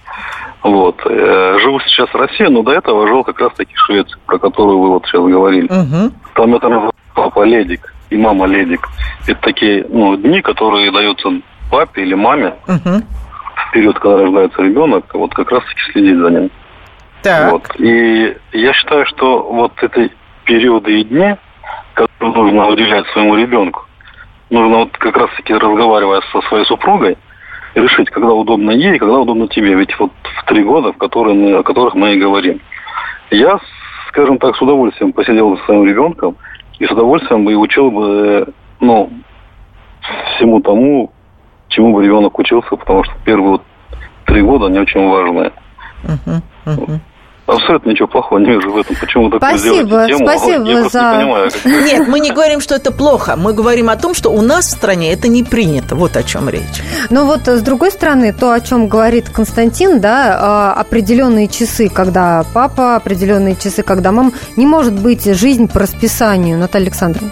Вот. 0.63 1.01
Э, 1.05 1.57
Живу 1.59 1.79
сейчас 1.81 2.09
в 2.09 2.15
России, 2.15 2.45
но 2.45 2.63
до 2.63 2.71
этого 2.71 3.07
жил 3.07 3.23
как 3.23 3.39
раз-таки 3.39 3.73
в 3.73 3.79
Швеции, 3.79 4.17
про 4.25 4.39
которую 4.39 4.79
вы 4.79 4.89
вот 4.89 5.05
сейчас 5.05 5.21
говорили. 5.21 5.67
Там 6.35 6.55
это 6.55 6.69
называется 6.69 7.01
папа 7.13 7.43
ледик 7.43 7.93
и 8.09 8.17
мама 8.17 8.45
ледик. 8.45 8.87
Это 9.27 9.39
такие 9.41 9.85
ну, 9.89 10.15
дни, 10.15 10.41
которые 10.41 10.91
даются 10.91 11.29
папе 11.69 12.03
или 12.03 12.13
маме 12.13 12.55
в 12.67 13.22
период, 13.73 13.99
когда 13.99 14.19
рождается 14.19 14.61
ребенок, 14.61 15.05
вот 15.13 15.33
как 15.33 15.51
раз-таки 15.51 15.81
следить 15.91 16.17
за 16.17 16.29
ним. 16.29 16.51
Так. 17.23 17.51
Вот. 17.51 17.63
И 17.79 18.37
я 18.53 18.73
считаю, 18.73 19.05
что 19.07 19.43
вот 19.43 19.71
эти 19.81 20.11
периоды 20.45 20.99
и 20.99 21.03
дни, 21.03 21.35
которые 21.93 22.43
нужно 22.43 22.67
уделять 22.67 23.07
своему 23.07 23.35
ребенку, 23.35 23.85
нужно 24.49 24.79
вот 24.79 24.97
как 24.97 25.17
раз-таки 25.17 25.53
разговаривая 25.53 26.21
со 26.31 26.41
своей 26.43 26.65
супругой, 26.65 27.17
решить, 27.75 28.09
когда 28.11 28.33
удобно 28.33 28.71
ей, 28.71 28.99
когда 28.99 29.19
удобно 29.19 29.47
тебе. 29.47 29.73
Ведь 29.73 29.97
вот 29.99 30.11
в 30.23 30.45
три 30.45 30.63
года, 30.63 30.93
в 30.93 30.97
которые 30.97 31.35
мы, 31.35 31.53
о 31.55 31.63
которых 31.63 31.95
мы 31.95 32.13
и 32.13 32.19
говорим. 32.19 32.61
Я, 33.31 33.59
скажем 34.09 34.37
так, 34.37 34.55
с 34.55 34.61
удовольствием 34.61 35.13
посидел 35.13 35.49
бы 35.49 35.57
со 35.57 35.65
своим 35.65 35.87
ребенком 35.87 36.35
и 36.77 36.85
с 36.85 36.91
удовольствием 36.91 37.45
бы 37.45 37.53
и 37.53 37.55
учил 37.55 37.89
бы, 37.89 38.47
ну, 38.81 39.09
всему 40.35 40.59
тому, 40.61 41.12
чему 41.73 41.93
бы 41.93 42.03
ребенок 42.03 42.37
учился, 42.39 42.75
потому 42.75 43.03
что 43.03 43.13
первые 43.25 43.51
вот 43.51 43.61
три 44.25 44.41
года, 44.41 44.67
они 44.67 44.79
очень 44.79 45.07
важные. 45.07 45.51
Абсолютно 47.45 47.89
ничего 47.89 48.07
плохого 48.07 48.39
не 48.39 48.45
вижу 48.51 48.71
в 48.71 48.77
этом. 48.77 48.95
Почему 48.95 49.29
такую 49.29 49.49
Спасибо, 49.59 49.83
сделали 49.83 50.07
тему? 50.13 50.27
спасибо 50.29 50.63
я 50.69 50.89
за- 50.89 50.99
не 50.99 51.17
понимаю. 51.17 51.51
как- 51.51 51.65
Нет, 51.65 52.07
мы 52.07 52.19
не 52.21 52.31
говорим, 52.31 52.61
что 52.61 52.73
это 52.75 52.91
плохо. 52.93 53.35
Мы 53.35 53.51
говорим 53.51 53.89
о 53.89 53.97
том, 53.97 54.13
что 54.13 54.29
у 54.29 54.41
нас 54.41 54.67
в 54.67 54.71
стране 54.71 55.11
это 55.11 55.27
не 55.27 55.43
принято. 55.43 55.95
Вот 55.95 56.15
о 56.15 56.23
чем 56.23 56.47
речь. 56.47 56.81
Но 57.09 57.25
вот 57.25 57.45
э, 57.49 57.57
с 57.57 57.61
другой 57.61 57.91
стороны, 57.91 58.31
то, 58.31 58.53
о 58.53 58.61
чем 58.61 58.87
говорит 58.87 59.27
Константин, 59.29 59.99
да, 59.99 60.73
э, 60.77 60.79
определенные 60.79 61.49
часы, 61.49 61.89
когда 61.89 62.45
папа, 62.53 62.95
определенные 62.95 63.57
часы, 63.57 63.83
когда 63.83 64.13
мама, 64.13 64.31
не 64.55 64.65
может 64.65 64.93
быть 64.93 65.25
жизнь 65.25 65.67
по 65.67 65.79
расписанию, 65.79 66.57
Наталья 66.57 66.85
Александровна. 66.85 67.31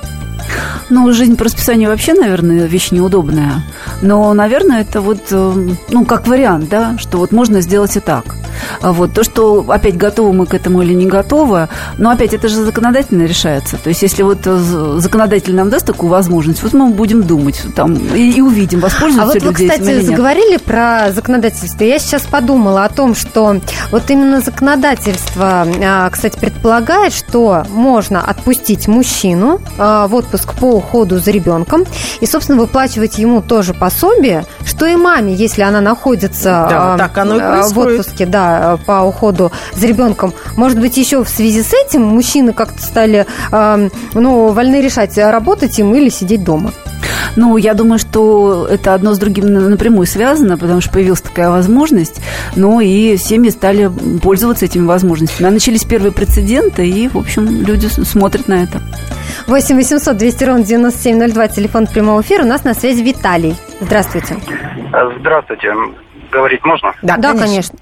Ну, 0.89 1.11
жизнь 1.13 1.35
по 1.37 1.45
расписанию 1.45 1.89
вообще, 1.89 2.13
наверное, 2.13 2.65
вещь 2.65 2.91
неудобная. 2.91 3.63
Но, 4.01 4.33
наверное, 4.33 4.81
это 4.81 5.01
вот, 5.01 5.21
э, 5.31 5.69
ну, 5.89 6.05
как 6.05 6.27
вариант, 6.27 6.69
да, 6.69 6.97
что 6.97 7.17
вот 7.17 7.31
можно 7.31 7.61
сделать 7.61 7.95
и 7.95 7.99
так. 7.99 8.35
А 8.81 8.93
вот 8.93 9.13
то, 9.13 9.23
что 9.23 9.65
опять 9.69 9.97
готовы 9.97 10.33
мы 10.33 10.45
к 10.45 10.53
этому 10.53 10.81
или 10.81 10.93
не 10.93 11.05
готовы, 11.05 11.69
но 11.97 12.09
опять 12.09 12.33
это 12.33 12.47
же 12.47 12.63
законодательно 12.63 13.23
решается. 13.23 13.77
То 13.77 13.89
есть, 13.89 14.01
если 14.01 14.23
вот 14.23 14.39
э, 14.45 14.97
законодатель 14.99 15.55
нам 15.55 15.69
даст 15.69 15.85
такую 15.85 16.09
возможность, 16.09 16.63
вот 16.63 16.73
мы 16.73 16.89
будем 16.89 17.23
думать 17.23 17.61
там 17.75 17.95
и, 17.95 18.31
и 18.31 18.41
увидим, 18.41 18.79
А 18.79 18.83
воспользуются 18.83 19.33
вот 19.33 19.41
вы, 19.41 19.47
люди 19.49 19.63
этим 19.63 19.81
кстати, 19.81 19.95
нет. 19.95 20.05
заговорили 20.05 20.57
про 20.57 21.11
законодательство. 21.11 21.83
Я 21.83 21.99
сейчас 21.99 22.23
подумала 22.23 22.85
о 22.85 22.89
том, 22.89 23.15
что 23.15 23.59
вот 23.91 24.09
именно 24.09 24.41
законодательство, 24.41 25.67
а, 25.83 26.09
кстати, 26.09 26.37
предполагает, 26.37 27.13
что 27.13 27.65
можно 27.69 28.21
отпустить 28.21 28.87
мужчину 28.87 29.59
а, 29.77 30.07
в 30.07 30.15
отпуск 30.15 30.40
по 30.45 30.65
уходу 30.75 31.19
за 31.19 31.31
ребенком 31.31 31.85
и, 32.19 32.25
собственно, 32.25 32.59
выплачивать 32.59 33.17
ему 33.17 33.41
тоже 33.41 33.73
пособие, 33.73 34.45
что 34.65 34.85
и 34.85 34.95
маме, 34.95 35.33
если 35.33 35.61
она 35.61 35.81
находится 35.81 36.67
Да, 36.69 36.93
а, 36.93 36.97
так 36.97 37.17
оно 37.17 37.37
и 37.37 37.39
а, 37.41 37.63
в 37.67 37.77
отпуске, 37.77 38.25
да, 38.25 38.77
по 38.85 39.01
уходу 39.01 39.51
за 39.73 39.87
ребенком. 39.87 40.33
Может 40.57 40.79
быть, 40.79 40.97
еще 40.97 41.23
в 41.23 41.29
связи 41.29 41.63
с 41.63 41.73
этим 41.73 42.03
мужчины 42.03 42.53
как-то 42.53 42.81
стали, 42.81 43.25
а, 43.51 43.79
ну, 44.13 44.49
вольны 44.49 44.81
решать, 44.81 45.17
работать 45.17 45.77
им 45.79 45.93
или 45.95 46.09
сидеть 46.09 46.43
дома. 46.43 46.71
Ну, 47.35 47.57
я 47.57 47.73
думаю, 47.73 47.97
что 47.99 48.67
это 48.69 48.93
одно 48.93 49.13
с 49.13 49.17
другим 49.19 49.53
на- 49.53 49.69
напрямую 49.69 50.05
связано, 50.05 50.57
потому 50.57 50.81
что 50.81 50.91
появилась 50.91 51.21
такая 51.21 51.49
возможность, 51.49 52.19
но 52.55 52.81
и 52.81 53.17
семьи 53.17 53.49
стали 53.49 53.89
пользоваться 54.21 54.65
этими 54.65 54.85
возможностями. 54.85 55.47
А 55.47 55.51
начались 55.51 55.83
первые 55.83 56.11
прецеденты, 56.11 56.87
и, 56.87 57.07
в 57.07 57.17
общем, 57.17 57.45
люди 57.65 57.87
смотрят 57.87 58.47
на 58.47 58.63
это. 58.63 58.81
8 59.47 59.75
800 59.75 60.17
200 60.17 60.30
ровно 60.39 60.63
9702, 60.63 61.47
телефон 61.49 61.87
прямого 61.87 62.21
эфира. 62.21 62.43
У 62.43 62.47
нас 62.47 62.63
на 62.63 62.73
связи 62.73 63.01
Виталий. 63.03 63.55
Здравствуйте. 63.79 64.35
Здравствуйте. 65.19 65.73
Говорить 66.31 66.63
можно? 66.63 66.93
Да, 67.01 67.17
конечно. 67.33 67.77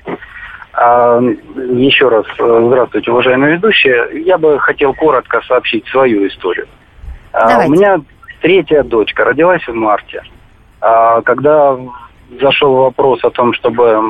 А, 0.74 1.20
Еще 1.20 2.08
раз 2.08 2.26
э, 2.40 2.64
здравствуйте, 2.68 3.12
уважаемые 3.12 3.56
ведущие. 3.56 4.24
Я 4.26 4.38
бы 4.38 4.60
хотел 4.60 4.94
коротко 4.94 5.42
сообщить 5.48 5.86
свою 5.88 6.26
историю. 6.28 6.68
А, 7.34 7.50
Давайте. 7.50 7.72
У 7.72 7.76
меня 7.76 8.02
третья 8.42 8.84
дочка 8.84 9.26
родилась 9.26 9.68
в 9.68 9.74
марте. 9.74 10.24
А, 10.80 11.22
Когда 11.22 11.78
зашел 12.40 12.76
вопрос 12.76 13.24
о 13.24 13.30
том, 13.30 13.54
чтобы 13.54 14.02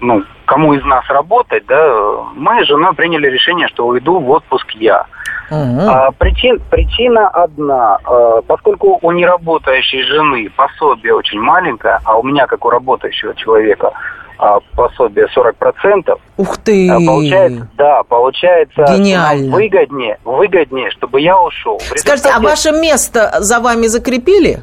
ну, 0.00 0.22
кому 0.44 0.74
из 0.74 0.84
нас 0.84 1.04
работать, 1.08 1.64
да, 1.66 1.94
мы 2.34 2.62
с 2.64 2.66
женой 2.68 2.94
приняли 2.94 3.28
решение, 3.28 3.68
что 3.68 3.86
уйду 3.86 4.18
в 4.18 4.30
отпуск 4.30 4.70
я. 4.72 5.06
А, 5.50 6.10
причин, 6.12 6.60
причина 6.70 7.28
одна. 7.28 7.98
А, 8.04 8.42
поскольку 8.42 8.98
у 9.00 9.12
неработающей 9.12 10.02
жены 10.02 10.50
пособие 10.56 11.14
очень 11.14 11.40
маленькое, 11.40 11.98
а 12.04 12.18
у 12.18 12.22
меня, 12.24 12.46
как 12.46 12.64
у 12.64 12.70
работающего 12.70 13.32
человека, 13.34 13.92
а, 14.38 14.58
пособие 14.74 15.28
40%, 15.34 16.18
Ух 16.36 16.58
ты! 16.58 16.90
а, 16.90 16.98
получается, 16.98 17.68
да, 17.76 18.02
получается 18.02 18.84
Гениально. 18.88 19.44
нам 19.44 19.52
выгоднее, 19.52 20.18
выгоднее, 20.24 20.90
чтобы 20.90 21.20
я 21.20 21.40
ушел. 21.40 21.78
В 21.78 21.82
Скажите, 21.98 22.28
а 22.28 22.38
результате- 22.38 22.42
ваше 22.42 22.72
место 22.72 23.30
за 23.38 23.60
вами 23.60 23.86
закрепили? 23.86 24.58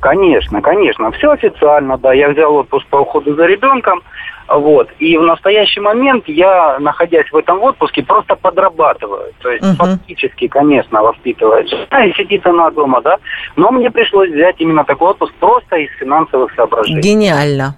Конечно, 0.00 0.62
конечно. 0.62 1.10
Все 1.12 1.30
официально, 1.32 1.98
да. 1.98 2.12
Я 2.12 2.28
взял 2.28 2.54
отпуск 2.54 2.86
по 2.86 2.98
уходу 2.98 3.34
за 3.34 3.46
ребенком. 3.46 4.02
Вот. 4.48 4.88
И 4.98 5.16
в 5.18 5.22
настоящий 5.22 5.80
момент 5.80 6.24
я, 6.26 6.78
находясь 6.80 7.30
в 7.30 7.36
этом 7.36 7.62
отпуске, 7.62 8.02
просто 8.02 8.34
подрабатываю. 8.36 9.32
То 9.42 9.50
есть 9.50 9.62
Мгм. 9.64 9.76
фактически, 9.76 10.48
конечно, 10.48 11.02
воспитывает 11.02 11.68
жена 11.68 12.04
и 12.06 12.12
сидит 12.14 12.46
она 12.46 12.70
дома, 12.70 13.00
да. 13.02 13.16
Но 13.56 13.70
мне 13.70 13.90
пришлось 13.90 14.30
взять 14.30 14.56
именно 14.58 14.84
такой 14.84 15.10
отпуск 15.10 15.32
просто 15.40 15.76
из 15.76 15.90
финансовых 15.98 16.52
соображений. 16.54 17.00
Гениально. 17.00 17.76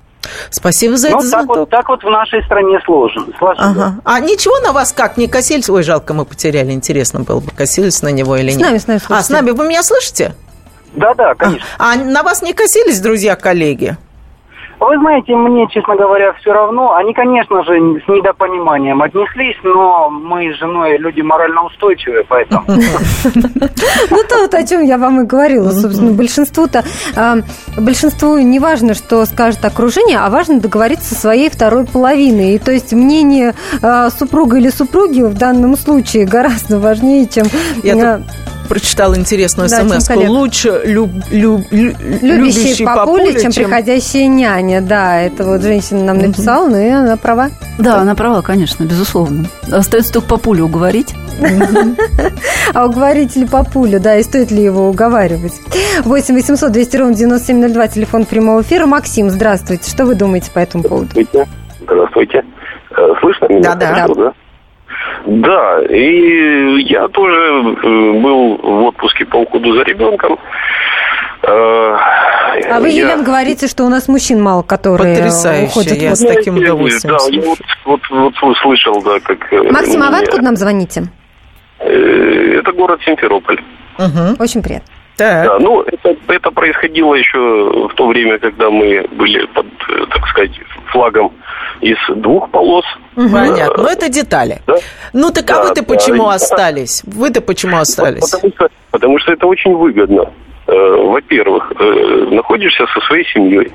Спасибо 0.50 0.96
за 0.96 1.10
Ну, 1.10 1.18
это 1.18 1.30
так 1.30 1.46
вот, 1.48 1.70
так 1.70 1.88
вот 1.88 2.04
в 2.04 2.10
нашей 2.10 2.42
стране 2.44 2.78
сложно. 2.84 3.26
сложно. 3.38 3.70
Ага. 3.70 3.94
А 4.04 4.20
ничего 4.20 4.58
на 4.60 4.72
вас 4.72 4.92
как 4.92 5.16
не 5.16 5.26
косились? 5.28 5.68
Ой, 5.70 5.82
жалко, 5.82 6.14
мы 6.14 6.24
потеряли. 6.24 6.70
Интересно 6.72 7.20
было 7.20 7.40
бы, 7.40 7.50
косились 7.50 8.02
на 8.02 8.12
него 8.12 8.36
или 8.36 8.50
С 8.50 8.56
нет. 8.56 8.66
нами, 8.66 8.78
с 8.78 8.86
нами, 8.86 8.98
А, 8.98 9.00
с 9.00 9.06
слушайте. 9.06 9.32
нами. 9.34 9.50
Вы 9.50 9.66
меня 9.66 9.82
слышите? 9.82 10.34
Да, 10.92 11.14
да, 11.14 11.34
конечно. 11.34 11.66
А, 11.78 11.96
на 11.96 12.22
вас 12.22 12.42
не 12.42 12.52
косились, 12.52 13.00
друзья, 13.00 13.34
коллеги? 13.34 13.96
Вы 14.80 14.98
знаете, 14.98 15.36
мне, 15.36 15.68
честно 15.68 15.94
говоря, 15.94 16.32
все 16.40 16.54
равно. 16.54 16.94
Они, 16.94 17.12
конечно 17.12 17.62
же, 17.64 17.72
с 17.72 18.08
недопониманием 18.08 19.02
отнеслись, 19.02 19.56
но 19.62 20.08
мы 20.08 20.54
с 20.54 20.58
женой 20.58 20.96
люди 20.96 21.20
морально 21.20 21.66
устойчивые, 21.66 22.24
поэтому... 22.24 22.64
Ну, 24.10 24.16
то 24.28 24.38
вот 24.38 24.54
о 24.54 24.66
чем 24.66 24.82
я 24.82 24.96
вам 24.98 25.22
и 25.22 25.26
говорила, 25.26 25.70
собственно, 25.70 26.12
большинству-то, 26.12 26.84
а, 27.16 27.36
большинству 27.76 28.38
не 28.38 28.58
важно, 28.58 28.94
что 28.94 29.24
скажет 29.26 29.64
окружение, 29.64 30.18
а 30.18 30.30
важно 30.30 30.60
договориться 30.60 31.14
со 31.14 31.20
своей 31.20 31.50
второй 31.50 31.84
половиной. 31.86 32.54
И 32.54 32.58
то 32.58 32.72
есть 32.72 32.92
мнение 32.92 33.54
а, 33.82 34.08
супруга 34.10 34.56
или 34.56 34.70
супруги 34.70 35.22
в 35.22 35.36
данном 35.36 35.76
случае 35.76 36.26
гораздо 36.26 36.78
важнее, 36.78 37.28
чем... 37.28 37.46
Прочитала 38.70 39.16
интересную 39.18 39.68
Да, 39.68 39.78
чем 39.80 39.88
смс. 40.00 40.08
Лучше 40.28 40.82
люб- 40.84 41.10
лю- 41.32 41.64
лю- 41.72 41.94
Любящий 42.22 42.84
папуля, 42.84 43.32
чем 43.40 43.52
приходящая 43.52 44.28
няня. 44.28 44.80
Да, 44.80 45.20
это 45.20 45.44
вот 45.44 45.60
женщина 45.62 46.04
нам 46.04 46.18
написала, 46.18 46.68
ну 46.68 46.76
и 46.76 46.88
она 46.88 47.16
права. 47.16 47.50
Да, 47.78 47.96
она 47.96 48.14
права, 48.14 48.42
конечно, 48.42 48.84
безусловно. 48.84 49.46
Остается 49.72 50.12
только 50.12 50.28
папулю 50.28 50.66
уговорить. 50.66 51.12
А 52.72 52.86
уговорить 52.86 53.34
ли 53.34 53.44
папулю, 53.46 53.98
да, 53.98 54.16
и 54.16 54.22
стоит 54.22 54.52
ли 54.52 54.62
его 54.62 54.88
уговаривать? 54.88 55.54
8 56.04 56.34
800 56.34 56.70
200 56.70 56.96
ровно 56.96 57.14
9702, 57.14 57.88
телефон 57.88 58.24
прямого 58.24 58.62
эфира. 58.62 58.86
Максим, 58.86 59.30
здравствуйте. 59.30 59.90
Что 59.90 60.04
вы 60.06 60.14
думаете 60.14 60.52
по 60.52 60.60
этому 60.60 60.84
поводу? 60.84 61.08
Здравствуйте. 61.10 61.48
Здравствуйте. 61.82 62.44
Э, 62.92 62.94
Слышно 63.20 63.46
меня? 63.48 63.70
Хорошо, 63.72 64.14
да? 64.14 64.32
Да, 65.26 65.80
и 65.84 66.82
я 66.82 67.08
тоже 67.08 67.76
э, 67.82 68.12
был 68.20 68.56
в 68.56 68.84
отпуске 68.84 69.24
по 69.26 69.36
уходу 69.36 69.74
за 69.74 69.82
ребенком. 69.82 70.38
Э, 71.42 71.96
А 72.70 72.80
вы, 72.80 72.88
я- 72.88 73.04
Елена, 73.04 73.22
говорите, 73.22 73.66
что 73.68 73.84
у 73.84 73.88
нас 73.88 74.08
мужчин 74.08 74.42
мало, 74.42 74.62
которые 74.62 75.14
Потрясающе, 75.16 75.66
уходят 75.66 75.98
в 75.98 76.02
я 76.02 76.14
с 76.16 76.20
отпуск. 76.22 76.38
таким 76.38 76.56
удовольствием 76.56 77.16
Да, 77.16 77.24
я 77.30 77.42
вот, 77.42 77.58
вот, 77.84 78.34
вот 78.42 78.56
слышал, 78.58 79.02
да, 79.02 79.20
как... 79.20 79.52
э, 79.52 79.62
Максим, 79.70 80.02
а 80.02 80.10
вы 80.10 80.18
откуда 80.18 80.42
нам 80.42 80.56
звоните? 80.56 81.04
Это 81.78 82.72
город 82.72 83.00
Симферополь. 83.04 83.58
Очень 84.38 84.62
приятно. 84.62 84.88
Да, 85.20 85.58
ну, 85.58 85.82
это, 85.82 86.16
это 86.28 86.50
происходило 86.50 87.14
еще 87.14 87.38
в 87.88 87.94
то 87.94 88.06
время, 88.06 88.38
когда 88.38 88.70
мы 88.70 89.06
были 89.12 89.44
под, 89.46 89.66
э, 89.66 90.06
так 90.10 90.26
сказать, 90.28 90.52
флагом 90.86 91.32
из 91.80 91.96
двух 92.16 92.50
полос. 92.50 92.84
Понятно. 93.14 93.82
Ну, 93.82 93.88
это 93.88 94.08
детали. 94.08 94.60
Ну, 95.12 95.30
так 95.30 95.50
а 95.50 95.54
Да, 95.54 95.62
вы-то 95.64 95.82
да, 95.82 95.94
почему 95.94 96.28
да. 96.28 96.34
остались? 96.34 97.02
Вы-то 97.04 97.40
почему 97.40 97.76
остались? 97.78 98.30
Потому 98.30 98.52
что, 98.54 98.68
потому 98.90 99.18
что 99.18 99.32
это 99.32 99.46
очень 99.46 99.74
выгодно. 99.74 100.30
Э, 100.66 100.72
Во-первых, 100.72 101.72
э, 101.78 102.28
находишься 102.30 102.86
со 102.86 103.00
своей 103.06 103.26
семьей. 103.26 103.72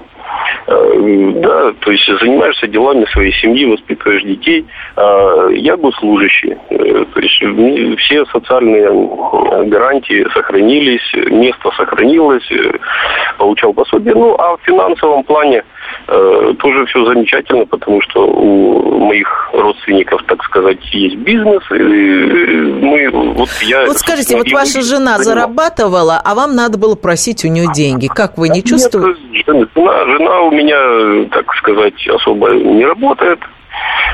Э, 0.68 1.32
Да, 1.36 1.74
то 1.80 1.92
есть 1.92 2.06
занимаешься 2.20 2.68
делами 2.68 3.06
своей 3.12 3.34
семьи, 3.34 3.66
воспитываешь 3.66 4.24
детей. 4.24 4.66
А 4.96 5.48
Я 5.50 5.78
госслужащий. 5.78 6.56
Э, 6.70 7.06
То 7.14 7.20
есть 7.20 8.00
все 8.02 8.26
социальные 8.28 8.90
гарантии 9.70 10.26
сохранились, 10.34 11.14
место 11.32 11.70
сохранилось, 11.78 12.50
э, 12.52 12.78
получал 13.38 13.74
пособие. 13.74 14.14
Ну, 14.16 14.36
а 14.38 14.58
в 14.58 14.62
финансовом 14.62 15.24
плане 15.24 15.64
тоже 16.08 16.86
все 16.88 17.06
замечательно, 17.06 17.66
потому 17.66 18.02
что 18.02 18.26
у 18.28 19.00
моих 19.06 19.50
родственников, 19.54 20.24
так 20.28 20.44
сказать, 20.44 20.80
есть 20.94 21.16
бизнес. 21.18 21.62
И 21.72 21.76
мы, 21.76 23.10
вот 23.34 23.50
я... 23.62 23.86
Вот 23.86 23.98
скажите, 23.98 24.36
вот 24.36 24.52
ваша 24.52 24.82
жена 24.82 25.18
занимал- 25.18 25.24
зарабатывала, 25.24 26.22
а 26.24 26.36
вам 26.36 26.56
надо 26.56 26.78
было 26.78 26.96
просить 26.96 27.46
у 27.46 27.50
нее 27.50 27.68
деньги. 27.74 28.08
Как 28.08 28.38
вы 28.38 28.50
не 28.50 28.64
чувствуете? 28.64 29.20
Нет, 29.32 29.70
жена, 29.76 30.06
жена 30.06 30.25
у 30.32 30.52
меня, 30.52 31.28
так 31.32 31.54
сказать, 31.56 32.08
особо 32.08 32.52
не 32.52 32.86
работает. 32.86 33.40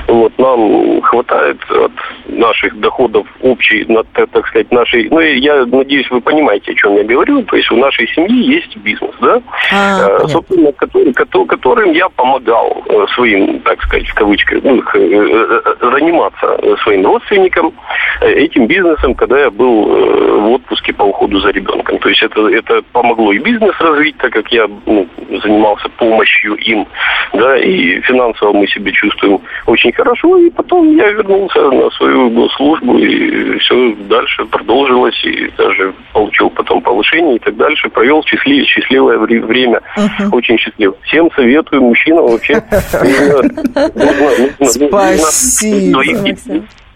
Вот, 0.08 0.38
нам 0.38 1.02
хватает 1.02 1.58
от 1.70 1.92
наших 2.28 2.80
доходов 2.80 3.28
общей, 3.42 3.86
так, 4.32 4.48
сказать, 4.48 4.72
нашей... 4.72 5.10
Ну, 5.10 5.20
и 5.20 5.40
я 5.40 5.66
надеюсь, 5.66 6.10
вы 6.10 6.22
понимаете, 6.22 6.72
о 6.72 6.76
чем 6.76 6.96
я 6.96 7.04
говорю. 7.04 7.44
То 7.44 7.56
есть 7.56 7.72
у 7.72 7.78
нашей 7.78 8.08
семьи 8.08 8.56
есть 8.56 8.76
бизнес, 8.78 9.16
да? 9.22 9.42
А, 9.72 10.02
Э, 10.02 10.28
собственно, 10.28 10.72
который, 10.72 11.14
кото- 11.14 11.46
которым 11.46 11.92
я 11.92 12.10
помогал 12.10 12.84
э, 12.88 13.06
своим, 13.14 13.60
так 13.62 13.82
сказать, 13.84 14.08
в 14.08 14.14
кавычках, 14.16 14.64
ну, 14.64 14.82
э, 14.94 15.62
заниматься 15.82 16.58
своим 16.84 17.06
родственникам 17.06 17.74
этим 18.22 18.68
бизнесом, 18.68 19.16
когда 19.16 19.40
я 19.40 19.52
был 19.52 19.86
в 19.86 20.52
отпуске 20.52 20.94
по 20.94 21.04
уходу 21.04 21.40
за 21.40 21.50
ребенком. 21.50 22.00
То 22.00 22.10
есть 22.10 22.22
это, 22.24 22.48
это 22.48 22.82
помогло 22.92 23.32
и 23.34 23.40
бизнес 23.40 23.76
развить, 23.80 24.18
так 24.18 24.32
как 24.32 24.52
я 24.52 24.68
ну, 24.86 25.08
занимался 25.44 25.90
помощью 25.90 26.56
им, 26.56 26.88
да, 27.34 27.58
и 27.58 28.02
финансово 28.02 28.54
мы 28.54 28.68
себя 28.68 28.92
чувствуем 28.92 29.40
очень 29.66 29.92
хорошо, 29.92 30.38
и 30.38 30.50
потом 30.50 30.96
я 30.96 31.12
вернулся 31.12 31.62
на 31.72 31.90
свою 31.92 32.30
госслужбу, 32.30 32.98
и 32.98 33.58
все 33.60 33.96
дальше 34.10 34.46
продолжилось, 34.46 35.24
и 35.24 35.52
даже 35.58 35.94
получил 36.14 36.50
потом 36.50 36.82
повышение 36.82 37.36
и 37.36 37.40
так 37.40 37.56
дальше, 37.56 37.90
провел 37.90 38.24
счастливое, 38.24 38.66
счастливое 38.66 39.18
вре- 39.18 39.42
время, 39.42 39.82
очень 40.32 40.58
счастливо. 40.58 40.96
Всем 41.04 41.30
советую, 41.36 41.82
мужчинам 41.82 42.28
вообще 42.28 42.62
Спасибо. 44.90 46.02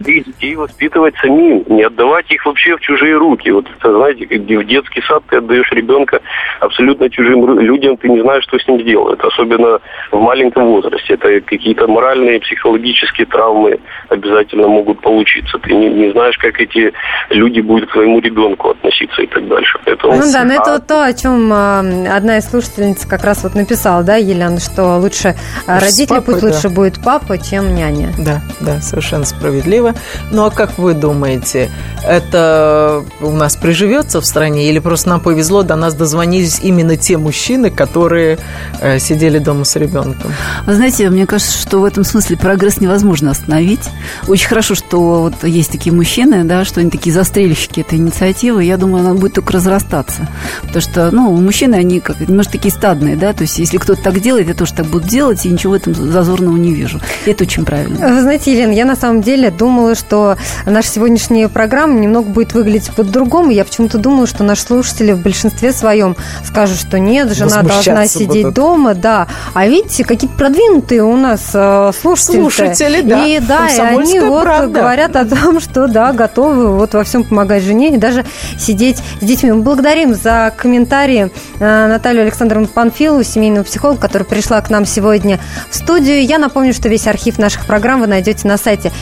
Своих 0.01 0.25
детей- 0.25 0.55
воспитывать 0.55 1.15
самим, 1.21 1.63
не 1.67 1.83
отдавать 1.83 2.29
их 2.31 2.45
вообще 2.45 2.75
в 2.77 2.81
чужие 2.81 3.15
руки. 3.17 3.51
Вот 3.51 3.65
это, 3.79 3.91
знаете, 3.95 4.25
как 4.25 4.39
в 4.39 4.65
детский 4.65 5.01
сад 5.07 5.23
ты 5.29 5.37
отдаешь 5.37 5.71
ребенка 5.71 6.19
абсолютно 6.59 7.09
чужим 7.09 7.59
людям, 7.59 7.97
ты 7.97 8.09
не 8.09 8.21
знаешь, 8.21 8.43
что 8.43 8.57
с 8.59 8.67
ним 8.67 8.83
делают. 8.83 9.23
Особенно 9.23 9.79
в 10.11 10.19
маленьком 10.19 10.65
возрасте. 10.67 11.13
Это 11.13 11.41
какие-то 11.41 11.87
моральные, 11.87 12.39
психологические 12.39 13.27
травмы 13.27 13.79
обязательно 14.09 14.67
могут 14.67 15.01
получиться. 15.01 15.57
Ты 15.59 15.73
не, 15.73 15.89
не 15.89 16.11
знаешь, 16.11 16.37
как 16.37 16.59
эти 16.59 16.93
люди 17.29 17.59
будут 17.61 17.89
к 17.89 17.93
своему 17.93 18.19
ребенку 18.19 18.69
относиться 18.71 19.21
и 19.21 19.27
так 19.27 19.47
дальше. 19.47 19.79
Поэтому, 19.85 20.13
Ну 20.15 20.31
да, 20.31 20.43
но 20.43 20.53
это 20.53 20.71
А, 20.71 20.73
вот 20.75 20.87
то, 20.87 21.03
о 21.05 21.13
чем 21.13 21.51
э, 21.53 22.09
одна 22.09 22.37
из 22.37 22.49
слушательниц 22.49 23.05
как 23.05 23.23
раз 23.23 23.43
вот 23.43 23.55
написала, 23.55 24.03
да, 24.03 24.15
Елена, 24.15 24.59
что 24.59 24.97
лучше 24.97 25.35
С 25.65 25.67
родители, 25.67 26.07
папой, 26.19 26.33
пусть 26.33 26.41
да. 26.41 26.47
лучше 26.47 26.69
будет 26.69 27.03
папа, 27.03 27.37
чем 27.37 27.75
няня. 27.75 28.09
Да, 28.17 28.41
да, 28.61 28.79
совершенно 28.81 29.25
справедливо. 29.25 29.84
Ну 30.31 30.45
а 30.45 30.51
как 30.51 30.77
вы 30.77 30.93
думаете, 30.93 31.69
это 32.07 33.03
у 33.21 33.31
нас 33.31 33.55
приживется 33.55 34.21
в 34.21 34.25
стране 34.25 34.69
или 34.69 34.79
просто 34.79 35.09
нам 35.09 35.19
повезло, 35.19 35.63
до 35.63 35.75
нас 35.75 35.93
дозвонились 35.93 36.59
именно 36.61 36.95
те 36.95 37.17
мужчины, 37.17 37.69
которые 37.69 38.37
э, 38.81 38.99
сидели 38.99 39.39
дома 39.39 39.65
с 39.65 39.75
ребенком? 39.75 40.31
Вы 40.65 40.75
знаете, 40.75 41.09
мне 41.09 41.25
кажется, 41.25 41.57
что 41.57 41.79
в 41.79 41.85
этом 41.85 42.03
смысле 42.03 42.37
прогресс 42.37 42.79
невозможно 42.79 43.31
остановить. 43.31 43.89
Очень 44.27 44.47
хорошо, 44.47 44.75
что 44.75 45.21
вот 45.21 45.43
есть 45.43 45.71
такие 45.71 45.93
мужчины, 45.93 46.43
да, 46.43 46.65
что 46.65 46.79
они 46.79 46.89
такие 46.89 47.13
застрельщики 47.13 47.81
этой 47.81 47.97
инициативы. 47.97 48.63
Я 48.63 48.77
думаю, 48.77 49.05
она 49.05 49.13
будет 49.13 49.33
только 49.33 49.53
разрастаться. 49.53 50.27
Потому 50.61 50.81
что, 50.81 51.11
ну, 51.11 51.31
мужчины, 51.31 51.75
они 51.75 51.99
как 51.99 52.19
немножко 52.19 52.53
такие 52.53 52.71
стадные, 52.71 53.15
да, 53.15 53.33
то 53.33 53.43
есть 53.43 53.59
если 53.59 53.77
кто-то 53.77 54.01
так 54.01 54.19
делает, 54.19 54.47
я 54.47 54.53
тоже 54.53 54.73
так 54.73 54.85
буду 54.85 55.07
делать, 55.07 55.45
и 55.45 55.49
ничего 55.49 55.73
в 55.73 55.75
этом 55.75 55.93
зазорного 55.93 56.57
не 56.57 56.73
вижу. 56.73 56.99
И 57.25 57.31
это 57.31 57.43
очень 57.43 57.65
правильно. 57.65 58.07
Вы 58.07 58.21
знаете, 58.21 58.53
Елена, 58.53 58.71
я 58.71 58.85
на 58.85 58.95
самом 58.95 59.21
деле 59.21 59.51
думала, 59.75 59.95
что 59.95 60.37
наша 60.65 60.89
сегодняшняя 60.89 61.49
программа 61.49 61.99
немного 61.99 62.29
будет 62.29 62.53
выглядеть 62.53 62.91
по-другому. 62.91 63.51
Я 63.51 63.65
почему-то 63.65 63.97
думала, 63.97 64.25
что 64.25 64.45
наши 64.45 64.61
слушатели 64.61 65.11
в 65.11 65.21
большинстве 65.21 65.73
своем 65.73 66.15
скажут, 66.45 66.79
что 66.79 66.97
нет, 66.97 67.33
жена 67.33 67.61
должна 67.61 68.07
сидеть 68.07 68.43
будут. 68.43 68.55
дома, 68.55 68.93
да. 68.93 69.27
А 69.53 69.67
видите, 69.67 70.05
какие-то 70.05 70.37
продвинутые 70.37 71.03
у 71.03 71.17
нас 71.17 71.49
э, 71.53 71.91
слушатели. 72.01 72.39
Слушатели, 72.39 73.01
да. 73.01 73.25
И 73.25 73.39
да, 73.39 73.67
и 73.67 73.77
они 73.77 73.77
Комсомольская 73.77 74.29
вот 74.29 74.43
правда. 74.43 74.79
говорят 74.79 75.15
о 75.17 75.25
том, 75.25 75.59
что 75.59 75.87
да, 75.87 76.13
готовы 76.13 76.77
вот 76.77 76.93
во 76.93 77.03
всем 77.03 77.25
помогать 77.25 77.61
жене 77.61 77.93
и 77.93 77.97
даже 77.97 78.23
сидеть 78.57 78.99
с 79.19 79.25
детьми. 79.25 79.51
Мы 79.51 79.61
благодарим 79.61 80.15
за 80.15 80.53
комментарии 80.55 81.31
э, 81.59 81.87
Наталью 81.87 82.21
Александровну 82.21 82.67
Панфилову, 82.67 83.23
семейного 83.23 83.65
психолога, 83.65 83.99
которая 83.99 84.25
пришла 84.25 84.61
к 84.61 84.69
нам 84.69 84.85
сегодня 84.85 85.37
в 85.69 85.75
студию. 85.75 86.23
Я 86.23 86.37
напомню, 86.37 86.73
что 86.73 86.87
весь 86.87 87.07
архив 87.07 87.37
наших 87.39 87.65
программ 87.65 87.99
вы 87.99 88.07
найдете 88.07 88.47
на 88.47 88.57
сайте 88.57 88.93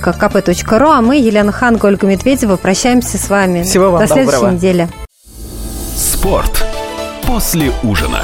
fm.kp.ru, 0.00 0.90
а 0.90 1.00
мы, 1.00 1.18
Елена 1.18 1.52
Ханга, 1.52 1.86
Ольга 1.86 2.06
Медведева, 2.06 2.56
прощаемся 2.56 3.18
с 3.18 3.28
вами. 3.28 3.62
Всего 3.62 3.90
вам 3.90 4.00
До 4.00 4.06
следующей 4.06 4.32
доброго. 4.36 4.54
недели. 4.54 4.88
Спорт 5.96 6.64
после 7.26 7.72
ужина. 7.82 8.20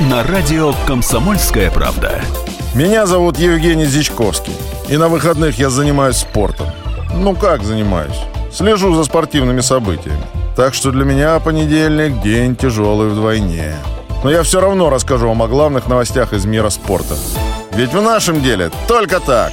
На 0.00 0.22
радио 0.24 0.72
«Комсомольская 0.86 1.70
правда». 1.70 2.20
Меня 2.74 3.06
зовут 3.06 3.38
Евгений 3.38 3.84
Зичковский. 3.84 4.54
И 4.88 4.96
на 4.96 5.08
выходных 5.08 5.58
я 5.58 5.70
занимаюсь 5.70 6.16
спортом. 6.16 6.66
Ну 7.14 7.36
как 7.36 7.62
занимаюсь? 7.62 8.18
Слежу 8.52 8.94
за 8.94 9.04
спортивными 9.04 9.60
событиями. 9.60 10.22
Так 10.56 10.74
что 10.74 10.90
для 10.90 11.04
меня 11.04 11.38
понедельник– 11.38 12.22
день 12.22 12.56
тяжелый 12.56 13.08
вдвойне. 13.08 13.76
Но 14.24 14.30
я 14.30 14.42
все 14.42 14.60
равно 14.60 14.90
расскажу 14.90 15.28
вам 15.28 15.42
о 15.42 15.48
главных 15.48 15.86
новостях 15.86 16.32
из 16.32 16.44
мира 16.44 16.70
спорта. 16.70 17.14
Ведь 17.74 17.92
в 17.92 18.02
нашем 18.02 18.42
деле 18.42 18.70
только 18.86 19.20
так. 19.20 19.52